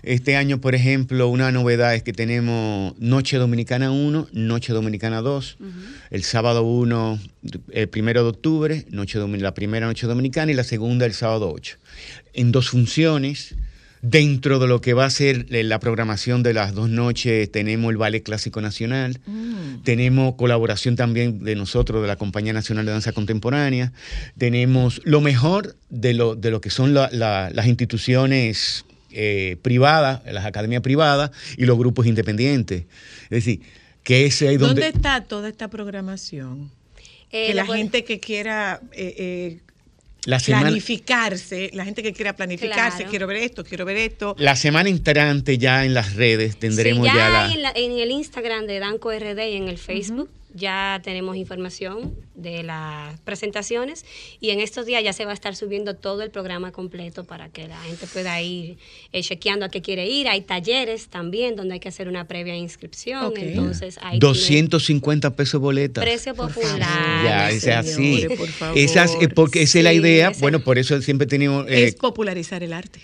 Este 0.03 0.35
año, 0.35 0.59
por 0.59 0.75
ejemplo, 0.75 1.29
una 1.29 1.51
novedad 1.51 1.95
es 1.95 2.03
que 2.03 2.11
tenemos 2.11 2.93
Noche 2.99 3.37
Dominicana 3.37 3.89
1, 3.91 4.27
Noche 4.33 4.73
Dominicana 4.73 5.21
2. 5.21 5.57
El 6.11 6.23
sábado 6.23 6.63
1, 6.63 7.19
el 7.71 7.87
primero 7.87 8.23
de 8.23 8.29
octubre, 8.29 8.85
noche 8.89 9.17
la 9.19 9.53
primera 9.53 9.87
Noche 9.87 10.05
Dominicana 10.05 10.51
y 10.51 10.55
la 10.55 10.65
segunda 10.65 11.05
el 11.05 11.13
sábado 11.13 11.51
8. 11.53 11.77
En 12.33 12.51
dos 12.51 12.69
funciones. 12.69 13.55
Dentro 14.05 14.59
de 14.59 14.67
lo 14.67 14.81
que 14.81 14.91
va 14.93 15.05
a 15.05 15.09
ser 15.09 15.45
la 15.49 15.79
programación 15.79 16.43
de 16.43 16.53
las 16.53 16.73
dos 16.73 16.89
noches, 16.89 17.49
tenemos 17.49 17.89
el 17.89 17.95
Ballet 17.95 18.21
Clásico 18.21 18.59
Nacional, 18.59 19.21
tenemos 19.85 20.35
colaboración 20.35 20.97
también 20.97 21.41
de 21.45 21.55
nosotros, 21.55 22.01
de 22.01 22.09
la 22.09 22.17
Compañía 22.17 22.51
Nacional 22.51 22.85
de 22.85 22.91
Danza 22.91 23.13
Contemporánea, 23.13 23.93
tenemos 24.37 24.99
lo 25.05 25.21
mejor 25.21 25.77
de 25.89 26.13
lo, 26.13 26.35
de 26.35 26.51
lo 26.51 26.59
que 26.59 26.69
son 26.69 26.93
la- 26.93 27.09
la- 27.13 27.49
las 27.53 27.65
instituciones 27.67 28.83
eh, 29.13 29.57
privadas, 29.61 30.21
las 30.25 30.45
academias 30.45 30.81
privadas 30.81 31.31
y 31.57 31.65
los 31.65 31.77
grupos 31.77 32.05
independientes. 32.07 32.83
Es 33.23 33.29
decir, 33.29 33.61
que 34.03 34.25
ese 34.25 34.53
es 34.53 34.59
donde... 34.59 34.81
¿Dónde 34.81 34.97
está 34.97 35.23
toda 35.23 35.49
esta 35.49 35.67
programación? 35.69 36.71
Eh, 37.31 37.47
que 37.47 37.53
la 37.53 37.65
gente 37.65 38.03
que 38.03 38.19
quiera 38.19 38.79
eh, 38.91 39.15
eh, 39.17 39.59
La 40.25 40.39
semana, 40.39 40.65
planificarse, 40.67 41.71
la 41.73 41.83
gente 41.85 42.03
que 42.03 42.13
quiera 42.13 42.35
planificarse, 42.35 42.97
Claro. 42.97 43.09
quiero 43.09 43.27
ver 43.27 43.37
esto, 43.37 43.63
quiero 43.63 43.85
ver 43.85 43.97
esto. 43.97 44.35
la 44.37 44.55
semana 44.55 44.89
entrante 44.89 45.57
ya 45.57 45.83
en 45.85 45.93
las 45.93 46.13
redes 46.15 46.57
tendremos 46.57 47.07
Sí, 47.07 47.13
ya, 47.13 47.19
ya 47.19 47.29
la... 47.29 47.53
en, 47.53 47.61
la- 47.61 47.71
en 47.75 47.91
el 47.97 48.11
Instagram 48.11 48.65
de 48.67 48.79
Danco 48.79 49.11
RD 49.11 49.39
y 49.51 49.55
en 49.55 49.67
el 49.67 49.77
Facebook 49.77 50.29
ya 50.53 51.01
tenemos 51.03 51.35
información 51.35 52.15
de 52.35 52.63
las 52.63 53.19
presentaciones 53.21 54.05
y 54.39 54.51
en 54.51 54.59
estos 54.59 54.85
días 54.85 55.03
ya 55.03 55.13
se 55.13 55.25
va 55.25 55.31
a 55.31 55.33
estar 55.33 55.55
subiendo 55.55 55.95
todo 55.95 56.21
el 56.21 56.31
programa 56.31 56.71
completo 56.71 57.23
para 57.23 57.49
que 57.49 57.67
la 57.67 57.79
gente 57.81 58.07
pueda 58.07 58.41
ir 58.41 58.77
eh, 59.11 59.21
chequeando 59.21 59.65
a 59.65 59.69
qué 59.69 59.81
quiere 59.81 60.07
ir. 60.07 60.27
Hay 60.27 60.41
talleres 60.41 61.07
también 61.07 61.55
donde 61.55 61.75
hay 61.75 61.79
que 61.79 61.89
hacer 61.89 62.07
una 62.07 62.27
previa 62.27 62.55
inscripción, 62.55 63.33
entonces 63.35 63.99
hay 64.01 64.19
250 64.19 65.35
pesos 65.35 65.59
boletas. 65.59 66.03
precio 66.03 66.35
Por 66.35 66.53
popular. 66.53 66.79
favor. 66.79 67.23
Ya, 67.25 67.49
es 67.49 67.67
así. 67.67 68.17
señores, 68.17 68.37
por 68.37 68.49
favor. 68.49 68.77
Esas, 68.77 69.11
eh, 69.21 69.29
porque 69.29 69.63
esa 69.63 69.79
es 69.79 69.83
la 69.83 69.93
idea. 69.93 70.31
Bueno, 70.39 70.59
por 70.59 70.77
eso 70.77 71.01
siempre 71.01 71.27
tenemos... 71.27 71.67
eh, 71.67 71.85
es 71.85 71.95
popularizar 71.95 72.63
el 72.63 72.73
arte. 72.73 72.99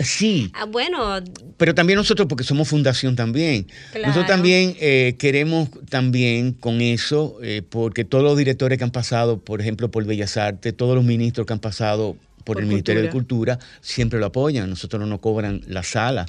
Sí, 0.00 0.50
Ah, 0.54 0.64
bueno, 0.64 1.20
pero 1.56 1.74
también 1.74 1.96
nosotros, 1.98 2.26
porque 2.28 2.44
somos 2.44 2.68
fundación 2.68 3.16
también, 3.16 3.66
Claro. 3.92 4.08
nosotros 4.08 4.26
también 4.26 4.74
eh, 4.80 5.14
queremos 5.18 5.68
también 5.88 6.52
con 6.52 6.80
eso, 6.80 7.38
eh, 7.42 7.62
porque 7.68 8.04
todos 8.04 8.24
los 8.24 8.36
directores 8.36 8.78
que 8.78 8.84
han 8.84 8.90
pasado, 8.90 9.38
por 9.38 9.60
ejemplo, 9.60 9.90
por 9.90 10.04
Bellas 10.04 10.36
Artes, 10.36 10.76
todos 10.76 10.94
los 10.94 11.04
ministros 11.04 11.46
que 11.46 11.52
han 11.52 11.58
pasado 11.60 12.16
por, 12.44 12.54
Por 12.56 12.62
el 12.62 12.68
Ministerio 12.68 13.02
de 13.02 13.10
Cultura, 13.10 13.58
siempre 13.82 14.18
lo 14.18 14.26
apoyan, 14.26 14.70
nosotros 14.70 14.98
no 15.00 15.06
nos 15.06 15.20
cobran 15.20 15.60
la 15.66 15.82
sala. 15.82 16.24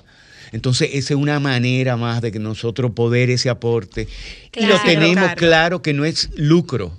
Entonces, 0.52 0.90
esa 0.94 1.14
es 1.14 1.20
una 1.20 1.40
manera 1.40 1.96
más 1.96 2.22
de 2.22 2.32
que 2.34 2.40
nosotros 2.40 2.92
poder 2.92 3.30
ese 3.30 3.50
aporte. 3.50 4.08
Y 4.58 4.66
lo 4.66 4.78
tenemos 4.82 5.14
Claro. 5.16 5.36
claro 5.38 5.82
que 5.82 5.94
no 5.94 6.04
es 6.04 6.30
lucro. 6.36 6.92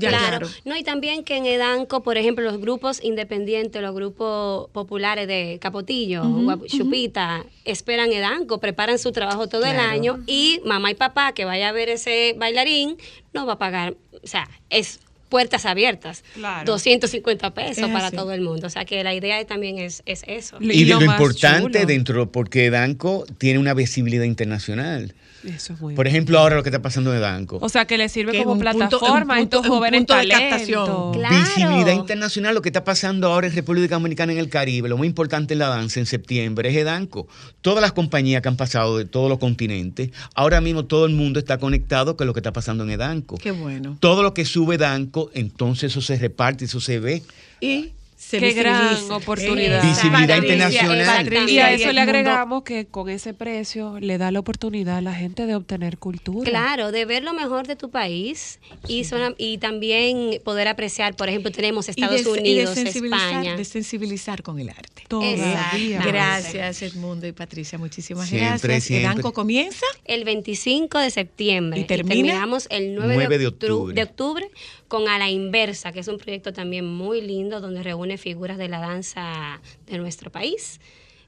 Ya, 0.00 0.08
claro. 0.10 0.46
claro. 0.46 0.48
No, 0.64 0.76
y 0.76 0.82
también 0.82 1.24
que 1.24 1.36
en 1.36 1.46
Edanco, 1.46 2.02
por 2.02 2.16
ejemplo, 2.18 2.44
los 2.44 2.60
grupos 2.60 3.02
independientes, 3.02 3.80
los 3.82 3.94
grupos 3.94 4.70
populares 4.70 5.26
de 5.28 5.58
Capotillo, 5.60 6.22
Guap- 6.24 6.66
Chupita, 6.66 7.44
esperan 7.64 8.12
Edanco, 8.12 8.58
preparan 8.60 8.98
su 8.98 9.12
trabajo 9.12 9.48
todo 9.48 9.64
el 9.66 9.78
año 9.78 10.18
y 10.26 10.60
mamá 10.64 10.90
y 10.90 10.94
papá 10.94 11.32
que 11.32 11.44
vaya 11.44 11.68
a 11.68 11.72
ver 11.72 11.88
ese 11.88 12.34
bailarín 12.38 12.96
no 13.32 13.46
va 13.46 13.54
a 13.54 13.58
pagar, 13.58 13.94
o 14.22 14.26
sea, 14.26 14.48
es 14.70 15.00
puertas 15.28 15.66
abiertas, 15.66 16.24
Claro. 16.32 16.64
250 16.72 17.52
pesos 17.52 17.84
Es 17.84 17.90
para 17.92 18.06
así. 18.06 18.16
todo 18.16 18.32
el 18.32 18.40
mundo. 18.40 18.66
O 18.66 18.70
sea 18.70 18.86
que 18.86 19.04
la 19.04 19.12
idea 19.14 19.44
también 19.46 19.78
es, 19.78 20.02
es 20.06 20.22
eso. 20.26 20.56
Y 20.58 20.72
Y, 20.72 20.84
de 20.84 20.94
lo 20.94 21.02
importante 21.02 21.80
chulo. 21.80 21.86
dentro, 21.86 22.32
porque 22.32 22.70
Danco 22.70 23.26
tiene 23.36 23.58
una 23.58 23.74
visibilidad 23.74 24.24
internacional. 24.24 25.14
Eso 25.44 25.72
es 25.74 25.80
muy 25.80 25.94
Por 25.94 26.06
ejemplo, 26.06 26.38
ahora 26.38 26.56
lo 26.56 26.62
que 26.62 26.68
está 26.68 26.82
pasando 26.82 27.14
en 27.14 27.20
Danco. 27.20 27.58
O 27.60 27.68
sea, 27.68 27.86
que 27.86 27.98
le 27.98 28.08
sirve 28.08 28.32
Que 28.32 28.44
como 28.44 28.58
plataforma 28.58 29.34
a 29.34 29.40
estos 29.40 29.66
jóvenes 29.66 30.06
de 30.06 30.28
captación. 30.28 31.12
Claro. 31.12 31.36
Visibilidad 31.36 31.92
internacional, 31.92 32.54
lo 32.54 32.62
que 32.62 32.68
está 32.68 32.84
pasando 32.84 33.28
ahora 33.32 33.46
en 33.46 33.54
República 33.54 33.94
Dominicana, 33.94 34.32
en 34.32 34.38
el 34.38 34.48
Caribe, 34.48 34.88
lo 34.88 34.96
muy 34.96 35.06
importante 35.06 35.54
en 35.54 35.60
la 35.60 35.68
danza 35.68 36.00
en 36.00 36.06
septiembre 36.06 36.70
es 36.70 36.76
Edanco. 36.76 37.28
Todas 37.60 37.80
las 37.80 37.92
compañías 37.92 38.42
que 38.42 38.48
han 38.48 38.56
pasado 38.56 38.98
de 38.98 39.04
todos 39.04 39.28
los 39.28 39.38
continentes, 39.38 40.10
ahora 40.34 40.60
mismo 40.60 40.84
todo 40.84 41.06
el 41.06 41.14
mundo 41.14 41.38
está 41.38 41.58
conectado 41.58 42.16
con 42.16 42.26
lo 42.26 42.34
que 42.34 42.40
está 42.40 42.52
pasando 42.52 42.84
en 42.84 42.90
Edanco. 42.90 43.36
Qué 43.38 43.50
bueno. 43.50 43.96
Todo 44.00 44.22
lo 44.22 44.34
que 44.34 44.44
sube 44.44 44.78
Danco, 44.78 45.30
entonces 45.34 45.92
eso 45.92 46.00
se 46.00 46.16
reparte, 46.18 46.64
eso 46.64 46.80
se 46.80 46.98
ve. 46.98 47.22
Y 47.60 47.92
se 48.20 48.40
Qué 48.40 48.52
gran 48.52 48.96
oportunidad. 49.12 49.80
Visibilidad 49.80 50.38
Patricia, 50.40 50.56
internacional. 50.82 51.06
Patricia, 51.24 51.52
Y 51.54 51.58
a 51.60 51.72
eso 51.72 51.88
el 51.90 51.94
le 51.94 52.00
agregamos 52.00 52.64
que 52.64 52.86
con 52.86 53.08
ese 53.08 53.32
precio 53.32 54.00
le 54.00 54.18
da 54.18 54.32
la 54.32 54.40
oportunidad 54.40 54.96
a 54.96 55.00
la 55.00 55.14
gente 55.14 55.46
de 55.46 55.54
obtener 55.54 55.98
cultura. 55.98 56.50
Claro, 56.50 56.90
de 56.90 57.04
ver 57.04 57.22
lo 57.22 57.32
mejor 57.32 57.68
de 57.68 57.76
tu 57.76 57.90
país 57.90 58.58
y, 58.88 59.04
sola- 59.04 59.34
y 59.38 59.58
también 59.58 60.40
poder 60.44 60.66
apreciar, 60.66 61.14
por 61.14 61.28
ejemplo, 61.28 61.52
tenemos 61.52 61.88
Estados 61.88 62.16
de- 62.24 62.30
y 62.40 62.56
de 62.56 62.64
Unidos, 62.64 62.74
sensibilizar- 62.76 63.28
España. 63.30 63.56
De 63.56 63.64
sensibilizar 63.64 64.42
con 64.42 64.58
el 64.58 64.70
arte. 64.70 65.04
Todavía. 65.06 66.02
Gracias, 66.04 66.82
Edmundo 66.82 67.24
y 67.26 67.32
Patricia. 67.32 67.78
Muchísimas 67.78 68.28
Siempre, 68.28 68.48
gracias. 68.48 68.84
siempre. 68.84 69.04
Edanco 69.12 69.32
comienza. 69.32 69.86
el 70.04 70.24
25 70.24 70.98
de 70.98 71.10
septiembre 71.10 71.80
¿Y 71.80 71.84
termina? 71.84 72.14
terminamos 72.14 72.66
el 72.70 72.94
9, 72.96 73.14
9 73.14 73.38
de, 73.38 73.44
de 73.44 73.48
octu- 73.50 73.70
octubre. 73.70 73.94
de 73.94 74.02
octubre 74.02 74.50
con 74.88 75.08
A 75.08 75.18
la 75.18 75.28
Inversa, 75.28 75.92
que 75.92 76.00
es 76.00 76.08
un 76.08 76.18
proyecto 76.18 76.52
también 76.52 76.86
muy 76.86 77.20
lindo 77.20 77.60
donde 77.60 77.82
reúne 77.82 78.18
figuras 78.18 78.58
de 78.58 78.68
la 78.68 78.80
danza 78.80 79.60
de 79.86 79.98
nuestro 79.98 80.32
país. 80.32 80.80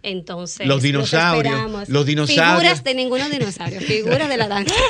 Entonces, 0.02 0.66
Los 0.66 0.80
dinosaurios, 0.82 1.88
los 1.90 2.06
dinosaurios. 2.06 2.56
Figuras 2.56 2.84
de 2.84 2.94
ninguno 2.94 3.28
dinosaurio, 3.28 3.80
figuras 3.82 4.28
de 4.28 4.36
la 4.36 4.48
danza. 4.48 4.74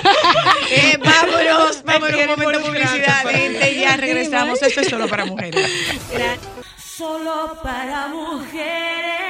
Eh, 0.73 0.97
vámonos, 0.99 1.83
vámonos, 1.83 2.21
un 2.21 2.27
momento 2.29 2.61
publicidad, 2.61 3.27
gente, 3.29 3.75
ya 3.75 3.97
regresamos. 3.97 4.63
Esto 4.63 4.83
es 4.83 4.89
solo 4.89 5.09
para 5.09 5.25
mujeres. 5.25 5.69
Solo 6.97 7.59
para 7.61 8.07
mujeres. 8.07 9.30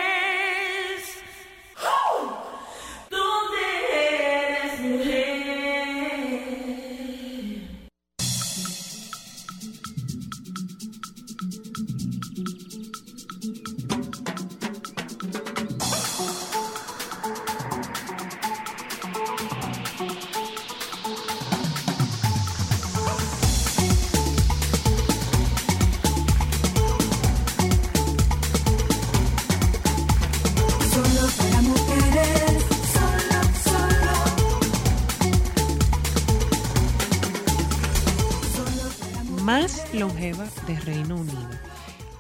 De 40.31 40.79
Reino 40.85 41.17
Unido. 41.17 41.49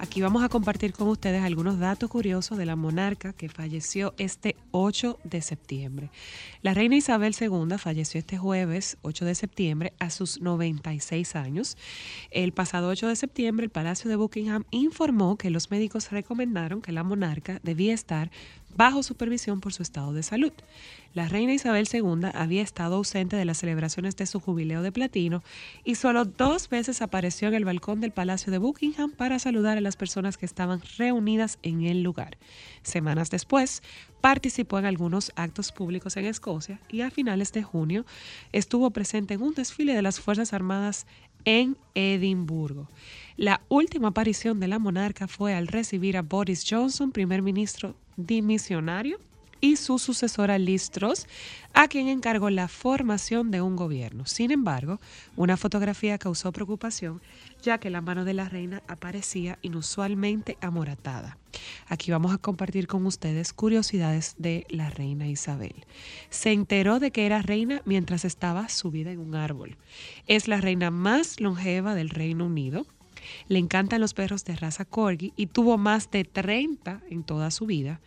Aquí 0.00 0.20
vamos 0.20 0.42
a 0.42 0.48
compartir 0.48 0.92
con 0.92 1.06
ustedes 1.06 1.44
algunos 1.44 1.78
datos 1.78 2.10
curiosos 2.10 2.58
de 2.58 2.66
la 2.66 2.74
monarca 2.74 3.32
que 3.32 3.48
falleció 3.48 4.14
este 4.18 4.56
8 4.72 5.20
de 5.22 5.40
septiembre. 5.42 6.10
La 6.62 6.74
reina 6.74 6.96
Isabel 6.96 7.36
II 7.38 7.78
falleció 7.78 8.18
este 8.18 8.36
jueves 8.36 8.96
8 9.02 9.24
de 9.26 9.34
septiembre 9.36 9.92
a 10.00 10.10
sus 10.10 10.40
96 10.40 11.36
años. 11.36 11.76
El 12.32 12.52
pasado 12.52 12.88
8 12.88 13.06
de 13.06 13.14
septiembre 13.16 13.66
el 13.66 13.70
Palacio 13.70 14.10
de 14.10 14.16
Buckingham 14.16 14.64
informó 14.72 15.36
que 15.36 15.50
los 15.50 15.70
médicos 15.70 16.10
recomendaron 16.10 16.82
que 16.82 16.90
la 16.90 17.04
monarca 17.04 17.60
debía 17.62 17.94
estar 17.94 18.32
bajo 18.76 19.02
supervisión 19.02 19.60
por 19.60 19.72
su 19.72 19.82
estado 19.82 20.12
de 20.12 20.22
salud. 20.22 20.52
La 21.12 21.28
reina 21.28 21.52
Isabel 21.52 21.88
II 21.92 22.28
había 22.34 22.62
estado 22.62 22.94
ausente 22.94 23.34
de 23.34 23.44
las 23.44 23.58
celebraciones 23.58 24.16
de 24.16 24.26
su 24.26 24.38
jubileo 24.38 24.82
de 24.82 24.92
platino 24.92 25.42
y 25.84 25.96
solo 25.96 26.24
dos 26.24 26.68
veces 26.68 27.02
apareció 27.02 27.48
en 27.48 27.54
el 27.54 27.64
balcón 27.64 28.00
del 28.00 28.12
Palacio 28.12 28.52
de 28.52 28.58
Buckingham 28.58 29.10
para 29.10 29.40
saludar 29.40 29.76
a 29.76 29.80
las 29.80 29.96
personas 29.96 30.36
que 30.36 30.46
estaban 30.46 30.80
reunidas 30.98 31.58
en 31.62 31.82
el 31.82 32.02
lugar. 32.02 32.38
Semanas 32.82 33.28
después, 33.30 33.82
participó 34.20 34.78
en 34.78 34.86
algunos 34.86 35.32
actos 35.34 35.72
públicos 35.72 36.16
en 36.16 36.26
Escocia 36.26 36.80
y 36.88 37.00
a 37.00 37.10
finales 37.10 37.52
de 37.52 37.64
junio 37.64 38.06
estuvo 38.52 38.90
presente 38.90 39.34
en 39.34 39.42
un 39.42 39.54
desfile 39.54 39.94
de 39.94 40.02
las 40.02 40.20
Fuerzas 40.20 40.52
Armadas 40.52 41.06
en 41.44 41.76
Edimburgo. 41.94 42.88
La 43.36 43.62
última 43.68 44.08
aparición 44.08 44.60
de 44.60 44.68
la 44.68 44.78
monarca 44.78 45.26
fue 45.26 45.54
al 45.54 45.66
recibir 45.66 46.16
a 46.16 46.22
Boris 46.22 46.64
Johnson, 46.68 47.12
primer 47.12 47.42
ministro 47.42 47.96
dimisionario, 48.26 49.18
y 49.60 49.76
su 49.76 49.98
sucesora 49.98 50.58
Liz 50.58 50.90
Truss, 50.90 51.26
a 51.74 51.88
quien 51.88 52.08
encargó 52.08 52.50
la 52.50 52.68
formación 52.68 53.50
de 53.50 53.60
un 53.60 53.76
gobierno. 53.76 54.26
Sin 54.26 54.50
embargo, 54.50 55.00
una 55.36 55.56
fotografía 55.56 56.18
causó 56.18 56.50
preocupación, 56.52 57.20
ya 57.62 57.78
que 57.78 57.90
la 57.90 58.00
mano 58.00 58.24
de 58.24 58.34
la 58.34 58.48
reina 58.48 58.82
aparecía 58.88 59.58
inusualmente 59.62 60.56
amoratada. 60.60 61.36
Aquí 61.88 62.10
vamos 62.10 62.32
a 62.32 62.38
compartir 62.38 62.86
con 62.86 63.04
ustedes 63.06 63.52
curiosidades 63.52 64.34
de 64.38 64.66
la 64.70 64.90
reina 64.90 65.28
Isabel. 65.28 65.74
Se 66.30 66.52
enteró 66.52 66.98
de 66.98 67.10
que 67.10 67.26
era 67.26 67.42
reina 67.42 67.82
mientras 67.84 68.24
estaba 68.24 68.68
subida 68.68 69.10
en 69.10 69.20
un 69.20 69.34
árbol. 69.34 69.76
Es 70.26 70.48
la 70.48 70.60
reina 70.60 70.90
más 70.90 71.40
longeva 71.40 71.94
del 71.94 72.08
Reino 72.08 72.46
Unido. 72.46 72.86
Le 73.48 73.58
encantan 73.58 74.00
los 74.00 74.14
perros 74.14 74.44
de 74.44 74.56
raza 74.56 74.84
corgi 74.84 75.32
y 75.36 75.46
tuvo 75.46 75.78
más 75.78 76.10
de 76.10 76.24
30 76.24 77.00
en 77.10 77.22
toda 77.22 77.50
su 77.50 77.66
vida 77.66 78.00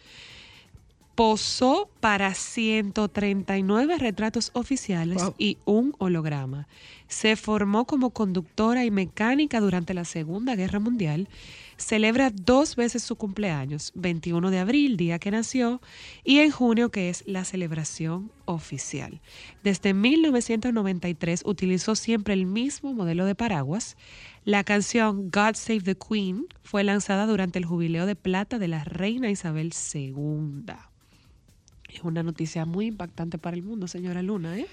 posó 1.16 1.90
para 2.00 2.34
139 2.34 3.98
retratos 3.98 4.50
oficiales 4.54 5.22
Wow. 5.22 5.36
y 5.38 5.58
un 5.66 5.94
holograma. 6.00 6.68
Se 7.08 7.36
formó 7.36 7.86
como 7.86 8.10
conductora 8.10 8.84
y 8.86 8.90
mecánica 8.92 9.60
durante 9.60 9.94
la 9.94 10.06
Segunda 10.06 10.56
Guerra 10.56 10.80
Mundial. 10.80 11.30
Celebra 11.78 12.32
dos 12.32 12.76
veces 12.76 13.04
su 13.04 13.16
cumpleaños, 13.16 13.92
21 13.94 14.50
de 14.50 14.60
abril, 14.60 14.98
día 14.98 15.20
que 15.20 15.30
nació, 15.30 15.82
y 16.24 16.40
en 16.40 16.50
junio, 16.50 16.90
que 16.90 17.10
es 17.10 17.24
la 17.28 17.46
celebración 17.46 18.32
oficial. 18.46 19.22
Desde 19.64 19.94
1993 19.94 21.44
utilizó 21.46 21.96
siempre 21.96 22.34
el 22.34 22.48
mismo 22.48 22.94
modelo 22.94 23.26
de 23.26 23.36
paraguas. 23.36 23.98
La 24.46 24.66
canción 24.66 25.30
God 25.30 25.56
Save 25.56 25.82
the 25.82 25.96
Queen 25.96 26.48
fue 26.64 26.84
lanzada 26.84 27.26
durante 27.26 27.60
el 27.60 27.66
jubileo 27.66 28.06
de 28.06 28.16
plata 28.16 28.60
de 28.60 28.68
la 28.68 28.84
reina 28.84 29.30
Isabel 29.30 29.72
II. 29.94 30.66
Es 31.88 32.04
una 32.04 32.24
noticia 32.24 32.66
muy 32.66 32.88
impactante 32.88 33.38
para 33.38 33.56
el 33.56 33.64
mundo, 33.64 33.88
señora 33.88 34.22
Luna, 34.22 34.58
¿eh? 34.58 34.68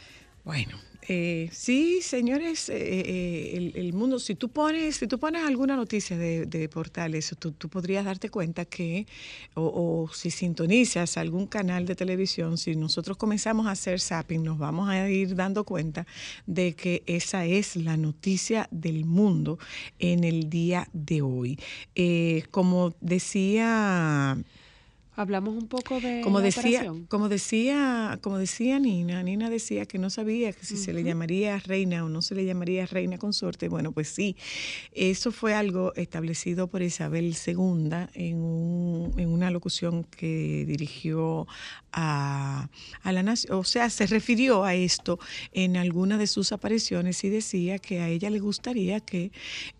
Bueno, 0.44 0.76
eh, 1.08 1.48
sí, 1.52 2.02
señores, 2.02 2.68
eh, 2.68 2.74
eh, 2.76 3.72
el, 3.74 3.92
mundo, 3.92 4.18
si 4.18 4.34
tú 4.34 4.48
pones, 4.48 4.96
si 4.96 5.06
tú 5.06 5.18
pones 5.18 5.44
alguna 5.44 5.76
noticia 5.76 6.16
de, 6.16 6.46
de 6.46 6.68
portales, 6.68 7.34
tú, 7.38 7.52
tú 7.52 7.68
podrías 7.68 8.04
darte 8.04 8.28
cuenta 8.28 8.64
que, 8.64 9.06
o, 9.54 10.06
o 10.06 10.14
si 10.14 10.30
sintonizas 10.30 11.16
algún 11.16 11.46
canal 11.46 11.86
de 11.86 11.94
televisión, 11.94 12.58
si 12.58 12.76
nosotros 12.76 13.16
comenzamos 13.16 13.66
a 13.66 13.72
hacer 13.72 14.00
zapping, 14.00 14.42
nos 14.42 14.58
vamos 14.58 14.88
a 14.88 15.08
ir 15.08 15.34
dando 15.34 15.64
cuenta 15.64 16.06
de 16.46 16.74
que 16.74 17.02
esa 17.06 17.44
es 17.46 17.76
la 17.76 17.96
noticia 17.96 18.68
del 18.70 19.04
mundo 19.04 19.58
en 19.98 20.24
el 20.24 20.50
día 20.50 20.88
de 20.92 21.22
hoy. 21.22 21.58
Eh, 21.94 22.44
como 22.50 22.94
decía 23.00 24.36
Hablamos 25.16 25.54
un 25.54 25.66
poco 25.68 26.00
de 26.00 26.20
como 26.22 26.38
la 26.38 26.44
decía, 26.46 26.60
operación. 26.80 27.06
como 27.06 27.28
decía, 27.28 28.18
como 28.22 28.38
decía 28.38 28.78
Nina, 28.78 29.22
Nina 29.22 29.50
decía 29.50 29.84
que 29.84 29.98
no 29.98 30.08
sabía 30.08 30.52
que 30.52 30.64
si 30.64 30.76
se 30.76 30.92
le 30.92 31.02
llamaría 31.02 31.58
reina 31.58 32.04
o 32.04 32.08
no 32.08 32.22
se 32.22 32.34
le 32.34 32.44
llamaría 32.46 32.86
reina 32.86 33.18
consorte. 33.18 33.68
Bueno, 33.68 33.92
pues 33.92 34.08
sí, 34.08 34.36
eso 34.92 35.32
fue 35.32 35.52
algo 35.54 35.92
establecido 35.94 36.68
por 36.68 36.80
Isabel 36.82 37.34
II 37.46 37.90
en, 38.14 38.36
un- 38.38 39.12
en 39.18 39.28
una 39.28 39.50
locución 39.50 40.04
que 40.04 40.64
dirigió 40.66 41.46
a, 41.92 42.68
a 43.02 43.12
la 43.12 43.22
nación, 43.22 43.58
o 43.58 43.64
sea, 43.64 43.90
se 43.90 44.06
refirió 44.06 44.64
a 44.64 44.74
esto 44.74 45.18
en 45.52 45.76
alguna 45.76 46.18
de 46.18 46.28
sus 46.28 46.52
apariciones 46.52 47.22
y 47.24 47.28
decía 47.30 47.78
que 47.78 48.00
a 48.00 48.08
ella 48.08 48.30
le 48.30 48.38
gustaría 48.38 49.00
que 49.00 49.32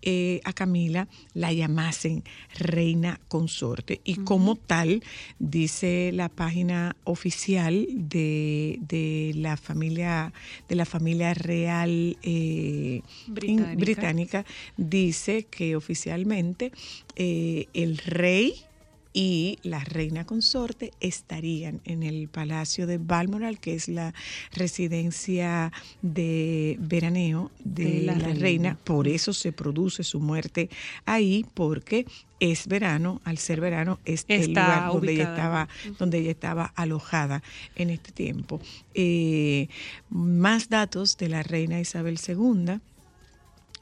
eh, 0.03 0.41
a 0.45 0.53
Camila 0.53 1.09
la 1.35 1.53
llamasen 1.53 2.25
reina 2.59 3.21
consorte 3.29 4.01
y 4.05 4.17
como 4.17 4.57
tal 4.57 5.03
dice 5.39 6.11
la 6.13 6.29
página 6.29 6.97
oficial 7.05 7.87
de, 7.91 8.79
de 8.83 9.33
la 9.37 9.57
familia 9.57 10.33
de 10.69 10.75
la 10.75 10.85
familia 10.85 11.35
real 11.35 12.17
eh, 12.23 13.03
británica 13.27 14.45
dice 14.77 15.45
que 15.45 15.77
oficialmente 15.77 16.73
eh, 17.17 17.67
el 17.75 17.99
rey 17.99 18.65
y 19.13 19.59
la 19.63 19.81
reina 19.81 20.25
consorte 20.25 20.93
estarían 21.01 21.81
en 21.85 22.03
el 22.03 22.29
Palacio 22.29 22.87
de 22.87 22.99
Balmoral, 22.99 23.59
que 23.59 23.75
es 23.75 23.89
la 23.89 24.15
residencia 24.53 25.73
de 26.03 26.77
veraneo 26.81 27.51
de, 27.65 27.85
De 27.85 28.03
la 28.03 28.13
la, 28.15 28.25
reina. 28.25 28.41
reina. 28.41 28.79
Por 28.85 29.09
eso 29.09 29.33
se 29.33 29.53
produce 29.53 30.05
su 30.05 30.21
muerte 30.21 30.71
ahí, 31.07 31.45
porque 31.55 32.07
es 32.41 32.67
verano, 32.69 33.21
al 33.25 33.39
ser 33.39 33.61
verano 33.61 33.99
es 34.05 34.25
el 34.29 34.49
lugar 34.49 34.93
donde 34.93 35.13
ella 35.13 35.31
estaba, 35.31 35.69
donde 35.99 36.19
ella 36.19 36.31
estaba 36.31 36.65
alojada 36.75 37.43
en 37.77 37.91
este 37.91 38.13
tiempo. 38.13 38.61
Eh, 38.95 39.69
más 40.09 40.69
datos 40.71 41.19
de 41.19 41.29
la 41.29 41.43
reina 41.43 41.81
Isabel 41.81 42.19
II. 42.27 42.81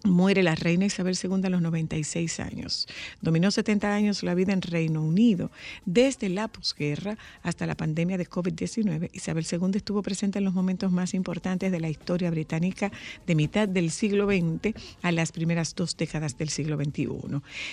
Muere 0.04 0.44
la 0.44 0.54
reina 0.54 0.86
Isabel 0.86 1.18
II 1.20 1.40
a 1.44 1.50
los 1.50 1.60
96 1.60 2.38
años. 2.38 2.86
Dominó 3.20 3.50
70 3.50 3.92
años 3.92 4.22
la 4.22 4.34
vida 4.34 4.52
en 4.52 4.62
Reino 4.62 5.02
Unido. 5.02 5.50
Desde 5.86 6.28
la 6.28 6.46
posguerra 6.46 7.18
hasta 7.42 7.66
la 7.66 7.76
pandemia 7.76 8.16
de 8.16 8.28
COVID-19, 8.28 9.10
Isabel 9.12 9.44
II 9.50 9.72
estuvo 9.74 10.02
presente 10.02 10.38
en 10.38 10.44
los 10.44 10.54
momentos 10.54 10.92
más 10.92 11.14
importantes 11.14 11.72
de 11.72 11.80
la 11.80 11.90
historia 11.90 12.30
británica 12.30 12.92
de 13.26 13.34
mitad 13.34 13.66
del 13.68 13.90
siglo 13.90 14.26
XX 14.26 14.72
a 15.02 15.10
las 15.10 15.32
primeras 15.32 15.74
dos 15.74 15.96
décadas 15.96 16.38
del 16.38 16.48
siglo 16.48 16.76
XXI. 16.76 17.08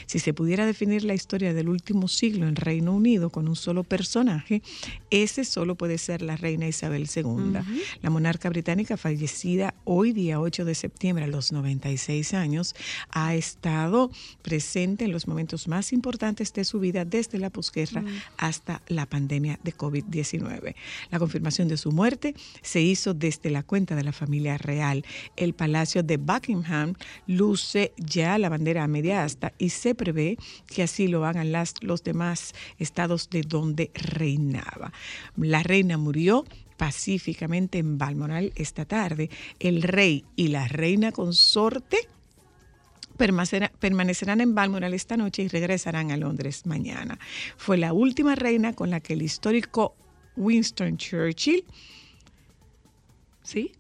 Si 0.08 0.18
se 0.18 0.34
pudiera 0.34 0.66
definir 0.66 1.04
la 1.04 1.14
historia 1.14 1.54
del 1.54 1.70
último 1.70 2.08
siglo 2.08 2.48
en 2.48 2.56
Reino 2.56 2.94
Unido 2.94 3.30
con 3.30 3.48
un 3.48 3.56
solo 3.56 3.84
personaje, 3.84 4.64
ese 5.12 5.46
solo 5.46 5.76
puede 5.76 6.00
ser 6.00 6.24
la 6.24 6.38
reina 6.38 6.68
Isabel 6.68 7.08
II. 7.16 7.60
La 8.02 8.10
monarca 8.10 8.50
británica 8.50 8.98
fallecida 8.98 9.76
hoy 9.84 10.12
día 10.12 10.40
8 10.40 10.66
de 10.66 10.74
septiembre 10.74 11.26
a 11.26 11.28
los 11.28 11.52
96 11.52 12.15
años 12.34 12.76
ha 13.12 13.36
estado 13.36 14.12
presente 14.42 15.06
en 15.06 15.12
los 15.12 15.28
momentos 15.28 15.68
más 15.68 15.94
importantes 15.94 16.54
de 16.54 16.64
su 16.64 16.80
vida 16.80 17.06
desde 17.06 17.40
la 17.40 17.50
posguerra 17.50 18.04
hasta 18.38 18.82
la 18.88 19.06
pandemia 19.06 19.60
de 19.64 19.76
COVID-19. 19.76 20.76
La 21.12 21.20
confirmación 21.20 21.68
de 21.68 21.78
su 21.78 21.92
muerte 21.92 22.36
se 22.62 22.82
hizo 22.82 23.14
desde 23.14 23.50
la 23.50 23.64
cuenta 23.64 23.96
de 23.96 24.04
la 24.04 24.12
familia 24.12 24.58
real. 24.58 25.06
El 25.36 25.54
Palacio 25.54 26.04
de 26.04 26.18
Buckingham 26.18 26.96
luce 27.28 27.94
ya 27.98 28.38
la 28.38 28.50
bandera 28.50 28.84
a 28.84 28.88
media 28.88 29.24
asta 29.24 29.54
y 29.58 29.70
se 29.70 29.96
prevé 29.96 30.38
que 30.68 30.84
así 30.84 31.08
lo 31.08 31.26
hagan 31.26 31.52
las, 31.52 31.76
los 31.82 32.04
demás 32.04 32.54
estados 32.80 33.30
de 33.30 33.42
donde 33.42 33.92
reinaba. 33.94 34.92
La 35.36 35.64
reina 35.64 35.98
murió 35.98 36.46
pacíficamente 36.78 37.78
en 37.78 37.98
Balmoral 37.98 38.52
esta 38.56 38.86
tarde. 38.86 39.30
El 39.60 39.82
rey 39.84 40.26
y 40.36 40.50
la 40.50 40.68
reina 40.68 41.12
consorte 41.12 41.98
permanecerá- 43.18 43.72
permanecerán 43.80 44.42
en 44.42 44.56
Balmoral 44.56 44.94
esta 44.94 45.18
noche 45.18 45.44
y 45.44 45.48
regresarán 45.48 46.12
a 46.12 46.18
Londres 46.18 46.66
mañana. 46.66 47.18
Fue 47.58 47.78
la 47.78 47.94
última 47.94 48.36
reina 48.36 48.74
con 48.74 48.90
la 48.90 49.00
que 49.00 49.14
el 49.14 49.22
histórico 49.22 49.96
Winston 50.36 50.98
Churchill 50.98 51.64
¿Sí? 53.42 53.72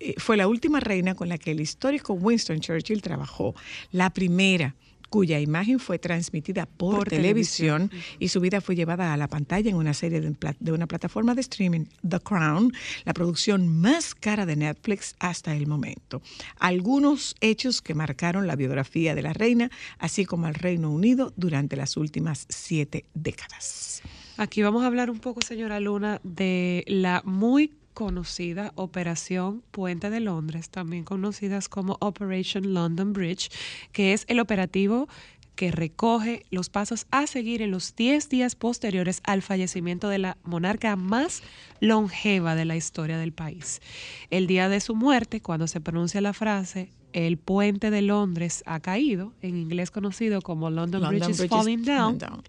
eh, 0.00 0.14
fue 0.18 0.36
la 0.36 0.48
última 0.48 0.80
reina 0.80 1.14
con 1.14 1.28
la 1.28 1.38
que 1.38 1.52
el 1.52 1.60
histórico 1.60 2.14
Winston 2.14 2.60
Churchill 2.60 3.02
trabajó. 3.02 3.54
La 3.92 4.10
primera 4.10 4.74
cuya 5.10 5.38
imagen 5.40 5.78
fue 5.78 5.98
transmitida 5.98 6.64
por, 6.66 6.96
Por 6.98 7.08
televisión, 7.08 7.88
televisión. 7.88 8.16
y 8.18 8.28
su 8.28 8.40
vida 8.40 8.60
fue 8.60 8.76
llevada 8.76 9.12
a 9.12 9.16
la 9.16 9.28
pantalla 9.28 9.68
en 9.68 9.76
una 9.76 9.92
serie 9.92 10.20
de, 10.20 10.34
de 10.58 10.72
una 10.72 10.86
plataforma 10.86 11.34
de 11.34 11.42
streaming, 11.42 11.84
The 12.08 12.20
Crown, 12.20 12.72
la 13.04 13.12
producción 13.12 13.68
más 13.68 14.14
cara 14.14 14.46
de 14.46 14.56
Netflix 14.56 15.16
hasta 15.18 15.54
el 15.54 15.66
momento. 15.66 16.22
Algunos 16.58 17.34
hechos 17.40 17.82
que 17.82 17.94
marcaron 17.94 18.46
la 18.46 18.56
biografía 18.56 19.14
de 19.14 19.22
la 19.22 19.32
reina, 19.32 19.70
así 19.98 20.24
como 20.24 20.46
al 20.46 20.54
Reino 20.54 20.90
Unido 20.90 21.32
durante 21.36 21.76
las 21.76 21.96
últimas 21.96 22.46
siete 22.48 23.04
décadas. 23.14 24.02
Aquí 24.36 24.62
vamos 24.62 24.84
a 24.84 24.86
hablar 24.86 25.10
un 25.10 25.18
poco, 25.18 25.42
señora 25.42 25.80
Luna, 25.80 26.20
de 26.24 26.84
la 26.86 27.20
muy 27.26 27.72
conocida 28.00 28.72
Operación 28.76 29.62
Puente 29.72 30.08
de 30.08 30.20
Londres, 30.20 30.70
también 30.70 31.04
conocidas 31.04 31.68
como 31.68 31.98
Operation 32.00 32.72
London 32.72 33.12
Bridge, 33.12 33.50
que 33.92 34.14
es 34.14 34.24
el 34.28 34.40
operativo 34.40 35.06
que 35.54 35.70
recoge 35.70 36.46
los 36.48 36.70
pasos 36.70 37.06
a 37.10 37.26
seguir 37.26 37.60
en 37.60 37.70
los 37.70 37.94
10 37.96 38.30
días 38.30 38.54
posteriores 38.54 39.20
al 39.24 39.42
fallecimiento 39.42 40.08
de 40.08 40.16
la 40.16 40.38
monarca 40.44 40.96
más 40.96 41.42
longeva 41.80 42.54
de 42.54 42.64
la 42.64 42.74
historia 42.74 43.18
del 43.18 43.34
país. 43.34 43.82
El 44.30 44.46
día 44.46 44.70
de 44.70 44.80
su 44.80 44.94
muerte, 44.94 45.42
cuando 45.42 45.66
se 45.66 45.82
pronuncia 45.82 46.22
la 46.22 46.32
frase 46.32 46.88
el 47.12 47.36
puente 47.36 47.90
de 47.90 48.00
Londres 48.00 48.62
ha 48.64 48.80
caído, 48.80 49.34
en 49.42 49.58
inglés 49.58 49.90
conocido 49.90 50.40
como 50.40 50.70
London, 50.70 51.02
London 51.02 51.18
Bridge 51.28 51.44
is 51.44 51.50
falling 51.50 51.84
down, 51.84 52.16
down. 52.16 52.42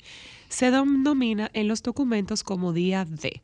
Se 0.51 0.69
denomina 0.69 1.49
en 1.53 1.67
los 1.67 1.81
documentos 1.81 2.43
como 2.43 2.73
día 2.73 3.05
D. 3.05 3.41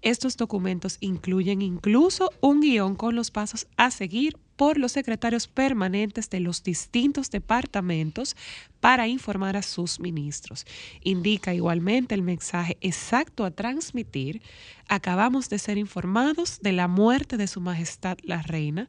Estos 0.00 0.36
documentos 0.36 0.96
incluyen 1.00 1.60
incluso 1.60 2.32
un 2.40 2.60
guion 2.60 2.96
con 2.96 3.14
los 3.14 3.30
pasos 3.30 3.66
a 3.76 3.90
seguir 3.90 4.38
por 4.56 4.78
los 4.78 4.92
secretarios 4.92 5.48
permanentes 5.48 6.30
de 6.30 6.40
los 6.40 6.62
distintos 6.62 7.30
departamentos 7.30 8.36
para 8.80 9.06
informar 9.06 9.54
a 9.56 9.62
sus 9.62 10.00
ministros. 10.00 10.64
Indica 11.02 11.52
igualmente 11.52 12.14
el 12.14 12.22
mensaje 12.22 12.78
exacto 12.80 13.44
a 13.44 13.50
transmitir. 13.50 14.40
Acabamos 14.88 15.50
de 15.50 15.58
ser 15.58 15.76
informados 15.76 16.60
de 16.62 16.72
la 16.72 16.88
muerte 16.88 17.36
de 17.36 17.48
Su 17.48 17.60
Majestad 17.60 18.16
la 18.22 18.40
Reina, 18.40 18.88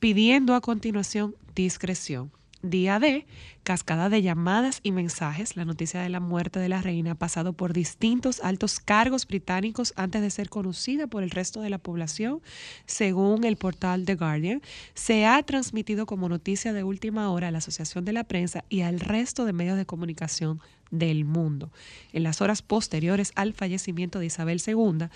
pidiendo 0.00 0.54
a 0.54 0.62
continuación 0.62 1.36
discreción. 1.54 2.32
Día 2.62 3.00
D, 3.00 3.26
cascada 3.64 4.08
de 4.08 4.22
llamadas 4.22 4.78
y 4.84 4.92
mensajes. 4.92 5.56
La 5.56 5.64
noticia 5.64 6.00
de 6.00 6.08
la 6.08 6.20
muerte 6.20 6.60
de 6.60 6.68
la 6.68 6.80
reina 6.80 7.12
ha 7.12 7.14
pasado 7.16 7.52
por 7.52 7.72
distintos 7.72 8.40
altos 8.40 8.78
cargos 8.78 9.26
británicos 9.26 9.92
antes 9.96 10.22
de 10.22 10.30
ser 10.30 10.48
conocida 10.48 11.08
por 11.08 11.24
el 11.24 11.30
resto 11.30 11.60
de 11.60 11.70
la 11.70 11.78
población, 11.78 12.40
según 12.86 13.44
el 13.44 13.56
portal 13.56 14.04
The 14.04 14.14
Guardian. 14.14 14.62
Se 14.94 15.26
ha 15.26 15.42
transmitido 15.42 16.06
como 16.06 16.28
noticia 16.28 16.72
de 16.72 16.84
última 16.84 17.30
hora 17.30 17.48
a 17.48 17.50
la 17.50 17.58
Asociación 17.58 18.04
de 18.04 18.12
la 18.12 18.24
Prensa 18.24 18.64
y 18.68 18.82
al 18.82 19.00
resto 19.00 19.44
de 19.44 19.52
medios 19.52 19.76
de 19.76 19.86
comunicación 19.86 20.60
del 20.92 21.24
mundo. 21.24 21.72
En 22.12 22.22
las 22.22 22.40
horas 22.40 22.62
posteriores 22.62 23.32
al 23.34 23.54
fallecimiento 23.54 24.20
de 24.20 24.26
Isabel 24.26 24.62
II, 24.64 25.08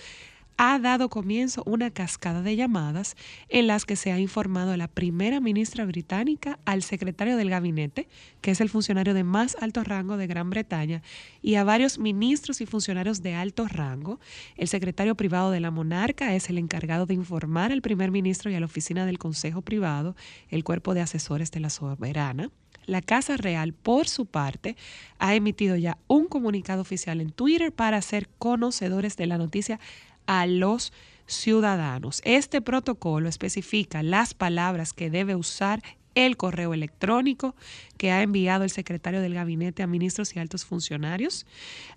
ha 0.59 0.78
dado 0.78 1.11
comienzo 1.11 1.62
una 1.66 1.90
cascada 1.90 2.42
de 2.42 2.57
llamadas 2.57 3.14
en 3.48 3.66
las 3.66 3.84
que 3.84 3.96
se 3.96 4.12
ha 4.12 4.18
informado 4.18 4.72
a 4.72 4.76
la 4.76 4.88
primera 4.88 5.40
ministra 5.40 5.84
británica, 5.84 6.59
al 6.64 6.82
secretario 6.82 7.36
del 7.36 7.50
gabinete, 7.50 8.09
que 8.40 8.52
es 8.52 8.61
el 8.61 8.70
funcionario 8.70 9.12
de 9.12 9.24
más 9.24 9.57
alto 9.61 9.84
rango 9.84 10.16
de 10.16 10.26
Gran 10.26 10.48
Bretaña, 10.48 11.02
y 11.42 11.57
a 11.57 11.64
varios 11.64 11.98
ministros 11.98 12.61
y 12.61 12.66
funcionarios 12.66 13.22
de 13.22 13.34
alto 13.34 13.66
rango. 13.68 14.18
El 14.57 14.68
secretario 14.68 15.14
privado 15.14 15.50
de 15.50 15.61
la 15.61 15.70
monarca 15.70 16.34
es 16.34 16.48
el 16.48 16.59
encargado 16.59 17.07
de 17.07 17.14
informar 17.14 17.72
al 17.72 17.82
primer 17.82 18.11
ministro 18.11 18.50
y 18.50 18.54
a 18.54 18.61
la 18.61 18.66
oficina 18.66 19.04
del 19.04 19.18
Consejo 19.18 19.61
Privado, 19.61 20.16
el 20.48 20.64
cuerpo 20.64 20.94
de 20.94 21.02
asesores 21.02 21.50
de 21.50 21.61
la 21.61 21.70
soberana. 21.70 22.50
La 22.86 23.02
Casa 23.02 23.36
Real, 23.36 23.72
por 23.72 24.07
su 24.07 24.26
parte, 24.26 24.76
ha 25.18 25.34
emitido 25.34 25.74
ya 25.76 25.98
un 26.07 26.26
comunicado 26.26 26.82
oficial 26.82 27.20
en 27.20 27.30
Twitter 27.30 27.72
para 27.72 28.00
ser 28.00 28.28
conocedores 28.38 29.16
de 29.16 29.26
la 29.26 29.38
noticia 29.38 29.80
a 30.27 30.47
los 30.47 30.93
ciudadanos. 31.27 32.22
Este 32.24 32.61
protocolo 32.61 33.29
especifica 33.29 34.03
las 34.03 34.35
palabras 34.35 34.93
que 34.93 35.11
debe 35.11 35.35
usar 35.35 35.83
el 36.16 36.37
correo 36.37 36.74
electrónico 36.74 37.55
que 37.99 38.11
ha 38.11 38.22
enviado 38.22 38.64
el 38.64 38.70
secretario 38.70 39.20
del 39.20 39.35
gabinete 39.35 39.83
a 39.83 39.87
ministros 39.87 40.35
y 40.35 40.39
altos 40.39 40.64
funcionarios. 40.64 41.47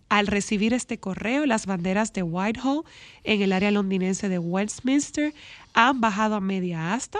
Al 0.10 0.28
recibir 0.28 0.74
este 0.74 1.00
correo, 1.00 1.46
las 1.46 1.66
banderas 1.66 2.14
de 2.14 2.24
Whitehall 2.24 2.84
en 3.24 3.42
el 3.42 3.54
área 3.54 3.72
londinense 3.72 4.28
de 4.28 4.38
Westminster 4.38 5.34
han 5.74 6.02
bajado 6.02 6.36
a 6.36 6.42
media 6.42 6.94
asta. 6.94 7.20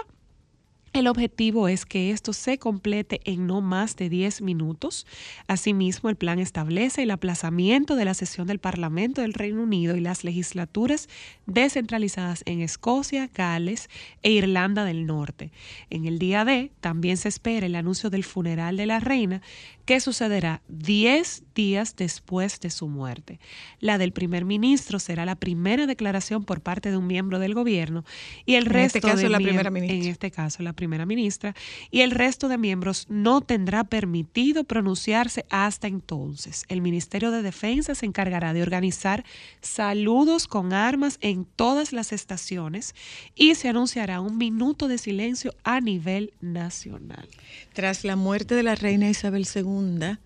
El 0.92 1.06
objetivo 1.06 1.68
es 1.68 1.86
que 1.86 2.10
esto 2.10 2.32
se 2.32 2.58
complete 2.58 3.20
en 3.24 3.46
no 3.46 3.60
más 3.60 3.94
de 3.94 4.08
10 4.08 4.42
minutos. 4.42 5.06
Asimismo, 5.46 6.10
el 6.10 6.16
plan 6.16 6.40
establece 6.40 7.04
el 7.04 7.12
aplazamiento 7.12 7.94
de 7.94 8.04
la 8.04 8.12
sesión 8.12 8.48
del 8.48 8.58
Parlamento 8.58 9.20
del 9.20 9.32
Reino 9.32 9.62
Unido 9.62 9.96
y 9.96 10.00
las 10.00 10.24
legislaturas 10.24 11.08
descentralizadas 11.46 12.42
en 12.44 12.60
Escocia, 12.60 13.30
Gales 13.32 13.88
e 14.24 14.32
Irlanda 14.32 14.84
del 14.84 15.06
Norte. 15.06 15.52
En 15.90 16.06
el 16.06 16.18
día 16.18 16.44
D 16.44 16.72
también 16.80 17.18
se 17.18 17.28
espera 17.28 17.66
el 17.66 17.76
anuncio 17.76 18.10
del 18.10 18.24
funeral 18.24 18.76
de 18.76 18.86
la 18.86 18.98
reina, 18.98 19.42
que 19.90 19.98
sucederá 19.98 20.62
10 20.68 21.42
días 21.52 21.96
después 21.96 22.60
de 22.60 22.70
su 22.70 22.86
muerte. 22.86 23.40
La 23.80 23.98
del 23.98 24.12
primer 24.12 24.44
ministro 24.44 25.00
será 25.00 25.24
la 25.24 25.34
primera 25.34 25.88
declaración 25.88 26.44
por 26.44 26.60
parte 26.60 26.92
de 26.92 26.96
un 26.96 27.08
miembro 27.08 27.40
del 27.40 27.54
gobierno 27.54 28.04
y 28.46 28.54
el 28.54 28.66
En 28.66 28.70
resto 28.70 28.98
este 28.98 29.08
caso, 29.08 29.22
de 29.24 29.28
la 29.28 29.38
primera 29.38 29.68
ministra. 29.68 29.96
en 29.96 30.06
este 30.06 30.30
caso 30.30 30.62
la 30.62 30.74
primera 30.74 31.06
ministra, 31.06 31.56
y 31.90 32.02
el 32.02 32.12
resto 32.12 32.46
de 32.46 32.56
miembros 32.56 33.06
no 33.08 33.40
tendrá 33.40 33.82
permitido 33.82 34.62
pronunciarse 34.62 35.44
hasta 35.50 35.88
entonces. 35.88 36.66
El 36.68 36.82
Ministerio 36.82 37.32
de 37.32 37.42
Defensa 37.42 37.96
se 37.96 38.06
encargará 38.06 38.52
de 38.52 38.62
organizar 38.62 39.24
saludos 39.60 40.46
con 40.46 40.72
armas 40.72 41.18
en 41.20 41.44
todas 41.44 41.92
las 41.92 42.12
estaciones 42.12 42.94
y 43.34 43.56
se 43.56 43.68
anunciará 43.68 44.20
un 44.20 44.38
minuto 44.38 44.86
de 44.86 44.98
silencio 44.98 45.52
a 45.64 45.80
nivel 45.80 46.32
nacional. 46.40 47.28
Tras 47.72 48.04
la 48.04 48.14
muerte 48.14 48.54
de 48.54 48.62
la 48.62 48.76
reina 48.76 49.10
Isabel 49.10 49.48
II, 49.52 49.79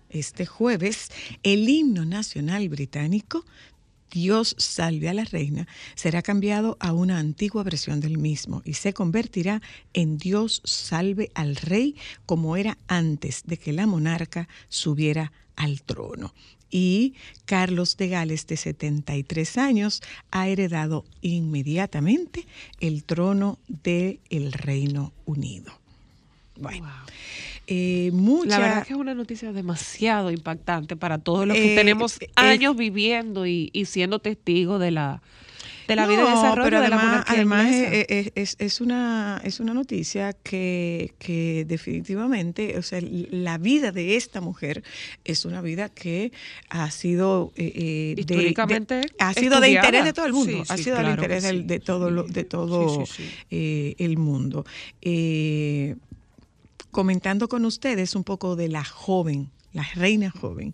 este 0.09 0.45
jueves, 0.45 1.09
el 1.43 1.69
himno 1.69 2.05
nacional 2.05 2.67
británico, 2.69 3.45
Dios 4.11 4.55
salve 4.57 5.09
a 5.09 5.13
la 5.13 5.23
reina, 5.25 5.67
será 5.95 6.21
cambiado 6.21 6.77
a 6.79 6.93
una 6.93 7.19
antigua 7.19 7.63
versión 7.63 7.99
del 7.99 8.17
mismo 8.17 8.61
y 8.65 8.73
se 8.73 8.93
convertirá 8.93 9.61
en 9.93 10.17
Dios 10.17 10.61
salve 10.63 11.31
al 11.35 11.55
rey 11.55 11.95
como 12.25 12.57
era 12.57 12.77
antes 12.87 13.43
de 13.45 13.57
que 13.57 13.73
la 13.73 13.87
monarca 13.87 14.47
subiera 14.69 15.31
al 15.55 15.81
trono. 15.81 16.33
Y 16.69 17.13
Carlos 17.45 17.95
de 17.95 18.09
Gales, 18.09 18.47
de 18.47 18.57
73 18.57 19.57
años, 19.57 20.01
ha 20.31 20.49
heredado 20.49 21.05
inmediatamente 21.21 22.45
el 22.81 23.05
trono 23.05 23.59
del 23.67 24.51
Reino 24.51 25.13
Unido. 25.25 25.84
Bueno, 26.57 26.87
eh, 27.67 28.11
mucha, 28.13 28.49
La 28.49 28.59
verdad 28.59 28.87
que 28.87 28.93
es 28.93 28.99
una 28.99 29.13
noticia 29.13 29.51
demasiado 29.51 30.31
impactante 30.31 30.95
para 30.95 31.17
todos 31.17 31.47
los 31.47 31.57
que 31.57 31.73
Eh, 31.73 31.75
tenemos 31.75 32.17
es- 32.21 32.29
años 32.35 32.75
viviendo 32.77 33.45
y, 33.45 33.69
y 33.73 33.85
siendo 33.85 34.19
testigos 34.19 34.79
de 34.79 34.91
la, 34.91 35.21
de 35.87 35.95
la 35.95 36.07
vida 36.07 36.23
y 36.23 36.29
desarrollo 36.31 36.63
pero 36.63 36.81
de 36.81 36.89
la 36.89 36.95
además, 36.97 37.25
además 37.27 37.65
inglesa. 37.67 37.91
es, 37.93 38.05
es- 38.09 38.31
es- 38.35 38.55
es 38.59 38.81
una, 38.81 39.41
es 39.43 39.59
una 39.59 39.73
noticia 39.73 40.33
que, 40.33 41.13
que 41.19 41.65
definitivamente, 41.67 42.77
o 42.77 42.81
sea, 42.83 42.99
la 43.01 43.57
vida 43.57 43.91
de 43.91 44.15
esta 44.15 44.41
mujer 44.41 44.83
es 45.25 45.43
una 45.45 45.61
vida 45.61 45.89
que 45.89 46.31
ha 46.69 46.89
sido 46.91 47.51
eh, 47.55 47.71
eh, 47.75 48.13
de- 48.15 48.15
de- 48.15 48.21
Históricamente 48.21 49.01
ha 49.19 49.33
sido 49.33 49.59
de 49.59 49.71
interés 49.71 50.03
de 50.05 50.13
todo 50.13 50.25
el 50.27 50.33
mundo, 50.33 50.65
Sí, 50.65 50.71
ha 50.73 50.77
sido 50.77 50.95
del 50.97 51.05
claro 51.05 51.21
interés 51.23 51.43
del- 51.43 51.61
sí. 51.61 51.67
de 51.67 51.79
todo 51.79 52.09
lo- 52.11 52.23
de 52.23 52.43
todo 52.45 53.03
eh, 53.51 53.95
el 53.97 54.17
mundo. 54.17 54.65
Eh, 55.01 55.95
comentando 56.95 57.49
con 57.49 57.65
ustedes 57.65 58.15
un 58.15 58.23
poco 58.23 58.55
de 58.55 58.69
la 58.69 58.85
joven, 58.85 59.51
la 59.73 59.85
reina 59.95 60.31
joven. 60.31 60.73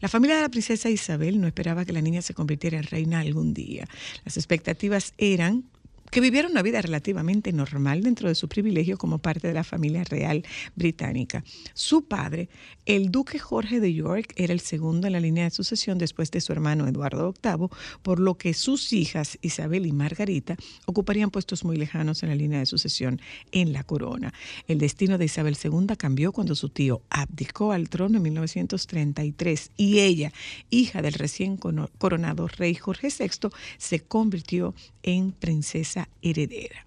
La 0.00 0.08
familia 0.08 0.36
de 0.36 0.40
la 0.40 0.48
princesa 0.48 0.88
Isabel 0.88 1.38
no 1.38 1.46
esperaba 1.46 1.84
que 1.84 1.92
la 1.92 2.00
niña 2.00 2.22
se 2.22 2.32
convirtiera 2.32 2.78
en 2.78 2.84
reina 2.84 3.20
algún 3.20 3.52
día. 3.52 3.86
Las 4.24 4.38
expectativas 4.38 5.12
eran 5.18 5.64
que 6.10 6.20
viviera 6.20 6.48
una 6.48 6.62
vida 6.62 6.80
relativamente 6.80 7.52
normal 7.52 8.02
dentro 8.02 8.28
de 8.28 8.34
su 8.34 8.48
privilegio 8.48 8.98
como 8.98 9.18
parte 9.18 9.48
de 9.48 9.54
la 9.54 9.64
familia 9.64 10.04
real 10.04 10.44
británica. 10.74 11.44
Su 11.74 12.04
padre, 12.06 12.48
el 12.86 13.10
duque 13.10 13.38
Jorge 13.38 13.80
de 13.80 13.92
York, 13.92 14.32
era 14.36 14.52
el 14.52 14.60
segundo 14.60 15.06
en 15.06 15.12
la 15.12 15.20
línea 15.20 15.44
de 15.44 15.50
sucesión 15.50 15.98
después 15.98 16.30
de 16.30 16.40
su 16.40 16.52
hermano 16.52 16.86
Eduardo 16.86 17.34
VIII, 17.42 17.68
por 18.02 18.20
lo 18.20 18.36
que 18.36 18.54
sus 18.54 18.92
hijas 18.92 19.38
Isabel 19.42 19.86
y 19.86 19.92
Margarita 19.92 20.56
ocuparían 20.86 21.30
puestos 21.30 21.64
muy 21.64 21.76
lejanos 21.76 22.22
en 22.22 22.30
la 22.30 22.34
línea 22.34 22.58
de 22.58 22.66
sucesión 22.66 23.20
en 23.52 23.72
la 23.72 23.84
corona. 23.84 24.32
El 24.66 24.78
destino 24.78 25.18
de 25.18 25.26
Isabel 25.26 25.56
II 25.62 25.96
cambió 25.96 26.32
cuando 26.32 26.54
su 26.54 26.68
tío 26.68 27.02
abdicó 27.10 27.72
al 27.72 27.88
trono 27.88 28.16
en 28.18 28.22
1933 28.22 29.72
y 29.76 30.00
ella, 30.00 30.32
hija 30.70 31.02
del 31.02 31.14
recién 31.14 31.56
coronado 31.56 32.48
rey 32.48 32.74
Jorge 32.74 33.08
VI, 33.08 33.50
se 33.78 34.00
convirtió 34.00 34.74
en 35.02 35.32
princesa 35.32 35.97
heredera. 36.20 36.84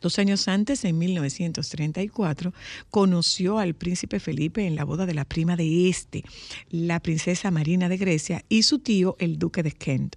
Dos 0.00 0.18
años 0.18 0.48
antes, 0.48 0.84
en 0.84 0.98
1934, 0.98 2.52
conoció 2.90 3.58
al 3.58 3.74
príncipe 3.74 4.20
Felipe 4.20 4.66
en 4.66 4.76
la 4.76 4.84
boda 4.84 5.06
de 5.06 5.14
la 5.14 5.24
prima 5.24 5.56
de 5.56 5.88
este, 5.88 6.24
la 6.70 7.00
princesa 7.00 7.50
Marina 7.50 7.88
de 7.88 7.96
Grecia, 7.96 8.44
y 8.48 8.64
su 8.64 8.78
tío, 8.78 9.16
el 9.18 9.38
duque 9.38 9.62
de 9.62 9.72
Kent. 9.72 10.16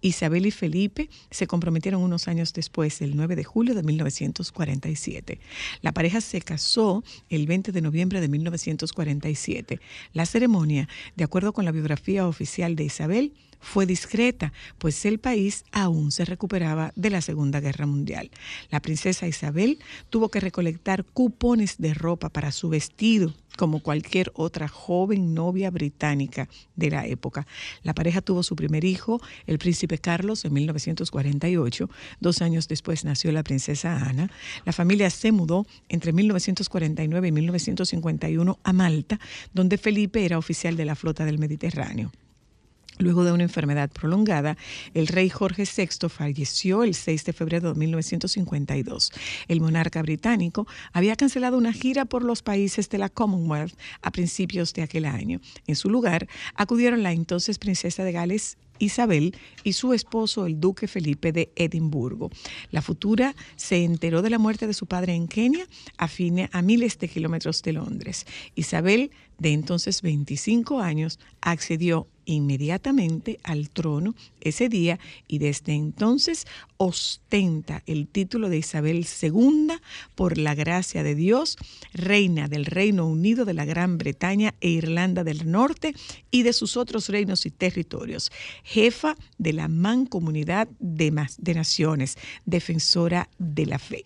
Isabel 0.00 0.46
y 0.46 0.50
Felipe 0.50 1.08
se 1.30 1.46
comprometieron 1.46 2.02
unos 2.02 2.28
años 2.28 2.52
después, 2.52 3.00
el 3.00 3.16
9 3.16 3.36
de 3.36 3.44
julio 3.44 3.74
de 3.74 3.82
1947. 3.82 5.40
La 5.82 5.92
pareja 5.92 6.20
se 6.20 6.40
casó 6.40 7.04
el 7.28 7.46
20 7.46 7.72
de 7.72 7.80
noviembre 7.80 8.20
de 8.20 8.28
1947. 8.28 9.80
La 10.12 10.26
ceremonia, 10.26 10.88
de 11.16 11.24
acuerdo 11.24 11.52
con 11.52 11.64
la 11.64 11.72
biografía 11.72 12.26
oficial 12.26 12.76
de 12.76 12.84
Isabel, 12.84 13.32
fue 13.60 13.86
discreta, 13.86 14.52
pues 14.78 15.04
el 15.04 15.18
país 15.18 15.64
aún 15.72 16.12
se 16.12 16.24
recuperaba 16.24 16.92
de 16.96 17.10
la 17.10 17.20
Segunda 17.20 17.60
Guerra 17.60 17.86
Mundial. 17.86 18.30
La 18.70 18.80
princesa 18.80 19.26
Isabel 19.26 19.78
tuvo 20.10 20.28
que 20.28 20.40
recolectar 20.40 21.04
cupones 21.04 21.78
de 21.78 21.94
ropa 21.94 22.28
para 22.28 22.52
su 22.52 22.68
vestido, 22.68 23.34
como 23.56 23.80
cualquier 23.80 24.30
otra 24.34 24.68
joven 24.68 25.34
novia 25.34 25.70
británica 25.70 26.48
de 26.76 26.90
la 26.90 27.06
época. 27.06 27.46
La 27.82 27.92
pareja 27.92 28.22
tuvo 28.22 28.42
su 28.44 28.54
primer 28.54 28.84
hijo, 28.84 29.20
el 29.46 29.58
príncipe 29.58 29.98
Carlos, 29.98 30.44
en 30.44 30.52
1948. 30.52 31.90
Dos 32.20 32.40
años 32.40 32.68
después 32.68 33.04
nació 33.04 33.32
la 33.32 33.42
princesa 33.42 33.96
Ana. 33.96 34.30
La 34.64 34.72
familia 34.72 35.10
se 35.10 35.32
mudó 35.32 35.66
entre 35.88 36.12
1949 36.12 37.28
y 37.28 37.32
1951 37.32 38.58
a 38.62 38.72
Malta, 38.72 39.18
donde 39.52 39.76
Felipe 39.76 40.24
era 40.24 40.38
oficial 40.38 40.76
de 40.76 40.84
la 40.84 40.94
flota 40.94 41.24
del 41.24 41.38
Mediterráneo. 41.38 42.12
Luego 42.98 43.24
de 43.24 43.32
una 43.32 43.44
enfermedad 43.44 43.90
prolongada, 43.90 44.56
el 44.94 45.06
rey 45.06 45.28
Jorge 45.28 45.64
VI 45.64 46.08
falleció 46.08 46.82
el 46.82 46.94
6 46.94 47.24
de 47.24 47.32
febrero 47.32 47.72
de 47.72 47.78
1952. 47.78 49.12
El 49.46 49.60
monarca 49.60 50.02
británico 50.02 50.66
había 50.92 51.16
cancelado 51.16 51.56
una 51.56 51.72
gira 51.72 52.04
por 52.04 52.24
los 52.24 52.42
países 52.42 52.88
de 52.90 52.98
la 52.98 53.08
Commonwealth 53.08 53.78
a 54.02 54.10
principios 54.10 54.72
de 54.74 54.82
aquel 54.82 55.04
año. 55.04 55.40
En 55.66 55.76
su 55.76 55.90
lugar, 55.90 56.28
acudieron 56.54 57.02
la 57.02 57.12
entonces 57.12 57.58
princesa 57.58 58.04
de 58.04 58.12
Gales 58.12 58.58
Isabel 58.78 59.36
y 59.64 59.72
su 59.72 59.92
esposo, 59.92 60.46
el 60.46 60.60
duque 60.60 60.88
Felipe 60.88 61.32
de 61.32 61.50
Edimburgo. 61.56 62.30
La 62.70 62.82
futura 62.82 63.34
se 63.56 63.84
enteró 63.84 64.22
de 64.22 64.30
la 64.30 64.38
muerte 64.38 64.66
de 64.66 64.74
su 64.74 64.86
padre 64.86 65.14
en 65.14 65.28
Kenia, 65.28 65.66
a, 65.98 66.08
a 66.52 66.62
miles 66.62 66.98
de 66.98 67.08
kilómetros 67.08 67.62
de 67.62 67.72
Londres. 67.72 68.26
Isabel, 68.54 69.10
de 69.38 69.52
entonces 69.52 70.02
25 70.02 70.80
años, 70.80 71.18
accedió 71.40 72.08
inmediatamente 72.34 73.40
al 73.42 73.70
trono 73.70 74.14
ese 74.40 74.68
día 74.68 74.98
y 75.26 75.38
desde 75.38 75.72
entonces 75.72 76.46
ostenta 76.76 77.82
el 77.86 78.06
título 78.06 78.48
de 78.48 78.58
Isabel 78.58 79.06
II 79.20 79.68
por 80.14 80.38
la 80.38 80.54
gracia 80.54 81.02
de 81.02 81.14
Dios, 81.14 81.56
reina 81.92 82.46
del 82.48 82.66
Reino 82.66 83.06
Unido 83.06 83.44
de 83.44 83.54
la 83.54 83.64
Gran 83.64 83.98
Bretaña 83.98 84.54
e 84.60 84.68
Irlanda 84.68 85.24
del 85.24 85.50
Norte 85.50 85.94
y 86.30 86.42
de 86.42 86.52
sus 86.52 86.76
otros 86.76 87.08
reinos 87.08 87.46
y 87.46 87.50
territorios, 87.50 88.30
jefa 88.62 89.16
de 89.38 89.52
la 89.54 89.68
Mancomunidad 89.68 90.68
de, 90.78 91.26
de 91.38 91.54
Naciones, 91.54 92.16
defensora 92.44 93.28
de 93.38 93.66
la 93.66 93.78
fe. 93.78 94.04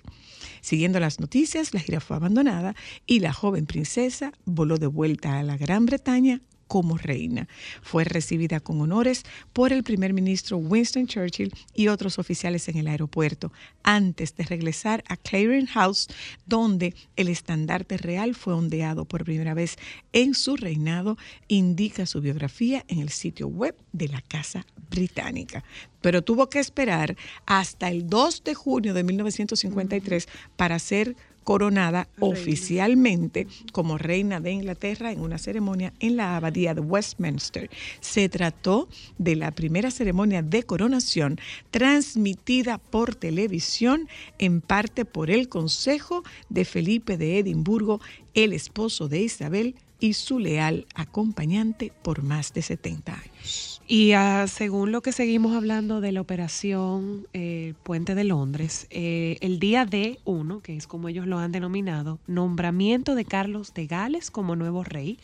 Siguiendo 0.61 1.01
las 1.01 1.19
noticias, 1.19 1.75
la 1.75 1.81
gira 1.81 1.99
fue 1.99 2.17
abandonada 2.17 2.77
y 3.05 3.19
la 3.19 3.33
joven 3.33 3.67
princesa 3.67 4.33
voló 4.45 4.79
de 4.79 4.87
vuelta 4.87 5.41
a 5.41 5.43
la 5.43 5.57
Gran 5.57 5.87
Bretaña 5.87 6.41
como 6.73 6.97
reina. 6.97 7.49
Fue 7.83 8.03
recibida 8.03 8.59
con 8.59 8.81
honores 8.81 9.25
por 9.53 9.75
el 9.75 9.83
primer 9.83 10.15
ministro 10.15 10.57
Winston 10.57 11.07
Churchill 11.07 11.53
y 11.75 11.89
otros 11.89 12.19
oficiales 12.19 12.67
en 12.69 12.79
el 12.79 12.89
aeropuerto, 12.89 13.53
antes 13.83 14.35
de 14.37 14.45
regresar 14.45 15.05
a 15.07 15.19
Clavering 15.19 15.67
House, 15.67 16.09
donde 16.47 16.95
el 17.17 17.29
estandarte 17.29 17.99
real 17.99 18.35
fue 18.35 18.55
ondeado 18.55 19.05
por 19.05 19.23
primera 19.23 19.53
vez 19.53 19.77
en 20.15 20.33
su 20.33 20.57
reinado, 20.57 21.19
indica 21.47 22.07
su 22.07 22.23
biografía 22.23 22.87
en 22.89 23.01
el 23.01 23.11
sitio 23.11 23.49
web 23.49 23.77
de 23.93 24.09
la 24.09 24.23
Casa 24.23 24.65
Británica. 24.89 25.65
Pero 26.01 26.23
tuvo 26.23 26.49
que 26.49 26.59
esperar 26.59 27.19
hasta 27.45 27.91
el 27.91 28.09
2 28.09 28.45
de 28.45 28.55
junio 28.55 28.95
de 28.95 29.05
1953 29.05 30.27
para 30.57 30.79
ser 30.79 31.17
coronada 31.45 32.09
oficialmente 32.19 33.47
como 33.73 33.99
reina 33.99 34.41
de 34.41 34.53
Inglaterra 34.53 35.13
en 35.13 35.21
una 35.21 35.39
ceremonia 35.39 35.93
en 36.01 36.17
la 36.17 36.37
abadía 36.37 36.75
de 36.75 36.81
Westminster. 36.81 37.71
Se 38.01 38.29
trató 38.29 38.89
de 39.19 39.37
la 39.37 39.51
primera 39.51 39.91
ceremonia 39.91 40.43
de 40.43 40.63
coronación 40.65 41.39
transmitida 41.71 42.79
por 42.79 43.15
televisión, 43.15 44.09
en 44.39 44.61
parte 44.61 45.05
por 45.05 45.31
el 45.31 45.49
consejo 45.49 46.23
de 46.49 46.65
Felipe 46.65 47.17
de 47.17 47.39
Edimburgo, 47.39 48.01
el 48.35 48.53
esposo 48.53 49.09
de 49.09 49.23
Isabel 49.23 49.75
y 50.01 50.15
su 50.15 50.39
leal 50.39 50.87
acompañante 50.95 51.93
por 52.03 52.23
más 52.23 52.53
de 52.53 52.63
70 52.63 53.13
años. 53.13 53.72
Y 53.95 54.13
ah, 54.13 54.47
según 54.47 54.91
lo 54.91 55.03
que 55.03 55.13
seguimos 55.13 55.55
hablando 55.55 56.01
de 56.01 56.13
la 56.13 56.23
operación 56.23 57.27
eh, 57.35 57.75
Puente 57.83 58.15
de 58.15 58.25
Londres, 58.25 58.87
eh, 58.89 59.37
el 59.43 59.59
día 59.59 59.85
D1, 59.85 60.63
que 60.63 60.79
es 60.79 60.87
como 60.87 61.11
ellos 61.11 61.27
lo 61.27 61.39
han 61.39 61.53
denominado, 61.53 62.19
nombramiento 62.27 63.15
de 63.15 63.27
Carlos 63.27 63.75
de 63.75 63.87
Gales 63.87 64.31
como 64.31 64.57
nuevo 64.57 64.83
rey. 64.83 65.19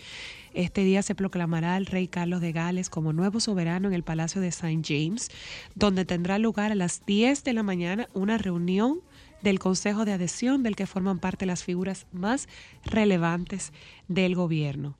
Este 0.52 0.84
día 0.84 1.00
se 1.00 1.14
proclamará 1.14 1.78
el 1.78 1.86
rey 1.86 2.08
Carlos 2.08 2.42
de 2.42 2.52
Gales 2.52 2.90
como 2.90 3.14
nuevo 3.14 3.40
soberano 3.40 3.88
en 3.88 3.94
el 3.94 4.02
Palacio 4.02 4.42
de 4.42 4.48
St. 4.48 4.82
James, 4.84 5.30
donde 5.74 6.04
tendrá 6.04 6.38
lugar 6.38 6.70
a 6.70 6.74
las 6.74 7.06
10 7.06 7.44
de 7.44 7.54
la 7.54 7.62
mañana 7.62 8.10
una 8.12 8.36
reunión 8.36 9.00
del 9.42 9.58
Consejo 9.58 10.04
de 10.04 10.12
Adhesión 10.12 10.62
del 10.62 10.76
que 10.76 10.86
forman 10.86 11.18
parte 11.18 11.46
las 11.46 11.64
figuras 11.64 12.06
más 12.12 12.48
relevantes 12.84 13.72
del 14.08 14.34
gobierno. 14.34 14.96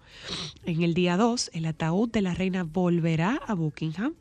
En 0.64 0.82
el 0.82 0.94
día 0.94 1.16
2, 1.16 1.50
el 1.54 1.66
ataúd 1.66 2.10
de 2.10 2.22
la 2.22 2.34
reina 2.34 2.64
volverá 2.64 3.40
a 3.46 3.54
Buckingham. 3.54 4.14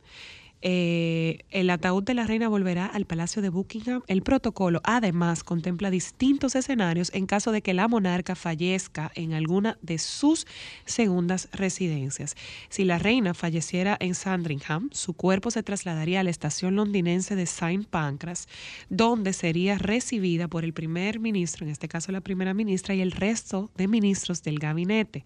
Eh, 0.61 1.45
el 1.51 1.69
ataúd 1.69 2.03
de 2.03 2.15
la 2.15 2.25
reina 2.25 2.47
volverá 2.47 2.87
al 2.87 3.05
Palacio 3.05 3.41
de 3.41 3.49
Buckingham. 3.49 4.01
El 4.07 4.23
protocolo 4.23 4.81
además 4.83 5.43
contempla 5.43 5.91
distintos 5.91 6.55
escenarios 6.55 7.11
en 7.13 7.27
caso 7.27 7.51
de 7.51 7.61
que 7.61 7.73
la 7.73 7.87
monarca 7.87 8.35
fallezca 8.35 9.11
en 9.13 9.33
alguna 9.33 9.77
de 9.81 9.99
sus 9.99 10.47
segundas 10.85 11.49
residencias. 11.51 12.35
Si 12.69 12.85
la 12.85 12.97
reina 12.97 13.33
falleciera 13.33 13.97
en 13.99 14.15
Sandringham, 14.15 14.89
su 14.91 15.13
cuerpo 15.13 15.51
se 15.51 15.61
trasladaría 15.61 16.21
a 16.21 16.23
la 16.23 16.31
estación 16.31 16.75
londinense 16.75 17.35
de 17.35 17.43
St. 17.43 17.85
Pancras, 17.89 18.47
donde 18.89 19.33
sería 19.33 19.77
recibida 19.77 20.47
por 20.47 20.63
el 20.63 20.73
primer 20.73 21.19
ministro, 21.19 21.65
en 21.65 21.71
este 21.71 21.87
caso 21.87 22.11
la 22.11 22.21
primera 22.21 22.53
ministra, 22.53 22.95
y 22.95 23.01
el 23.01 23.11
resto 23.11 23.69
de 23.77 23.87
ministros 23.87 24.41
del 24.41 24.59
gabinete. 24.59 25.25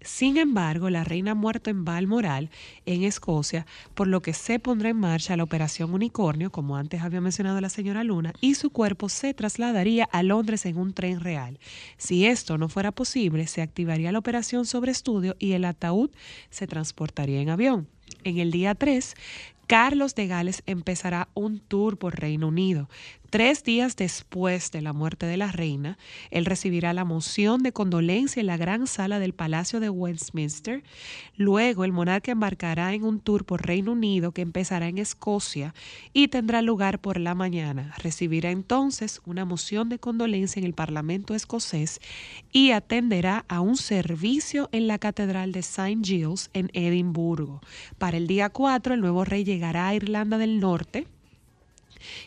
Sin 0.00 0.36
embargo, 0.36 0.90
la 0.90 1.04
reina 1.04 1.32
ha 1.32 1.34
muerto 1.34 1.70
en 1.70 1.84
Balmoral, 1.84 2.50
en 2.86 3.04
Escocia, 3.04 3.66
por 3.94 4.08
lo 4.08 4.20
que 4.20 4.32
se 4.32 4.58
pondrá 4.64 4.88
en 4.88 4.96
marcha 4.96 5.36
la 5.36 5.44
operación 5.44 5.94
Unicornio, 5.94 6.50
como 6.50 6.76
antes 6.76 7.02
había 7.02 7.20
mencionado 7.20 7.60
la 7.60 7.68
señora 7.68 8.02
Luna, 8.02 8.32
y 8.40 8.56
su 8.56 8.70
cuerpo 8.70 9.08
se 9.08 9.32
trasladaría 9.34 10.08
a 10.10 10.24
Londres 10.24 10.66
en 10.66 10.78
un 10.78 10.92
tren 10.92 11.20
real. 11.20 11.60
Si 11.98 12.26
esto 12.26 12.58
no 12.58 12.68
fuera 12.68 12.90
posible, 12.90 13.46
se 13.46 13.62
activaría 13.62 14.10
la 14.10 14.18
operación 14.18 14.66
sobre 14.66 14.90
estudio 14.90 15.36
y 15.38 15.52
el 15.52 15.64
ataúd 15.64 16.10
se 16.50 16.66
transportaría 16.66 17.40
en 17.40 17.50
avión. 17.50 17.86
En 18.24 18.38
el 18.38 18.50
día 18.50 18.74
3, 18.74 19.14
Carlos 19.66 20.14
de 20.14 20.26
Gales 20.26 20.62
empezará 20.66 21.28
un 21.34 21.58
tour 21.60 21.98
por 21.98 22.18
Reino 22.18 22.48
Unido. 22.48 22.88
Tres 23.34 23.64
días 23.64 23.96
después 23.96 24.70
de 24.70 24.80
la 24.80 24.92
muerte 24.92 25.26
de 25.26 25.36
la 25.36 25.50
reina, 25.50 25.98
él 26.30 26.44
recibirá 26.44 26.92
la 26.92 27.04
moción 27.04 27.64
de 27.64 27.72
condolencia 27.72 28.38
en 28.38 28.46
la 28.46 28.56
gran 28.56 28.86
sala 28.86 29.18
del 29.18 29.34
Palacio 29.34 29.80
de 29.80 29.90
Westminster. 29.90 30.84
Luego, 31.36 31.84
el 31.84 31.90
monarca 31.90 32.30
embarcará 32.30 32.94
en 32.94 33.02
un 33.02 33.18
tour 33.18 33.44
por 33.44 33.66
Reino 33.66 33.90
Unido 33.90 34.30
que 34.30 34.42
empezará 34.42 34.86
en 34.86 34.98
Escocia 34.98 35.74
y 36.12 36.28
tendrá 36.28 36.62
lugar 36.62 37.00
por 37.00 37.18
la 37.18 37.34
mañana. 37.34 37.92
Recibirá 37.98 38.52
entonces 38.52 39.20
una 39.26 39.44
moción 39.44 39.88
de 39.88 39.98
condolencia 39.98 40.60
en 40.60 40.66
el 40.66 40.74
Parlamento 40.74 41.34
escocés 41.34 41.98
y 42.52 42.70
atenderá 42.70 43.46
a 43.48 43.60
un 43.62 43.76
servicio 43.76 44.68
en 44.70 44.86
la 44.86 45.00
Catedral 45.00 45.50
de 45.50 45.58
St. 45.58 45.98
Giles 46.04 46.50
en 46.52 46.70
Edimburgo. 46.72 47.62
Para 47.98 48.16
el 48.16 48.28
día 48.28 48.50
4, 48.50 48.94
el 48.94 49.00
nuevo 49.00 49.24
rey 49.24 49.42
llegará 49.42 49.88
a 49.88 49.94
Irlanda 49.96 50.38
del 50.38 50.60
Norte 50.60 51.08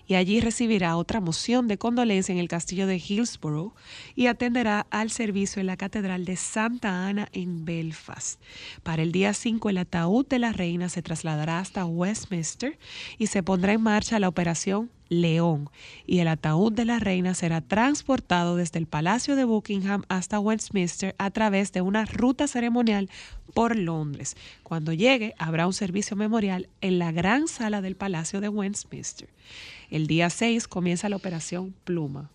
y 0.08 0.16
allí 0.16 0.40
recibirá 0.40 0.98
otra 0.98 1.22
moción 1.22 1.68
de 1.68 1.78
condolencia 1.78 2.34
en 2.34 2.40
el 2.40 2.48
castillo 2.48 2.88
de 2.88 2.98
Hillsborough 2.98 3.74
y 4.16 4.28
atenderá 4.28 4.88
al 4.90 5.12
servicio 5.12 5.60
en 5.60 5.68
la 5.68 5.78
Catedral 5.78 6.26
de 6.26 6.36
Santa 6.36 7.08
Ana 7.08 7.30
en 7.32 7.66
Belfast. 7.66 8.42
Para 8.84 9.04
el 9.04 9.12
día 9.12 9.34
5 9.34 9.70
el 9.70 9.78
ataúd 9.78 10.28
de 10.28 10.40
la 10.40 10.54
reina 10.54 10.90
se 10.90 11.02
trasladará 11.02 11.60
hasta 11.60 11.86
Westminster 11.86 12.78
y 13.18 13.28
se 13.28 13.44
pondrá 13.44 13.74
en 13.74 13.82
marcha 13.82 14.20
la 14.20 14.28
operación 14.28 14.90
León 15.10 15.70
y 16.06 16.20
el 16.20 16.28
ataúd 16.28 16.74
de 16.74 16.86
la 16.86 17.00
reina 17.00 17.34
será 17.34 17.62
transportado 17.62 18.56
desde 18.56 18.80
el 18.80 18.88
Palacio 18.88 19.36
de 19.36 19.44
Buckingham 19.44 20.04
hasta 20.10 20.40
Westminster 20.40 21.16
a 21.18 21.32
través 21.32 21.72
de 21.72 21.82
una 21.82 22.06
ruta 22.06 22.48
ceremonial 22.48 23.10
por 23.54 23.76
Londres. 23.76 24.36
Cuando 24.64 24.94
llegue, 24.94 25.34
habrá 25.38 25.68
un 25.68 25.74
servicio 25.74 26.16
memorial 26.16 26.70
en 26.82 27.00
la 27.00 27.12
gran 27.12 27.48
sala 27.48 27.82
del 27.82 27.96
Palacio 27.96 28.42
de 28.42 28.50
Westminster. 28.50 29.30
El 29.90 30.08
día 30.08 30.30
6 30.30 30.68
comienza 30.68 31.10
la 31.10 31.16
operación 31.16 31.74
Pluma. 31.84 32.30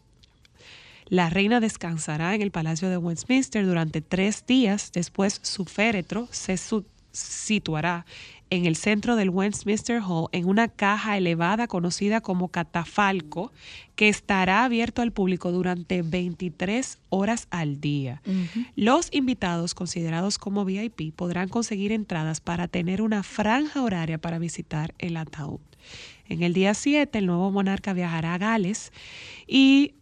La 1.06 1.28
reina 1.28 1.60
descansará 1.60 2.34
en 2.34 2.40
el 2.40 2.50
Palacio 2.50 2.88
de 2.88 2.96
Westminster 2.96 3.66
durante 3.66 4.00
tres 4.00 4.46
días. 4.46 4.92
Después 4.92 5.40
su 5.42 5.66
féretro 5.66 6.26
se 6.30 6.56
situará 7.12 8.06
en 8.52 8.66
el 8.66 8.76
centro 8.76 9.16
del 9.16 9.30
Westminster 9.30 10.02
Hall 10.06 10.28
en 10.30 10.46
una 10.46 10.68
caja 10.68 11.16
elevada 11.16 11.66
conocida 11.68 12.20
como 12.20 12.48
catafalco 12.48 13.50
que 13.96 14.10
estará 14.10 14.64
abierto 14.64 15.00
al 15.00 15.10
público 15.10 15.52
durante 15.52 16.02
23 16.02 16.98
horas 17.08 17.46
al 17.50 17.80
día. 17.80 18.20
Los 18.76 19.08
invitados 19.10 19.74
considerados 19.74 20.36
como 20.36 20.66
VIP 20.66 21.14
podrán 21.16 21.48
conseguir 21.48 21.92
entradas 21.92 22.42
para 22.42 22.68
tener 22.68 23.00
una 23.00 23.22
franja 23.22 23.80
horaria 23.82 24.18
para 24.18 24.38
visitar 24.38 24.92
el 24.98 25.16
ataúd. 25.16 25.60
En 26.28 26.42
el 26.42 26.52
día 26.52 26.74
7, 26.74 27.18
el 27.18 27.24
nuevo 27.24 27.50
monarca 27.50 27.94
viajará 27.94 28.34
a 28.34 28.38
Gales 28.38 28.92
y 29.46 29.94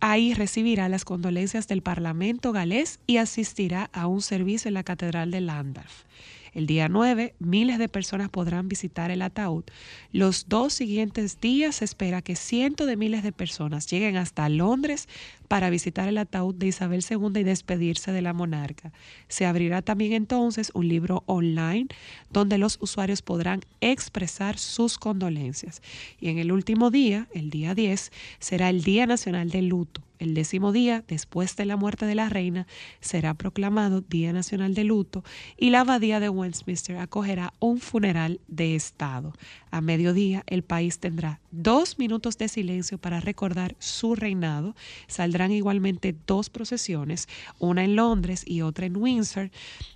ahí 0.00 0.32
recibirá 0.32 0.88
las 0.88 1.04
condolencias 1.04 1.68
del 1.68 1.82
Parlamento 1.82 2.52
galés 2.52 2.98
y 3.06 3.18
asistirá 3.18 3.90
a 3.92 4.06
un 4.06 4.22
servicio 4.22 4.68
en 4.68 4.74
la 4.74 4.84
Catedral 4.84 5.30
de 5.30 5.42
Landgraf. 5.42 6.04
El 6.52 6.66
día 6.66 6.88
9, 6.88 7.34
miles 7.38 7.78
de 7.78 7.88
personas 7.88 8.28
podrán 8.28 8.68
visitar 8.68 9.10
el 9.10 9.22
ataúd. 9.22 9.64
Los 10.12 10.48
dos 10.48 10.72
siguientes 10.72 11.40
días 11.40 11.76
se 11.76 11.84
espera 11.84 12.22
que 12.22 12.36
cientos 12.36 12.86
de 12.86 12.96
miles 12.96 13.22
de 13.22 13.32
personas 13.32 13.86
lleguen 13.90 14.16
hasta 14.16 14.48
Londres 14.48 15.08
para 15.48 15.70
visitar 15.70 16.08
el 16.08 16.18
ataúd 16.18 16.54
de 16.54 16.68
Isabel 16.68 17.04
II 17.08 17.40
y 17.40 17.44
despedirse 17.44 18.12
de 18.12 18.22
la 18.22 18.32
monarca. 18.32 18.92
Se 19.28 19.46
abrirá 19.46 19.82
también 19.82 20.12
entonces 20.12 20.70
un 20.74 20.88
libro 20.88 21.22
online 21.26 21.88
donde 22.30 22.58
los 22.58 22.78
usuarios 22.80 23.22
podrán 23.22 23.60
expresar 23.80 24.58
sus 24.58 24.98
condolencias. 24.98 25.82
Y 26.20 26.28
en 26.28 26.38
el 26.38 26.52
último 26.52 26.90
día, 26.90 27.28
el 27.32 27.50
día 27.50 27.74
10, 27.74 28.12
será 28.38 28.70
el 28.70 28.82
Día 28.82 29.06
Nacional 29.06 29.50
del 29.50 29.68
Luto. 29.68 30.02
El 30.20 30.34
décimo 30.34 30.70
día, 30.70 31.02
después 31.08 31.56
de 31.56 31.64
la 31.64 31.78
muerte 31.78 32.04
de 32.04 32.14
la 32.14 32.28
reina, 32.28 32.66
será 33.00 33.32
proclamado 33.32 34.02
Día 34.02 34.34
Nacional 34.34 34.74
de 34.74 34.84
Luto 34.84 35.24
y 35.56 35.70
la 35.70 35.80
abadía 35.80 36.20
de 36.20 36.28
Westminster 36.28 36.98
acogerá 36.98 37.54
un 37.58 37.80
funeral 37.80 38.38
de 38.46 38.74
Estado. 38.74 39.32
A 39.70 39.80
mediodía, 39.80 40.44
el 40.46 40.62
país 40.62 40.98
tendrá 40.98 41.40
dos 41.52 41.98
minutos 41.98 42.36
de 42.36 42.48
silencio 42.48 42.98
para 42.98 43.20
recordar 43.20 43.76
su 43.78 44.14
reinado. 44.14 44.76
Saldrán 45.06 45.52
igualmente 45.52 46.14
dos 46.26 46.50
procesiones, 46.50 47.26
una 47.58 47.82
en 47.82 47.96
Londres 47.96 48.44
y 48.46 48.60
otra 48.60 48.84
en 48.84 48.98
Windsor. 48.98 49.50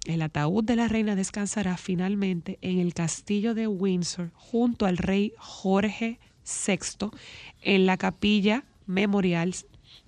El 0.07 0.23
ataúd 0.23 0.65
de 0.65 0.77
la 0.77 0.89
reina 0.89 1.17
descansará 1.17 1.77
finalmente 1.77 2.59
en 2.63 2.79
el 2.79 2.95
castillo 2.95 3.53
de 3.53 3.67
Windsor 3.67 4.31
junto 4.33 4.87
al 4.87 4.97
rey 4.97 5.35
Jorge 5.37 6.19
VI 6.67 7.11
en 7.61 7.85
la 7.85 7.99
capilla 7.99 8.65
memorial 8.87 9.55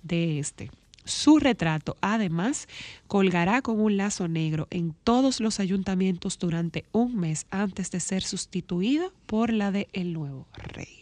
de 0.03 0.39
este. 0.39 0.71
Su 1.05 1.39
retrato, 1.39 1.95
además, 2.01 2.67
colgará 3.07 3.61
con 3.61 3.79
un 3.79 3.95
lazo 3.95 4.27
negro 4.27 4.67
en 4.71 4.93
todos 5.05 5.39
los 5.39 5.61
ayuntamientos 5.61 6.37
durante 6.37 6.83
un 6.91 7.15
mes 7.15 7.45
antes 7.49 7.91
de 7.91 8.01
ser 8.01 8.23
sustituido 8.23 9.13
por 9.25 9.53
la 9.53 9.71
de 9.71 9.87
el 9.93 10.11
nuevo 10.11 10.47
rey. 10.53 10.96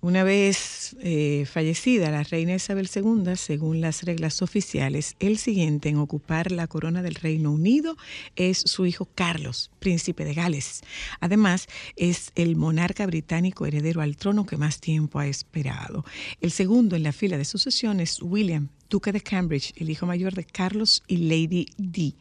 Una 0.00 0.22
vez 0.22 0.96
eh, 1.00 1.44
fallecida 1.50 2.12
la 2.12 2.22
reina 2.22 2.54
Isabel 2.54 2.88
II, 2.94 3.34
según 3.34 3.80
las 3.80 4.04
reglas 4.04 4.42
oficiales, 4.42 5.16
el 5.18 5.38
siguiente 5.38 5.88
en 5.88 5.96
ocupar 5.96 6.52
la 6.52 6.68
corona 6.68 7.02
del 7.02 7.16
Reino 7.16 7.50
Unido 7.50 7.96
es 8.36 8.58
su 8.58 8.86
hijo 8.86 9.08
Carlos, 9.16 9.72
príncipe 9.80 10.24
de 10.24 10.34
Gales. 10.34 10.82
Además, 11.18 11.66
es 11.96 12.30
el 12.36 12.54
monarca 12.54 13.06
británico 13.06 13.66
heredero 13.66 14.00
al 14.00 14.16
trono 14.16 14.46
que 14.46 14.56
más 14.56 14.80
tiempo 14.80 15.18
ha 15.18 15.26
esperado. 15.26 16.04
El 16.40 16.52
segundo 16.52 16.94
en 16.94 17.02
la 17.02 17.12
fila 17.12 17.36
de 17.36 17.44
sucesión 17.44 17.98
es 17.98 18.22
William, 18.22 18.68
duque 18.88 19.12
de 19.12 19.20
Cambridge, 19.20 19.72
el 19.76 19.90
hijo 19.90 20.06
mayor 20.06 20.34
de 20.34 20.44
Carlos 20.44 21.02
y 21.06 21.18
Lady 21.18 21.66
Di. 21.76 22.16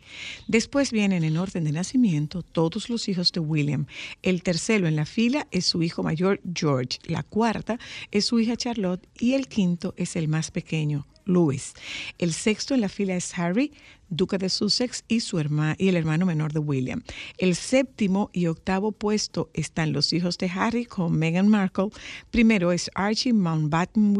Después 0.47 0.91
vienen 0.91 1.24
en 1.24 1.38
orden 1.38 1.63
de 1.63 1.72
nacimiento 1.72 2.41
todos 2.41 2.89
los 2.89 3.07
hijos 3.07 3.32
de 3.32 3.39
William. 3.39 3.86
El 4.22 4.43
tercero 4.43 4.88
en 4.88 4.95
la 4.95 5.05
fila 5.05 5.47
es 5.51 5.65
su 5.65 5.84
hijo 5.84 6.03
mayor 6.03 6.41
George, 6.53 6.99
la 7.05 7.24
cuarta 7.24 7.80
es 8.11 8.26
su 8.26 8.39
hija 8.39 8.57
Charlotte 8.57 9.07
y 9.20 9.34
el 9.34 9.47
quinto 9.47 9.93
es 9.97 10.15
el 10.15 10.28
más 10.28 10.51
pequeño, 10.51 11.05
Louis. 11.28 11.73
El 12.17 12.34
sexto 12.34 12.73
en 12.73 12.82
la 12.82 12.89
fila 12.89 13.15
es 13.15 13.38
Harry, 13.38 13.71
duque 14.09 14.38
de 14.38 14.49
Sussex 14.49 15.03
y 15.07 15.19
su 15.19 15.38
hermano 15.39 15.75
y 15.78 15.89
el 15.89 15.95
hermano 15.97 16.25
menor 16.25 16.53
de 16.53 16.59
William. 16.59 17.03
El 17.38 17.55
séptimo 17.55 18.30
y 18.34 18.47
octavo 18.47 18.91
puesto 18.91 19.49
están 19.53 19.91
los 19.93 20.13
hijos 20.13 20.38
de 20.38 20.49
Harry 20.49 20.86
con 20.86 21.17
Meghan 21.17 21.49
Markle. 21.49 21.89
Primero 22.32 22.71
es 22.71 22.89
Archie 22.95 23.34
Mountbatten 23.34 24.15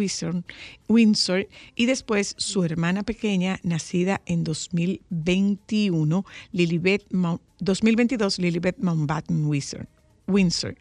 Windsor 0.88 1.48
y 1.76 1.86
después 1.86 2.36
su 2.38 2.64
hermana 2.64 3.04
pequeña 3.04 3.60
nacida 3.64 4.22
en 4.26 4.44
2021, 4.44 6.26
Lilibet 6.52 7.10
Mount- 7.12 7.42
2022, 7.60 8.40
Lilibet 8.40 8.78
Mountbatten 8.80 9.46
Windsor. 9.46 9.88
Windsor. 10.28 10.76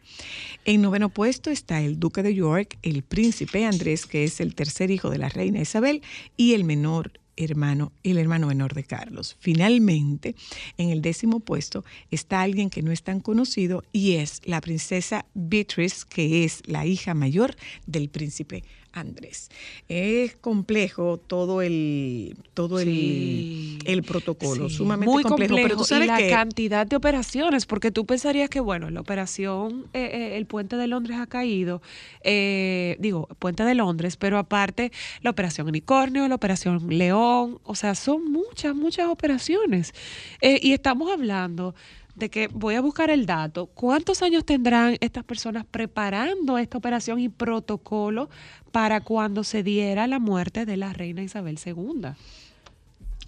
En 0.65 0.81
noveno 0.81 1.09
puesto 1.09 1.49
está 1.49 1.81
el 1.81 1.99
duque 1.99 2.23
de 2.23 2.35
York, 2.35 2.77
el 2.83 3.03
príncipe 3.03 3.65
Andrés, 3.65 4.05
que 4.05 4.23
es 4.23 4.39
el 4.41 4.55
tercer 4.55 4.91
hijo 4.91 5.09
de 5.09 5.17
la 5.17 5.29
reina 5.29 5.61
Isabel, 5.61 6.01
y 6.35 6.53
el 6.53 6.63
menor 6.63 7.13
hermano, 7.37 7.93
el 8.03 8.17
hermano 8.17 8.47
menor 8.47 8.73
de 8.73 8.83
Carlos. 8.83 9.37
Finalmente, 9.39 10.35
en 10.77 10.89
el 10.89 11.01
décimo 11.01 11.39
puesto 11.39 11.85
está 12.11 12.41
alguien 12.41 12.69
que 12.69 12.81
no 12.81 12.91
es 12.91 13.03
tan 13.03 13.21
conocido 13.21 13.83
y 13.93 14.13
es 14.13 14.41
la 14.45 14.59
princesa 14.59 15.25
Beatrice, 15.33 16.05
que 16.09 16.43
es 16.43 16.61
la 16.65 16.85
hija 16.85 17.13
mayor 17.13 17.55
del 17.85 18.09
príncipe 18.09 18.63
Andrés. 18.99 19.49
Es 19.87 20.35
complejo 20.35 21.17
todo 21.17 21.61
el 21.61 22.35
todo 22.53 22.79
Sí. 22.79 23.77
el, 23.85 23.93
el 23.93 24.03
protocolo, 24.03 24.69
Sí, 24.69 24.75
sumamente 24.75 25.11
muy 25.11 25.23
complejo, 25.23 25.55
pero 25.55 25.77
tú 25.77 25.83
sabes 25.83 26.05
y 26.05 26.07
la 26.07 26.17
que 26.17 26.29
cantidad 26.29 26.85
de 26.87 26.95
operaciones, 26.95 27.65
porque 27.65 27.91
tú 27.91 28.05
pensarías 28.05 28.49
que, 28.49 28.59
bueno, 28.59 28.89
la 28.89 28.99
operación, 29.01 29.85
eh, 29.93 30.09
eh, 30.13 30.37
el 30.37 30.45
puente 30.45 30.75
de 30.75 30.87
Londres 30.87 31.17
ha 31.19 31.27
caído, 31.27 31.81
eh, 32.21 32.95
digo, 32.99 33.27
puente 33.39 33.63
de 33.63 33.75
Londres, 33.75 34.17
pero 34.17 34.37
aparte 34.37 34.91
la 35.21 35.29
operación 35.29 35.67
Unicornio, 35.67 36.27
la 36.27 36.35
operación 36.35 36.87
León, 36.89 37.59
o 37.63 37.75
sea, 37.75 37.95
son 37.95 38.31
muchas, 38.31 38.75
muchas 38.75 39.07
operaciones. 39.07 39.93
Y 40.41 40.73
estamos 40.73 41.11
hablando 41.11 41.75
de 42.17 42.29
que 42.29 42.47
voy 42.47 42.75
a 42.75 42.81
buscar 42.81 43.11
el 43.11 43.25
dato, 43.27 43.67
¿cuántos 43.67 44.23
años 44.23 44.43
tendrán 44.43 44.97
estas 45.01 45.23
personas 45.23 45.65
preparando 45.69 46.57
esta 46.57 46.77
operación 46.77 47.19
y 47.19 47.29
protocolo 47.29 48.29
para 48.71 49.01
cuando 49.01 49.43
se 49.43 49.61
diera 49.61 50.07
la 50.07 50.17
muerte 50.19 50.65
de 50.65 50.77
la 50.77 50.93
reina 50.93 51.21
Isabel 51.21 51.59
II? 51.63 52.07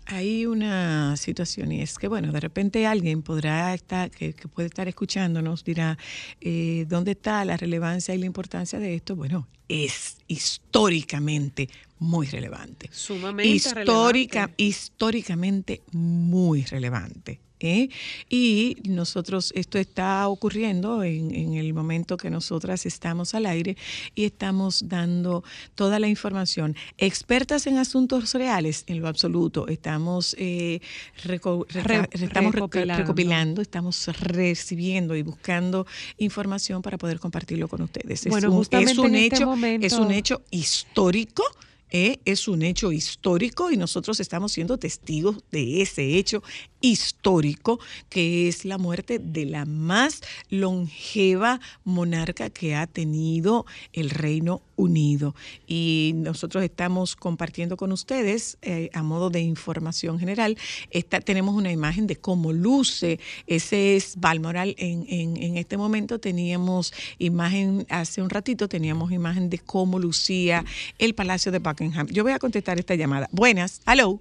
Hay 0.08 0.48
una 0.48 1.16
situación 1.18 1.72
y 1.72 1.82
es 1.82 2.00
que, 2.00 2.08
bueno, 2.08 2.32
de 2.32 2.40
repente 2.40 2.88
alguien 2.88 3.22
podrá 3.22 3.76
estar, 3.76 4.10
que, 4.10 4.34
que 4.34 4.48
puede 4.48 4.68
estar 4.68 4.88
escuchándonos, 4.88 5.64
dirá, 5.64 6.00
eh, 6.42 6.86
¿dónde 6.90 7.12
está 7.12 7.46
la 7.46 7.58
relevancia 7.58 8.16
y 8.16 8.18
la 8.18 8.26
importancia 8.26 8.80
de 8.80 8.96
esto? 8.96 9.16
Bueno, 9.16 9.48
es 9.68 10.18
históricamente 10.28 11.70
muy 12.00 12.26
relevante. 12.26 12.90
Sumamente 12.92 13.52
Histórica, 13.52 14.40
relevante. 14.40 14.64
históricamente 14.64 15.82
muy 15.92 16.64
relevante. 16.64 17.40
¿Eh? 17.60 17.90
Y 18.30 18.78
nosotros, 18.88 19.52
esto 19.56 19.78
está 19.78 20.28
ocurriendo 20.28 21.04
en, 21.04 21.34
en 21.34 21.54
el 21.56 21.74
momento 21.74 22.18
que 22.18 22.30
nosotras 22.30 22.86
estamos 22.86 23.34
al 23.36 23.46
aire 23.46 23.78
y 24.16 24.26
estamos 24.26 24.88
dando 24.88 25.44
toda 25.76 26.00
la 26.00 26.08
información. 26.08 26.76
Expertas 26.98 27.68
en 27.68 27.78
asuntos 27.78 28.34
reales, 28.34 28.84
en 28.88 29.02
lo 29.02 29.08
absoluto, 29.08 29.68
estamos, 29.68 30.36
eh, 30.40 30.80
reco- 31.24 31.66
Re- 31.70 32.08
estamos 32.12 32.54
recopilando. 32.54 33.04
recopilando, 33.04 33.62
estamos 33.62 34.08
recibiendo 34.20 35.16
y 35.16 35.22
buscando 35.22 35.86
información 36.18 36.82
para 36.82 36.98
poder 36.98 37.20
compartirlo 37.20 37.68
con 37.68 37.82
ustedes. 37.82 38.26
Bueno, 38.28 38.48
es 38.48 38.54
un, 38.54 38.60
es 38.62 38.90
este 38.90 39.26
hecho, 39.36 39.46
momento- 39.46 39.86
es 39.86 39.94
un 39.94 40.12
hecho 40.12 40.42
histórico. 40.52 41.44
¿Eh? 41.92 42.20
Es 42.26 42.48
un 42.48 42.62
hecho 42.62 42.92
histórico 42.92 43.72
y 43.72 43.78
nosotros 43.78 44.20
estamos 44.20 44.52
siendo 44.52 44.78
testigos 44.78 45.38
de 45.52 45.82
ese 45.82 46.18
hecho 46.18 46.44
histórico 46.82 47.80
que 48.10 48.48
es 48.48 48.66
la 48.66 48.78
muerte 48.78 49.20
de 49.20 49.46
la 49.46 49.66
más 49.66 50.22
longeva 50.50 51.60
monarca 51.84 52.50
que 52.50 52.76
ha 52.76 52.88
tenido 52.88 53.66
el 53.94 54.10
Reino 54.10 54.62
Unido. 54.80 55.36
Y 55.68 56.14
nosotros 56.16 56.64
estamos 56.64 57.16
compartiendo 57.16 57.76
con 57.76 57.92
ustedes, 57.92 58.58
eh, 58.62 58.90
a 58.94 59.04
modo 59.04 59.30
de 59.30 59.42
información 59.42 60.20
general, 60.20 60.58
esta, 60.90 61.20
tenemos 61.20 61.54
una 61.54 61.72
imagen 61.72 62.08
de 62.08 62.16
cómo 62.16 62.54
luce. 62.54 63.20
Ese 63.46 63.98
es 63.98 64.16
Balmoral 64.18 64.76
en, 64.78 65.06
en, 65.10 65.36
en 65.36 65.58
este 65.58 65.76
momento. 65.76 66.20
Teníamos 66.20 66.94
imagen, 67.18 67.86
hace 67.90 68.22
un 68.22 68.30
ratito 68.30 68.70
teníamos 68.70 69.12
imagen 69.12 69.50
de 69.50 69.60
cómo 69.60 70.00
lucía 70.00 70.64
el 70.98 71.14
Palacio 71.14 71.52
de 71.52 71.60
Buckingham. 71.60 72.08
Yo 72.08 72.24
voy 72.24 72.32
a 72.32 72.40
contestar 72.40 72.80
esta 72.80 72.96
llamada. 72.96 73.28
Buenas, 73.32 73.82
hello. 73.86 74.20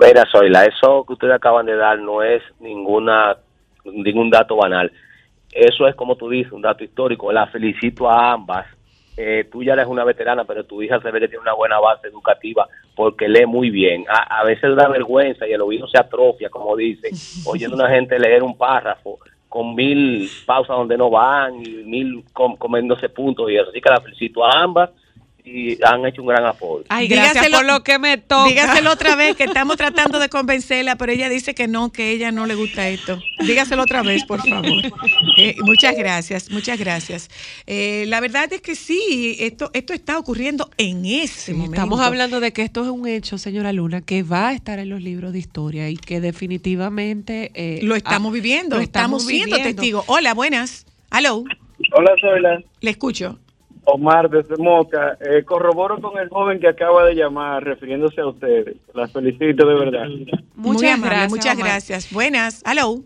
Mira, 0.00 0.24
Zoila, 0.32 0.64
eso 0.64 1.04
que 1.06 1.12
ustedes 1.12 1.34
acaban 1.34 1.66
de 1.66 1.76
dar 1.76 2.00
no 2.00 2.22
es 2.22 2.42
ninguna 2.58 3.36
ningún 3.84 4.30
dato 4.30 4.56
banal. 4.56 4.90
Eso 5.52 5.86
es, 5.86 5.94
como 5.94 6.16
tú 6.16 6.28
dices, 6.28 6.52
un 6.52 6.62
dato 6.62 6.82
histórico. 6.82 7.30
La 7.30 7.46
felicito 7.46 8.10
a 8.10 8.32
ambas 8.32 8.66
eh, 9.16 9.46
tú 9.50 9.62
ya 9.62 9.74
eres 9.74 9.86
una 9.86 10.04
veterana, 10.04 10.44
pero 10.44 10.64
tu 10.64 10.82
hija 10.82 11.00
se 11.00 11.10
ve 11.10 11.20
que 11.20 11.28
tiene 11.28 11.42
una 11.42 11.54
buena 11.54 11.78
base 11.78 12.08
educativa 12.08 12.68
porque 12.96 13.28
lee 13.28 13.46
muy 13.46 13.70
bien. 13.70 14.04
A, 14.08 14.40
a 14.40 14.44
veces 14.44 14.74
da 14.76 14.88
vergüenza 14.88 15.46
y 15.46 15.52
el 15.52 15.60
oído 15.62 15.86
se 15.88 15.98
atrofia, 15.98 16.48
como 16.50 16.76
dicen, 16.76 17.12
oyendo 17.46 17.76
a 17.76 17.80
una 17.86 17.94
gente 17.94 18.18
leer 18.18 18.42
un 18.42 18.56
párrafo 18.56 19.18
con 19.48 19.74
mil 19.76 20.28
pausas 20.46 20.76
donde 20.76 20.98
no 20.98 21.10
van 21.10 21.64
y 21.64 21.68
mil 21.84 22.24
com- 22.32 22.56
comiéndose 22.56 23.08
puntos 23.08 23.48
y 23.50 23.56
eso. 23.56 23.70
Así 23.70 23.80
que 23.80 23.88
la 23.90 24.00
felicito 24.00 24.44
a 24.44 24.50
ambas 24.62 24.90
y 25.46 25.76
han 25.84 26.06
hecho 26.06 26.22
un 26.22 26.28
gran 26.28 26.46
apoyo. 26.46 26.84
Ay, 26.88 27.06
gracias 27.06 27.44
Dígaselo- 27.46 27.56
por 27.56 27.64
lo 27.66 27.82
que 27.84 27.98
me 27.98 28.16
toca. 28.16 28.48
Dígaselo 28.48 28.90
otra 28.92 29.14
vez, 29.14 29.36
que 29.36 29.44
estamos 29.52 29.76
tratando 29.76 30.18
de 30.18 30.30
convencerla, 30.30 30.96
pero 30.96 31.12
ella 31.12 31.28
dice 31.28 31.54
que 31.54 31.68
no, 31.68 31.92
que 31.92 32.12
ella 32.12 32.32
no 32.32 32.46
le 32.46 32.54
gusta 32.54 32.88
esto. 32.88 33.20
Dígaselo 33.40 33.82
otra 33.82 34.02
vez, 34.02 34.24
por 34.24 34.40
favor. 34.48 34.82
Eh, 35.36 35.56
muchas 35.60 35.96
gracias, 35.96 36.50
muchas 36.50 36.78
gracias. 36.78 37.28
Eh, 37.66 38.04
la 38.08 38.20
verdad 38.20 38.50
es 38.54 38.62
que 38.62 38.74
sí, 38.74 39.36
esto, 39.38 39.70
esto 39.74 39.92
está 39.92 40.18
ocurriendo 40.18 40.70
en 40.78 41.04
ese 41.04 41.52
momento. 41.52 41.74
Estamos 41.74 42.00
hablando 42.00 42.40
de 42.40 42.52
que 42.54 42.62
esto 42.62 42.82
es 42.82 42.88
un 42.88 43.06
hecho, 43.06 43.36
señora 43.36 43.72
Luna, 43.74 44.00
que 44.00 44.22
va 44.22 44.48
a 44.48 44.52
estar 44.54 44.78
en 44.78 44.88
los 44.88 45.02
libros 45.02 45.34
de 45.34 45.40
historia 45.40 45.90
y 45.90 45.96
que 45.96 46.22
definitivamente 46.22 47.50
eh, 47.54 47.80
Lo 47.82 47.96
estamos 47.96 48.30
ah, 48.30 48.34
viviendo, 48.34 48.76
lo 48.76 48.82
estamos 48.82 49.26
siendo 49.26 49.56
viviendo. 49.56 49.76
testigos. 49.80 50.04
Hola, 50.06 50.32
buenas. 50.32 50.86
Hello, 51.12 51.44
Hola, 51.92 52.12
Zoila. 52.20 52.60
le 52.80 52.90
escucho. 52.90 53.38
Omar 53.86 54.28
desde 54.30 54.56
Moca. 54.56 55.16
Eh, 55.20 55.42
corroboro 55.44 56.00
con 56.00 56.18
el 56.18 56.28
joven 56.28 56.58
que 56.60 56.68
acaba 56.68 57.04
de 57.04 57.14
llamar 57.14 57.62
refiriéndose 57.64 58.20
a 58.20 58.26
ustedes. 58.28 58.76
Las 58.94 59.12
felicito 59.12 59.66
de 59.66 59.74
verdad. 59.74 60.06
Muy 60.08 60.72
Muchas 60.74 60.92
amable, 60.94 61.08
gracias, 61.10 61.30
muchas 61.30 61.54
Omar. 61.56 61.66
gracias. 61.68 62.12
Buenas. 62.12 62.62
Hello, 62.66 62.96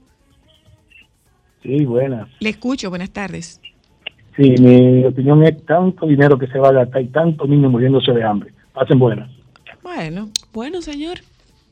Sí, 1.63 1.85
buenas. 1.85 2.29
le 2.41 2.51
escucho. 2.51 2.89
Buenas 2.91 3.11
tardes. 3.11 3.61
Sí, 4.37 4.55
mi 4.61 5.05
opinión 5.05 5.43
es 5.43 5.65
tanto 5.67 6.07
dinero 6.07 6.39
que 6.39 6.47
se 6.47 6.59
va 6.59 6.69
a 6.69 6.73
gastar 6.73 7.03
y 7.03 7.09
tantos 7.09 7.49
niños 7.49 7.71
muriéndose 7.73 8.13
de 8.13 8.23
hambre. 8.23 8.53
Pasen 8.73 8.99
buenas. 8.99 9.29
Bueno, 9.83 10.29
Bueno, 10.53 10.81
señor, 10.83 11.19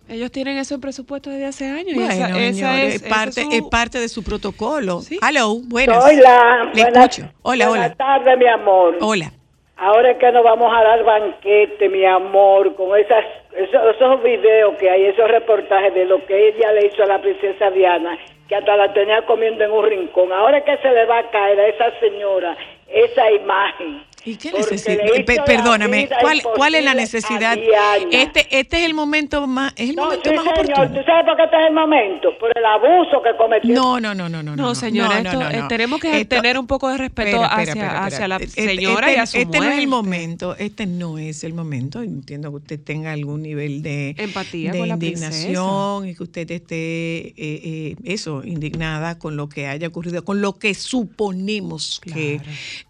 ellos 0.08 0.30
tienen 0.30 0.58
eso 0.58 0.74
en 0.74 0.80
presupuesto 0.80 1.30
desde 1.30 1.46
hace 1.46 1.66
años. 1.66 1.94
bueno, 1.94 2.10
esa, 2.10 2.28
esa 2.28 2.52
señores, 2.52 2.94
es, 2.96 3.02
parte, 3.02 3.42
su- 3.42 3.50
es 3.52 3.62
parte 3.70 3.98
de 3.98 4.08
su 4.08 4.22
protocolo. 4.24 5.00
Sí. 5.00 5.18
Hello, 5.26 5.56
buenas. 5.64 6.04
Hola, 6.04 6.70
Le 6.74 6.82
buenas, 6.82 7.04
escucho. 7.16 7.32
Hola, 7.42 7.68
buenas 7.68 7.86
hola. 7.88 7.96
tardes, 7.96 8.38
mi 8.38 8.46
amor. 8.46 8.96
Hola. 9.00 9.32
Ahora 9.78 10.12
es 10.12 10.16
que 10.18 10.32
nos 10.32 10.42
vamos 10.42 10.72
a 10.74 10.82
dar 10.82 11.04
banquete, 11.04 11.88
mi 11.90 12.04
amor, 12.06 12.74
con 12.76 12.98
esas, 12.98 13.24
esos, 13.54 13.94
esos 13.94 14.22
videos 14.22 14.74
que 14.78 14.88
hay, 14.88 15.04
esos 15.04 15.28
reportajes 15.30 15.92
de 15.92 16.06
lo 16.06 16.24
que 16.24 16.48
ella 16.48 16.72
le 16.72 16.86
hizo 16.86 17.02
a 17.02 17.06
la 17.06 17.20
princesa 17.20 17.70
Diana, 17.70 18.16
que 18.48 18.56
hasta 18.56 18.74
la 18.74 18.92
tenía 18.94 19.26
comiendo 19.26 19.64
en 19.64 19.70
un 19.72 19.84
rincón. 19.84 20.32
Ahora 20.32 20.58
es 20.58 20.64
que 20.64 20.78
se 20.78 20.88
le 20.90 21.04
va 21.04 21.18
a 21.18 21.30
caer 21.30 21.60
a 21.60 21.66
esa 21.68 22.00
señora 22.00 22.56
esa 22.88 23.30
imagen. 23.32 24.02
¿Y 24.26 24.34
qué 24.36 24.50
Pe- 25.24 25.36
la 25.36 25.44
perdóname, 25.44 26.08
¿cuál, 26.20 26.42
¿cuál 26.56 26.74
es 26.74 26.84
la 26.84 26.94
necesidad? 26.94 27.56
Este, 28.10 28.46
este 28.58 28.78
es 28.78 28.84
el 28.84 28.92
momento 28.92 29.46
más, 29.46 29.72
es 29.76 29.90
el 29.90 29.96
No, 29.96 30.04
momento 30.06 30.28
sí, 30.30 30.34
más 30.36 30.44
señor, 30.44 30.58
oportuno. 30.58 30.88
¿tú 31.00 31.06
sabes 31.06 31.24
por 31.26 31.36
qué 31.36 31.44
este 31.44 31.56
es 31.60 31.66
el 31.68 31.72
momento? 31.74 32.38
Por 32.38 32.58
el 32.58 32.64
abuso 32.64 33.22
que 33.22 33.36
cometió. 33.36 33.72
No, 33.74 34.00
no, 34.00 34.14
no, 34.16 34.28
no, 34.28 34.42
no. 34.42 34.56
No, 34.56 34.74
señora, 34.74 35.20
no, 35.22 35.30
esto, 35.30 35.40
no, 35.40 35.50
eh, 35.50 35.56
no. 35.60 35.68
tenemos 35.68 36.00
que 36.00 36.20
Esto- 36.20 36.36
tener 36.36 36.58
un 36.58 36.66
poco 36.66 36.88
de 36.90 36.98
respeto 36.98 37.28
Espera, 37.28 37.46
espera, 37.46 37.56
hacia, 37.62 37.72
espera, 37.72 37.86
espera. 37.86 38.06
hacia 38.06 38.28
la 38.28 38.36
Este- 38.38 38.64
señora 38.76 39.06
este, 39.06 39.18
y 39.18 39.20
a 39.22 39.26
su 39.26 39.36
Este 39.38 39.58
no 39.60 39.64
es 39.64 39.78
el 39.78 39.86
momento, 39.86 40.56
este 40.56 40.86
no 40.86 41.18
es 41.18 41.44
el 41.44 41.54
momento. 41.54 42.02
Entiendo 42.02 42.50
que 42.50 42.56
usted 42.56 42.80
tenga 42.80 43.12
algún 43.12 43.42
nivel 43.42 43.82
de 43.82 44.16
Empatía 44.18 44.72
de 44.72 44.78
con 44.78 44.88
la 44.88 44.94
indignación 44.94 46.08
y 46.08 46.14
que 46.16 46.22
usted 46.24 46.50
esté, 46.50 47.28
eh, 47.28 47.34
eh, 47.38 47.96
eso, 48.04 48.42
indignada 48.44 49.18
con 49.20 49.36
lo 49.36 49.48
que 49.48 49.68
haya 49.68 49.86
ocurrido, 49.86 50.24
con 50.24 50.40
lo 50.40 50.58
que 50.58 50.74
suponemos 50.74 52.00
que, 52.00 52.40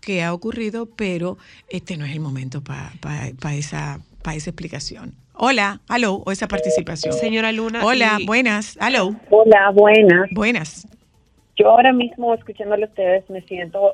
que 0.01 0.23
ha 0.23 0.33
ocurrido, 0.33 0.87
pero 0.97 1.26
este 1.69 1.97
no 1.97 2.05
es 2.05 2.13
el 2.13 2.21
momento 2.21 2.63
para 2.63 3.55
esa, 3.55 4.01
pa 4.23 4.35
esa 4.35 4.51
explicación. 4.51 5.15
Hola, 5.39 5.81
aló, 5.89 6.23
o 6.25 6.33
esa 6.33 6.49
participación. 6.49 7.13
Señora 7.13 7.53
Luna. 7.53 7.85
Hola, 7.85 8.17
y- 8.21 8.27
buenas, 8.27 8.77
aló, 8.81 9.15
Hola, 9.31 9.71
buenas. 9.75 10.29
buenas. 10.33 10.89
Yo 11.57 11.71
ahora 11.71 11.93
mismo, 11.93 12.33
escuchándole 12.35 12.85
a 12.85 12.89
ustedes, 12.89 13.29
me 13.31 13.41
siento 13.43 13.93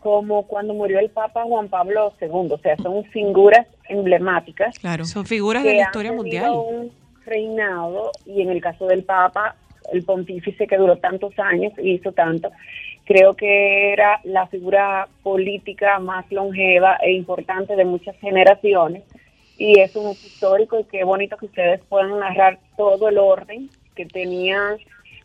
como 0.00 0.46
cuando 0.46 0.72
murió 0.74 0.98
el 0.98 1.10
Papa 1.10 1.42
Juan 1.44 1.68
Pablo 1.68 2.12
II. 2.20 2.30
O 2.52 2.58
sea, 2.62 2.76
son 2.78 3.04
figuras 3.06 3.66
emblemáticas 3.88 4.78
Claro. 4.78 5.04
Son 5.04 5.26
figuras 5.26 5.64
de 5.64 5.74
la 5.74 5.82
han 5.82 5.88
historia 5.88 6.10
tenido 6.10 6.22
mundial. 6.22 6.52
un 6.52 6.92
reinado 7.24 8.12
y 8.24 8.40
en 8.42 8.50
el 8.50 8.60
caso 8.60 8.86
del 8.86 9.02
Papa, 9.04 9.56
el 9.92 10.04
pontífice 10.04 10.66
que 10.66 10.76
duró 10.76 10.96
tantos 10.98 11.32
años 11.38 11.72
y 11.82 11.92
hizo 11.94 12.12
tanto, 12.12 12.50
creo 13.06 13.34
que 13.34 13.92
era 13.92 14.20
la 14.24 14.46
figura 14.48 15.08
política 15.22 15.98
más 15.98 16.30
longeva 16.30 16.96
e 17.02 17.12
importante 17.12 17.76
de 17.76 17.84
muchas 17.84 18.16
generaciones 18.18 19.04
y 19.56 19.80
es 19.80 19.94
un 19.96 20.10
hecho 20.10 20.26
histórico 20.26 20.78
y 20.80 20.84
qué 20.84 21.04
bonito 21.04 21.36
que 21.36 21.46
ustedes 21.46 21.80
puedan 21.88 22.18
narrar 22.18 22.58
todo 22.76 23.08
el 23.08 23.18
orden 23.18 23.70
que 23.94 24.04
tenía 24.04 24.76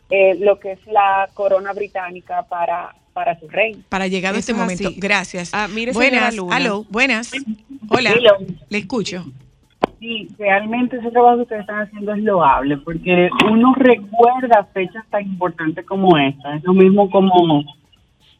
eh, 0.08 0.36
lo 0.36 0.58
que 0.58 0.72
es 0.72 0.86
la 0.86 1.28
corona 1.34 1.72
británica 1.72 2.44
para, 2.44 2.94
para 3.12 3.38
su 3.38 3.48
rey. 3.48 3.82
Para 3.88 4.06
llegar 4.06 4.34
a 4.34 4.38
este 4.38 4.52
es 4.52 4.58
momento. 4.58 4.88
así. 4.88 5.00
Gracias. 5.00 5.50
Ah, 5.52 5.68
mire, 5.68 5.92
buenas, 5.92 6.34
Luna. 6.34 6.58
buenas. 6.88 7.32
Hola, 7.88 8.12
Hello. 8.12 8.38
le 8.68 8.78
escucho. 8.78 9.24
Sí, 10.02 10.26
realmente 10.36 10.96
ese 10.96 11.12
trabajo 11.12 11.36
que 11.36 11.42
ustedes 11.42 11.60
están 11.60 11.82
haciendo 11.82 12.12
es 12.12 12.24
loable, 12.24 12.76
porque 12.78 13.30
uno 13.48 13.72
recuerda 13.76 14.68
fechas 14.74 15.04
tan 15.10 15.22
importantes 15.22 15.86
como 15.86 16.18
esta. 16.18 16.56
Es 16.56 16.64
lo 16.64 16.72
mismo 16.72 17.08
como 17.08 17.62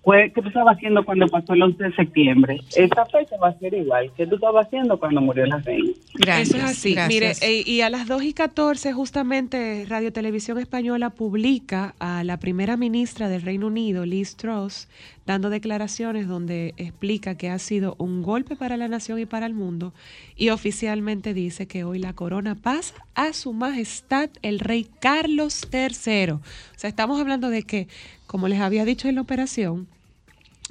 fue 0.02 0.32
que 0.34 0.42
tú 0.42 0.48
estabas 0.48 0.76
haciendo 0.76 1.04
cuando 1.04 1.28
pasó 1.28 1.52
el 1.52 1.62
11 1.62 1.84
de 1.84 1.94
septiembre. 1.94 2.60
Esta 2.74 3.06
fecha 3.06 3.36
va 3.40 3.50
a 3.50 3.58
ser 3.60 3.74
igual 3.74 4.10
que 4.16 4.26
tú 4.26 4.34
estabas 4.34 4.66
haciendo 4.66 4.98
cuando 4.98 5.20
murió 5.20 5.46
la 5.46 5.58
reina. 5.58 5.92
Gracias. 6.14 6.48
Eso 6.48 6.56
es 6.56 6.64
así. 6.64 6.96
Mire, 7.06 7.26
gracias. 7.26 7.48
eh, 7.48 7.62
y 7.64 7.82
a 7.82 7.90
las 7.90 8.08
2 8.08 8.24
y 8.24 8.32
14 8.32 8.92
justamente 8.92 9.86
Radio 9.88 10.12
Televisión 10.12 10.58
Española 10.58 11.10
publica 11.10 11.94
a 12.00 12.24
la 12.24 12.38
primera 12.38 12.76
ministra 12.76 13.28
del 13.28 13.42
Reino 13.42 13.68
Unido, 13.68 14.04
Liz 14.04 14.34
Truss, 14.34 14.88
dando 15.26 15.50
declaraciones 15.50 16.26
donde 16.26 16.74
explica 16.76 17.36
que 17.36 17.48
ha 17.48 17.58
sido 17.58 17.94
un 17.98 18.22
golpe 18.22 18.56
para 18.56 18.76
la 18.76 18.88
nación 18.88 19.18
y 19.20 19.26
para 19.26 19.46
el 19.46 19.54
mundo 19.54 19.94
y 20.36 20.48
oficialmente 20.50 21.32
dice 21.34 21.66
que 21.66 21.84
hoy 21.84 21.98
la 21.98 22.12
corona 22.12 22.54
pasa 22.56 22.94
a 23.14 23.32
su 23.32 23.52
majestad 23.52 24.30
el 24.42 24.58
rey 24.58 24.88
Carlos 25.00 25.66
III. 25.72 26.32
O 26.32 26.40
sea, 26.76 26.88
estamos 26.90 27.20
hablando 27.20 27.50
de 27.50 27.62
que, 27.62 27.88
como 28.26 28.48
les 28.48 28.60
había 28.60 28.84
dicho 28.84 29.08
en 29.08 29.14
la 29.14 29.20
operación, 29.20 29.86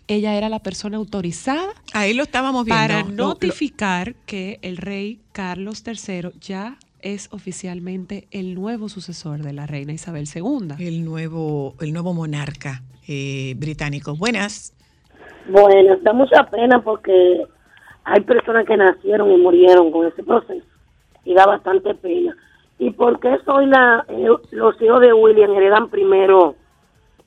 ella 0.08 0.36
era 0.36 0.49
la 0.49 0.60
persona 0.60 0.97
autorizada 0.97 1.70
Ahí 1.93 2.14
lo 2.14 2.24
estábamos 2.24 2.66
viendo. 2.66 2.82
para 2.82 3.02
Lo- 3.04 3.10
lo- 3.10 3.28
notificar 3.30 4.16
que 4.26 4.60
el 4.62 4.78
rey 4.78 5.20
Carlos 5.32 5.84
III 5.88 6.32
ya 6.41 6.78
es 7.02 7.30
oficialmente 7.32 8.28
el 8.32 8.54
nuevo 8.54 8.89
sucesor 8.89 9.41
de 9.41 9.54
la 9.54 9.66
reina 9.68 9.93
Isabel 9.93 10.28
II. 10.34 10.76
el 10.86 11.06
nuevo, 11.06 11.76
el 11.80 11.93
nuevo 11.93 12.14
monarca 12.14 12.84
eh, 13.12 13.55
británico. 13.57 14.16
Buenas. 14.16 14.74
Bueno, 15.49 15.97
da 16.01 16.14
mucha 16.14 16.43
pena 16.49 16.82
porque 16.82 17.43
hay 18.05 18.22
personas 18.22 18.66
que 18.66 18.78
nacieron 18.78 19.30
y 19.32 19.38
murieron 19.38 19.91
con 19.91 20.07
ese 20.07 20.24
proceso 20.24 20.66
y 21.26 21.34
da 21.34 21.45
bastante 21.45 21.93
pena. 21.95 22.36
¿Y 22.80 22.91
por 22.91 23.20
qué 23.20 23.38
soy 23.45 23.66
la, 23.66 24.05
eh, 24.07 24.28
los 24.51 24.82
hijos 24.82 25.01
de 25.01 25.14
William 25.14 25.51
heredan 25.51 25.89
primero 25.89 26.55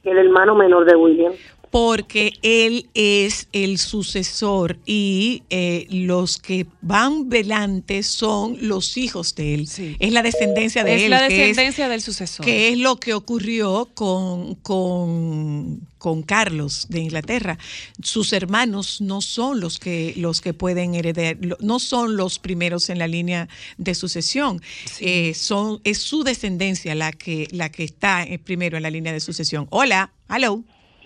que 0.02 0.10
el 0.10 0.18
hermano 0.18 0.54
menor 0.54 0.86
de 0.86 0.96
William? 0.96 1.32
Porque 1.74 2.34
él 2.42 2.88
es 2.94 3.48
el 3.52 3.78
sucesor 3.78 4.78
y 4.86 5.42
eh, 5.50 5.88
los 5.90 6.38
que 6.38 6.66
van 6.82 7.28
delante 7.28 8.04
son 8.04 8.56
los 8.60 8.96
hijos 8.96 9.34
de 9.34 9.54
él. 9.54 9.66
Sí. 9.66 9.96
Es 9.98 10.12
la 10.12 10.22
descendencia 10.22 10.84
de 10.84 10.94
es 10.94 11.02
él. 11.02 11.10
la 11.10 11.26
es- 11.26 11.36
descendencia 11.36 11.88
del 11.88 12.00
sucesor. 12.00 12.46
que 12.46 12.68
es 12.68 12.78
lo 12.78 13.00
que 13.00 13.12
ocurrió 13.12 13.90
con, 13.92 14.54
con, 14.54 15.80
con 15.98 16.22
Carlos 16.22 16.86
de 16.90 17.00
Inglaterra. 17.00 17.58
Sus 18.00 18.32
hermanos 18.32 19.00
no 19.00 19.20
son 19.20 19.58
los 19.58 19.80
que, 19.80 20.14
los 20.16 20.40
que 20.40 20.54
pueden 20.54 20.94
heredar, 20.94 21.36
no 21.58 21.80
son 21.80 22.16
los 22.16 22.38
primeros 22.38 22.88
en 22.88 23.00
la 23.00 23.08
línea 23.08 23.48
de 23.78 23.96
sucesión. 23.96 24.62
Eh, 25.00 25.34
son, 25.34 25.80
es 25.82 25.98
su 25.98 26.22
descendencia 26.22 26.94
la 26.94 27.10
que, 27.10 27.48
la 27.50 27.68
que 27.68 27.82
está 27.82 28.22
eh, 28.22 28.38
primero 28.38 28.76
en 28.76 28.84
la 28.84 28.90
línea 28.90 29.12
de 29.12 29.18
sucesión. 29.18 29.66
Hola, 29.70 30.12
hello, 30.30 30.62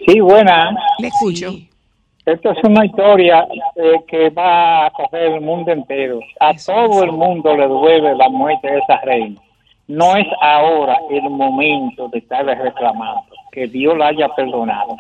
Sí, 0.07 0.21
buena. 0.21 0.71
le 0.99 1.09
escucho. 1.09 1.51
Sí. 1.53 1.69
Esto 2.27 2.51
es 2.53 2.59
una 2.63 2.85
historia 2.85 3.47
eh, 3.77 4.01
que 4.07 4.29
va 4.31 4.87
a 4.87 4.91
coger 4.91 5.33
el 5.33 5.41
mundo 5.41 5.73
entero. 5.73 6.21
A 6.41 6.51
Eso 6.51 6.73
todo 6.73 7.03
el 7.05 7.13
mundo 7.13 7.57
le 7.57 7.67
duele 7.67 8.15
la 8.17 8.29
muerte 8.29 8.71
de 8.71 8.79
esa 8.79 8.99
reina. 9.01 9.41
No 9.87 10.15
es 10.17 10.27
ahora 10.43 10.99
el 11.11 11.23
momento 11.31 12.09
de 12.09 12.19
estarle 12.19 12.55
reclamando. 12.55 13.23
Que 13.51 13.67
Dios 13.67 13.97
la 13.97 14.09
haya 14.09 14.29
perdonado. 14.29 14.95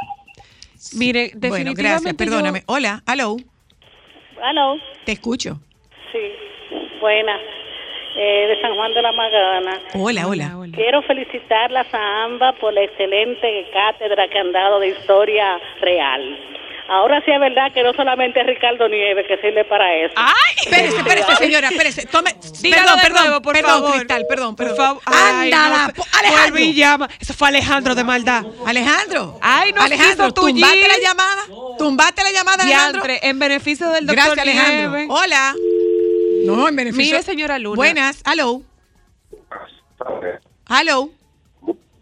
Mire, 0.96 1.32
Bueno, 1.34 1.40
definitivamente 1.40 1.82
gracias, 1.82 2.12
yo- 2.12 2.16
perdóname. 2.16 2.62
Hola, 2.66 3.02
hello, 3.06 3.36
Aló, 4.42 4.76
te 5.04 5.12
escucho. 5.12 5.58
sí, 6.12 6.18
buenas, 7.00 7.40
eh, 8.20 8.46
de 8.48 8.60
San 8.60 8.74
Juan 8.74 8.92
de 8.94 9.02
la 9.02 9.12
Magana. 9.12 9.80
Hola, 9.94 10.26
hola. 10.26 10.52
Quiero 10.74 11.02
felicitarlas 11.02 11.86
a 11.94 12.24
ambas 12.24 12.54
por 12.56 12.72
la 12.72 12.82
excelente 12.82 13.66
cátedra 13.72 14.28
que 14.28 14.38
han 14.38 14.52
dado 14.52 14.80
de 14.80 14.88
historia 14.88 15.58
real. 15.80 16.38
Ahora 16.90 17.20
sí 17.22 17.30
es 17.30 17.38
verdad 17.38 17.70
que 17.74 17.82
no 17.82 17.92
solamente 17.92 18.40
es 18.40 18.46
Ricardo 18.46 18.88
Nieves 18.88 19.26
que 19.28 19.36
sirve 19.36 19.62
para 19.66 19.94
eso. 19.94 20.14
¡Ay! 20.16 20.54
Espérese, 20.64 20.96
espérese, 20.96 21.36
señora, 21.36 21.68
espérese. 21.68 22.06
Tome, 22.06 22.30
Dígalo 22.62 22.82
perdón, 22.82 22.96
de 22.96 23.02
perdón, 23.02 23.24
nuevo, 23.26 23.42
por 23.42 23.54
perdón, 23.54 23.70
favor. 23.72 23.92
Cristal, 23.92 24.24
perdón, 24.26 24.56
Por 24.56 24.66
perdón. 24.68 24.86
favor. 24.86 25.02
Ay, 25.04 25.52
Ándala, 25.52 25.92
no, 25.94 26.04
Alejandro. 26.18 26.54
Villama. 26.54 27.08
Eso 27.20 27.34
fue 27.34 27.48
Alejandro 27.48 27.94
de 27.94 28.04
maldad. 28.04 28.42
Alejandro. 28.66 29.38
Ay, 29.42 29.72
nos 29.74 29.84
Alejandro, 29.84 30.32
tumbate 30.32 30.88
la 30.88 30.98
llamada. 30.98 31.42
Tumbate 31.76 32.22
la 32.22 32.30
llamada, 32.32 32.62
Alejandro. 32.64 33.02
Diantre, 33.04 33.28
en 33.28 33.38
beneficio 33.38 33.90
del 33.90 34.06
doctor 34.06 34.24
Gracias, 34.34 34.38
Alejandro. 34.38 34.90
Nieves. 34.90 35.06
Hola. 35.10 35.54
No, 36.56 36.68
en 36.68 36.76
beneficio. 36.76 37.04
Mire, 37.14 37.22
señora 37.22 37.58
Luna. 37.58 37.76
Buenas, 37.76 38.22
hello. 38.30 38.62
Hello. 40.68 41.10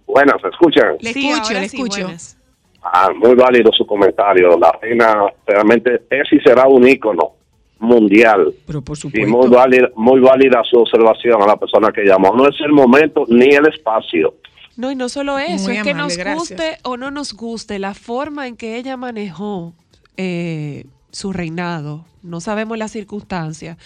Buenas, 0.06 0.36
¿me 0.42 0.48
escuchan? 0.50 0.96
Le 1.00 1.12
Sí, 1.12 1.28
escucho, 1.28 1.52
le 1.52 1.68
sí, 1.68 1.76
escucho. 1.76 2.02
buenas. 2.02 2.36
Ah, 2.82 3.08
muy 3.16 3.34
válido 3.34 3.70
su 3.72 3.86
comentario. 3.86 4.56
La 4.58 4.72
reina 4.80 5.24
realmente 5.46 6.02
es 6.10 6.32
y 6.32 6.38
será 6.40 6.66
un 6.68 6.86
ícono 6.86 7.32
mundial. 7.78 8.54
Pero 8.66 8.82
por 8.82 8.96
Y 9.12 9.26
muy 9.26 9.48
válida, 9.48 9.88
muy 9.96 10.20
válida 10.20 10.62
su 10.68 10.78
observación 10.78 11.42
a 11.42 11.46
la 11.46 11.56
persona 11.56 11.90
que 11.92 12.04
llamó. 12.04 12.34
No 12.34 12.48
es 12.48 12.54
el 12.60 12.72
momento 12.72 13.24
ni 13.28 13.46
el 13.54 13.66
espacio. 13.68 14.34
No, 14.76 14.90
y 14.90 14.94
no 14.94 15.08
solo 15.08 15.38
eso, 15.38 15.68
Muy 15.68 15.78
es 15.78 15.82
que 15.82 15.94
nos 15.94 16.16
gracias. 16.16 16.38
guste 16.38 16.78
o 16.84 16.96
no 16.96 17.10
nos 17.10 17.32
guste 17.32 17.78
la 17.78 17.94
forma 17.94 18.46
en 18.46 18.56
que 18.56 18.76
ella 18.76 18.96
manejó 18.96 19.72
eh, 20.16 20.84
su 21.10 21.32
reinado. 21.32 22.04
No 22.22 22.40
sabemos 22.40 22.76
las 22.78 22.92
circunstancias. 22.92 23.78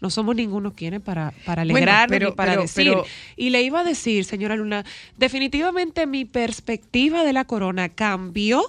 No 0.00 0.10
somos 0.10 0.36
ninguno 0.36 0.74
quienes 0.74 1.00
para, 1.00 1.32
para 1.44 1.62
Bueno, 1.64 1.76
alegrarnos 1.76 2.08
pero- 2.18 2.30
ni 2.30 2.36
para 2.36 2.52
pero- 2.52 2.62
decir. 2.62 2.86
pero- 2.92 3.04
y 3.36 3.50
le 3.50 3.62
iba 3.62 3.80
a 3.80 3.84
decir, 3.84 4.24
señora 4.24 4.54
Luna, 4.56 4.84
definitivamente 5.16 6.06
mi 6.06 6.24
perspectiva 6.24 7.24
de 7.24 7.32
la 7.32 7.44
corona 7.44 7.88
cambió 7.88 8.62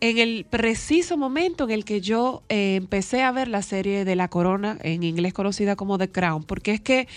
en 0.00 0.18
el 0.18 0.44
preciso 0.48 1.16
momento 1.16 1.64
en 1.64 1.70
el 1.70 1.84
que 1.84 2.00
yo 2.00 2.42
eh, 2.48 2.76
empecé 2.76 3.22
a 3.22 3.32
ver 3.32 3.48
la 3.48 3.62
serie 3.62 4.04
de 4.04 4.14
la 4.16 4.28
corona, 4.28 4.78
en 4.82 5.02
inglés 5.02 5.32
conocida 5.32 5.74
como 5.76 5.98
The 5.98 6.10
Crown, 6.10 6.44
porque 6.44 6.72
es 6.72 6.80
que 6.80 7.08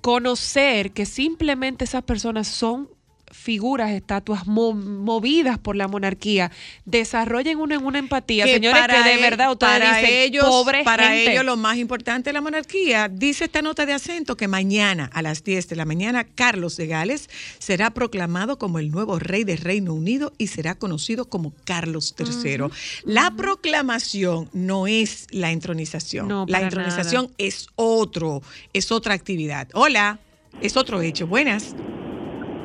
conocer 0.00 0.92
que 0.92 1.06
simplemente 1.06 1.84
esas 1.84 2.02
personas 2.02 2.48
son 2.48 2.88
figuras, 3.32 3.90
estatuas 3.90 4.46
mo- 4.46 4.72
movidas 4.74 5.58
por 5.58 5.74
la 5.74 5.88
monarquía, 5.88 6.50
desarrollen 6.84 7.58
en 7.70 7.84
una 7.84 7.98
empatía, 7.98 8.44
que 8.44 8.54
señores, 8.54 8.82
que 8.86 9.02
de 9.02 9.14
e- 9.14 9.20
verdad 9.20 9.56
para 9.58 9.96
dicen, 9.98 10.14
ellos, 10.14 10.44
pobre 10.44 10.84
para 10.84 11.08
gente. 11.08 11.32
ellos 11.32 11.44
lo 11.44 11.56
más 11.56 11.76
importante 11.78 12.30
de 12.30 12.34
la 12.34 12.40
monarquía, 12.40 13.08
dice 13.08 13.44
esta 13.44 13.62
nota 13.62 13.86
de 13.86 13.94
acento 13.94 14.36
que 14.36 14.48
mañana 14.48 15.10
a 15.12 15.22
las 15.22 15.42
10 15.44 15.68
de 15.68 15.76
la 15.76 15.84
mañana 15.84 16.24
Carlos 16.24 16.76
de 16.76 16.86
Gales 16.86 17.28
será 17.58 17.90
proclamado 17.90 18.58
como 18.58 18.78
el 18.78 18.90
nuevo 18.90 19.18
rey 19.18 19.44
de 19.44 19.56
Reino 19.56 19.94
Unido 19.94 20.32
y 20.38 20.48
será 20.48 20.74
conocido 20.74 21.24
como 21.28 21.52
Carlos 21.64 22.14
III. 22.18 22.66
La 23.04 23.30
proclamación 23.36 24.50
no 24.52 24.86
es 24.86 25.26
la 25.30 25.50
entronización. 25.52 26.28
No, 26.28 26.44
la 26.46 26.58
para 26.58 26.64
entronización 26.64 27.24
nada. 27.24 27.34
es 27.38 27.66
otro, 27.76 28.42
es 28.72 28.92
otra 28.92 29.14
actividad. 29.14 29.68
Hola, 29.72 30.18
es 30.60 30.76
otro 30.76 31.00
hecho. 31.00 31.26
Buenas. 31.26 31.74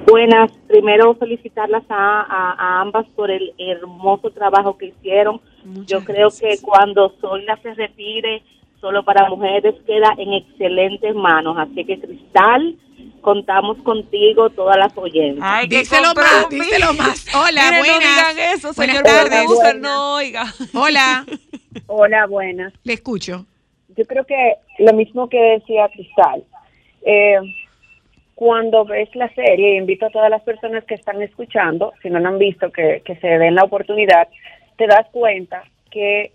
Buenas, 0.10 0.52
primero 0.68 1.16
felicitarlas 1.16 1.84
a, 1.90 2.22
a- 2.22 2.56
a 2.58 2.82
ambas 2.82 3.06
por 3.16 3.30
el 3.30 3.54
hermoso 3.58 4.32
trabajo 4.32 4.78
que 4.78 4.88
hicieron. 4.88 5.42
Yo 5.86 6.04
creo 6.06 6.30
que 6.30 6.58
cuando 6.62 7.14
Zoila 7.20 7.58
se 7.62 7.74
retire, 7.74 8.42
solo 8.80 9.04
para 9.04 9.28
mujeres 9.30 9.76
queda 9.86 10.14
en 10.18 10.34
excelentes 10.34 11.14
manos. 11.14 11.58
Así 11.58 11.84
que 11.84 12.00
Cristal, 12.00 12.78
contamos 13.20 13.78
contigo 13.80 14.50
todas 14.50 14.78
las 14.78 14.98
oyentes. 14.98 15.44
Ay, 15.46 15.68
que 15.68 15.80
Díselo 15.80 16.14
más, 16.16 16.50
díselo 16.50 16.94
más. 16.94 17.26
Hola, 17.36 17.62
Mire, 17.72 17.80
buenas. 17.80 18.00
no 18.00 18.10
digan 18.10 18.40
eso, 18.56 18.74
Buenas 18.76 19.04
tardes. 19.04 19.82
no 19.82 20.14
oiga. 20.16 20.46
Hola, 20.74 21.26
Hola, 21.88 22.26
buenas. 22.28 22.72
le 22.84 22.94
escucho. 22.94 23.46
Yo 23.98 24.06
creo 24.06 24.26
que 24.26 24.54
lo 24.80 24.94
mismo 24.94 25.28
que 25.28 25.38
decía 25.60 25.90
Cristal. 25.90 26.44
Eh, 27.06 27.40
cuando 28.38 28.86
ves 28.86 29.10
la 29.16 29.34
serie, 29.34 29.78
invito 29.78 30.06
a 30.06 30.10
todas 30.12 30.30
las 30.30 30.44
personas 30.44 30.84
que 30.84 30.94
están 30.94 31.24
escuchando, 31.24 31.94
si 32.04 32.10
no 32.12 32.20
la 32.20 32.30
han 32.30 32.38
visto, 32.38 32.72
que, 32.72 33.02
que 33.04 33.16
se 33.16 33.28
den 33.28 33.56
la 33.56 33.64
oportunidad, 33.64 34.28
te 34.76 34.86
das 34.86 35.08
cuenta 35.12 35.64
que 35.90 36.32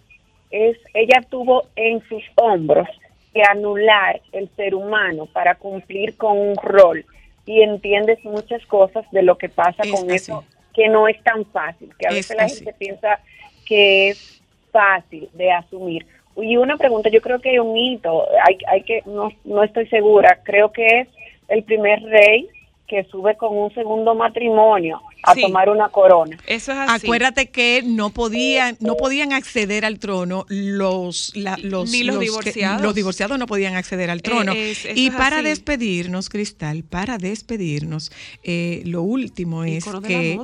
es 0.51 0.77
ella 0.95 1.23
tuvo 1.31 1.67
en 1.77 2.01
sus 2.09 2.25
hombros 2.35 2.89
que 3.33 3.43
anular 3.49 4.21
el 4.33 4.49
ser 4.57 4.75
humano 4.75 5.27
para 5.33 5.55
cumplir 5.55 6.17
con 6.17 6.37
un 6.39 6.57
rol 6.57 7.05
y 7.47 7.63
entiendes 7.63 8.19
muchas 8.25 8.67
cosas 8.67 9.09
de 9.13 9.23
lo 9.23 9.39
que 9.39 9.49
pasa 9.49 9.85
Es 9.85 9.93
con 9.93 10.11
así. 10.11 10.17
eso 10.17 10.45
que 10.75 10.89
no 10.89 11.07
es 11.07 11.23
tan 11.23 11.45
fácil, 11.47 11.89
que 11.97 12.09
a 12.09 12.11
Es 12.11 12.17
veces 12.17 12.37
la 12.37 12.43
así. 12.47 12.57
gente 12.57 12.73
piensa 12.81 13.21
que 13.65 14.09
es 14.09 14.43
fácil 14.73 15.29
de 15.35 15.53
asumir. 15.53 16.05
Y 16.37 16.57
una 16.57 16.77
pregunta, 16.79 17.11
yo 17.11 17.21
creo 17.23 17.39
que 17.41 17.51
hay 17.51 17.59
un 17.61 17.77
hito, 17.77 18.27
hay, 18.45 18.59
hay 18.67 18.83
que, 18.83 19.03
no, 19.07 19.31
no 19.45 19.63
estoy 19.63 19.87
segura, 19.87 20.41
creo 20.43 20.73
que 20.73 20.87
es 21.01 21.09
el 21.49 21.65
primer 21.65 22.03
rey 22.03 22.49
que 22.87 23.05
sube 23.05 23.37
con 23.37 23.57
un 23.57 23.73
segundo 23.75 24.15
matrimonio 24.15 25.01
a 25.23 25.35
Sí. 25.35 25.43
tomar 25.43 25.69
una 25.69 25.89
corona. 25.89 26.37
Eso 26.47 26.73
es 26.73 26.79
así. 26.79 27.07
Acuérdate 27.07 27.51
que 27.51 27.83
no 27.85 28.11
podían, 28.11 28.77
no 28.81 28.97
podían 28.97 29.33
acceder 29.33 29.85
al 29.85 29.99
trono 29.99 30.45
los, 30.49 31.33
la- 31.37 31.57
los, 31.59 31.91
Ni 31.91 32.03
los 32.03 32.19
divorciados. 32.19 32.83
los 32.83 32.95
divorciados 32.95 33.39
no 33.39 33.47
podían 33.47 33.75
acceder 33.77 34.11
al 34.11 34.23
trono. 34.23 34.53
Eh, 34.53 34.73
es- 34.73 34.85
eso 34.85 34.95
y 34.99 35.09
es 35.09 35.15
para 35.15 35.37
así. 35.39 35.47
despedirnos, 35.47 36.29
Cristal, 36.29 36.83
para 36.85 37.19
despedirnos, 37.19 38.11
eh, 38.43 38.83
lo 38.85 39.03
último 39.03 39.65
es 39.65 39.85
que 40.07 40.39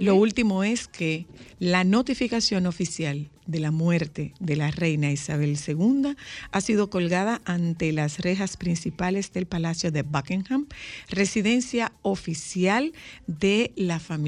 lo 0.00 0.12
¿eh? 0.12 0.16
último 0.16 0.64
es 0.64 0.86
que 0.88 1.26
la 1.58 1.84
notificación 1.84 2.66
oficial 2.66 3.28
de 3.46 3.58
la 3.58 3.72
muerte 3.72 4.32
de 4.38 4.54
la 4.54 4.70
reina 4.70 5.10
Isabel 5.10 5.58
II 5.66 6.14
ha 6.52 6.60
sido 6.60 6.88
colgada 6.88 7.40
ante 7.44 7.90
las 7.92 8.20
rejas 8.20 8.56
principales 8.56 9.32
del 9.32 9.46
Palacio 9.46 9.90
de 9.90 10.02
Buckingham, 10.02 10.66
residencia 11.08 11.92
oficial 12.02 12.92
de 13.26 13.72
la 13.74 13.98
familia 13.98 14.19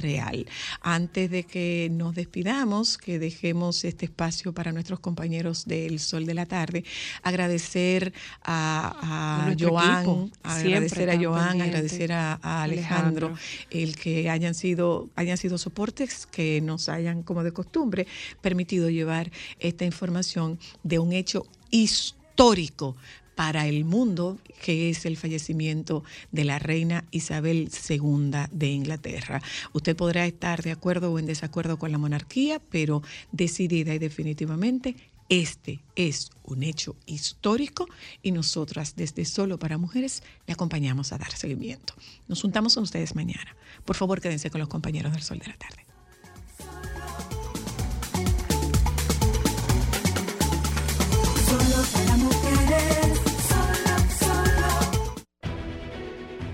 real. 0.00 0.46
Antes 0.80 1.30
de 1.30 1.44
que 1.44 1.88
nos 1.90 2.14
despidamos, 2.14 2.98
que 2.98 3.18
dejemos 3.18 3.84
este 3.84 4.06
espacio 4.06 4.52
para 4.52 4.72
nuestros 4.72 5.00
compañeros 5.00 5.66
del 5.66 5.98
Sol 6.00 6.26
de 6.26 6.34
la 6.34 6.46
Tarde, 6.46 6.84
agradecer 7.22 8.12
a, 8.42 9.48
A 9.50 9.54
Joan, 9.58 9.96
equipo, 9.98 10.30
agradecer 10.42 11.10
a 11.10 11.16
Joan, 11.16 11.48
pendiente. 11.48 11.70
agradecer 11.70 12.12
a, 12.12 12.38
a 12.42 12.62
Alejandro, 12.62 13.28
Alejandro. 13.28 13.38
el 13.70 13.96
que 13.96 14.30
hayan 14.30 14.54
sido, 14.54 15.08
hayan 15.16 15.36
sido 15.36 15.58
soportes 15.58 16.26
que 16.26 16.60
nos 16.60 16.88
hayan, 16.88 17.22
como 17.22 17.42
de 17.44 17.52
costumbre, 17.52 18.06
permitido 18.40 18.90
llevar 18.90 19.30
esta 19.58 19.84
información 19.84 20.58
de 20.82 20.98
un 20.98 21.12
hecho 21.12 21.46
histórico 21.70 22.96
para 23.34 23.66
el 23.66 23.84
mundo, 23.84 24.38
que 24.62 24.90
es 24.90 25.06
el 25.06 25.16
fallecimiento 25.16 26.04
de 26.32 26.44
la 26.44 26.58
reina 26.58 27.04
Isabel 27.10 27.70
II 27.88 28.30
de 28.50 28.68
Inglaterra. 28.68 29.42
Usted 29.72 29.96
podrá 29.96 30.26
estar 30.26 30.62
de 30.62 30.72
acuerdo 30.72 31.12
o 31.12 31.18
en 31.18 31.26
desacuerdo 31.26 31.78
con 31.78 31.92
la 31.92 31.98
monarquía, 31.98 32.60
pero 32.70 33.02
decidida 33.32 33.94
y 33.94 33.98
definitivamente 33.98 34.96
este 35.28 35.80
es 35.96 36.30
un 36.44 36.62
hecho 36.62 36.96
histórico 37.06 37.88
y 38.22 38.32
nosotras 38.32 38.94
desde 38.94 39.24
Solo 39.24 39.58
para 39.58 39.78
Mujeres 39.78 40.22
le 40.46 40.52
acompañamos 40.52 41.12
a 41.12 41.18
dar 41.18 41.32
seguimiento. 41.32 41.94
Nos 42.28 42.42
juntamos 42.42 42.74
con 42.74 42.84
ustedes 42.84 43.14
mañana. 43.14 43.56
Por 43.84 43.96
favor, 43.96 44.20
quédense 44.20 44.50
con 44.50 44.60
los 44.60 44.68
compañeros 44.68 45.12
del 45.12 45.22
Sol 45.22 45.38
de 45.38 45.46
la 45.46 45.56
Tarde. 45.56 45.86
Solo 51.46 51.84
para 51.92 52.16
mujeres, 52.16 53.03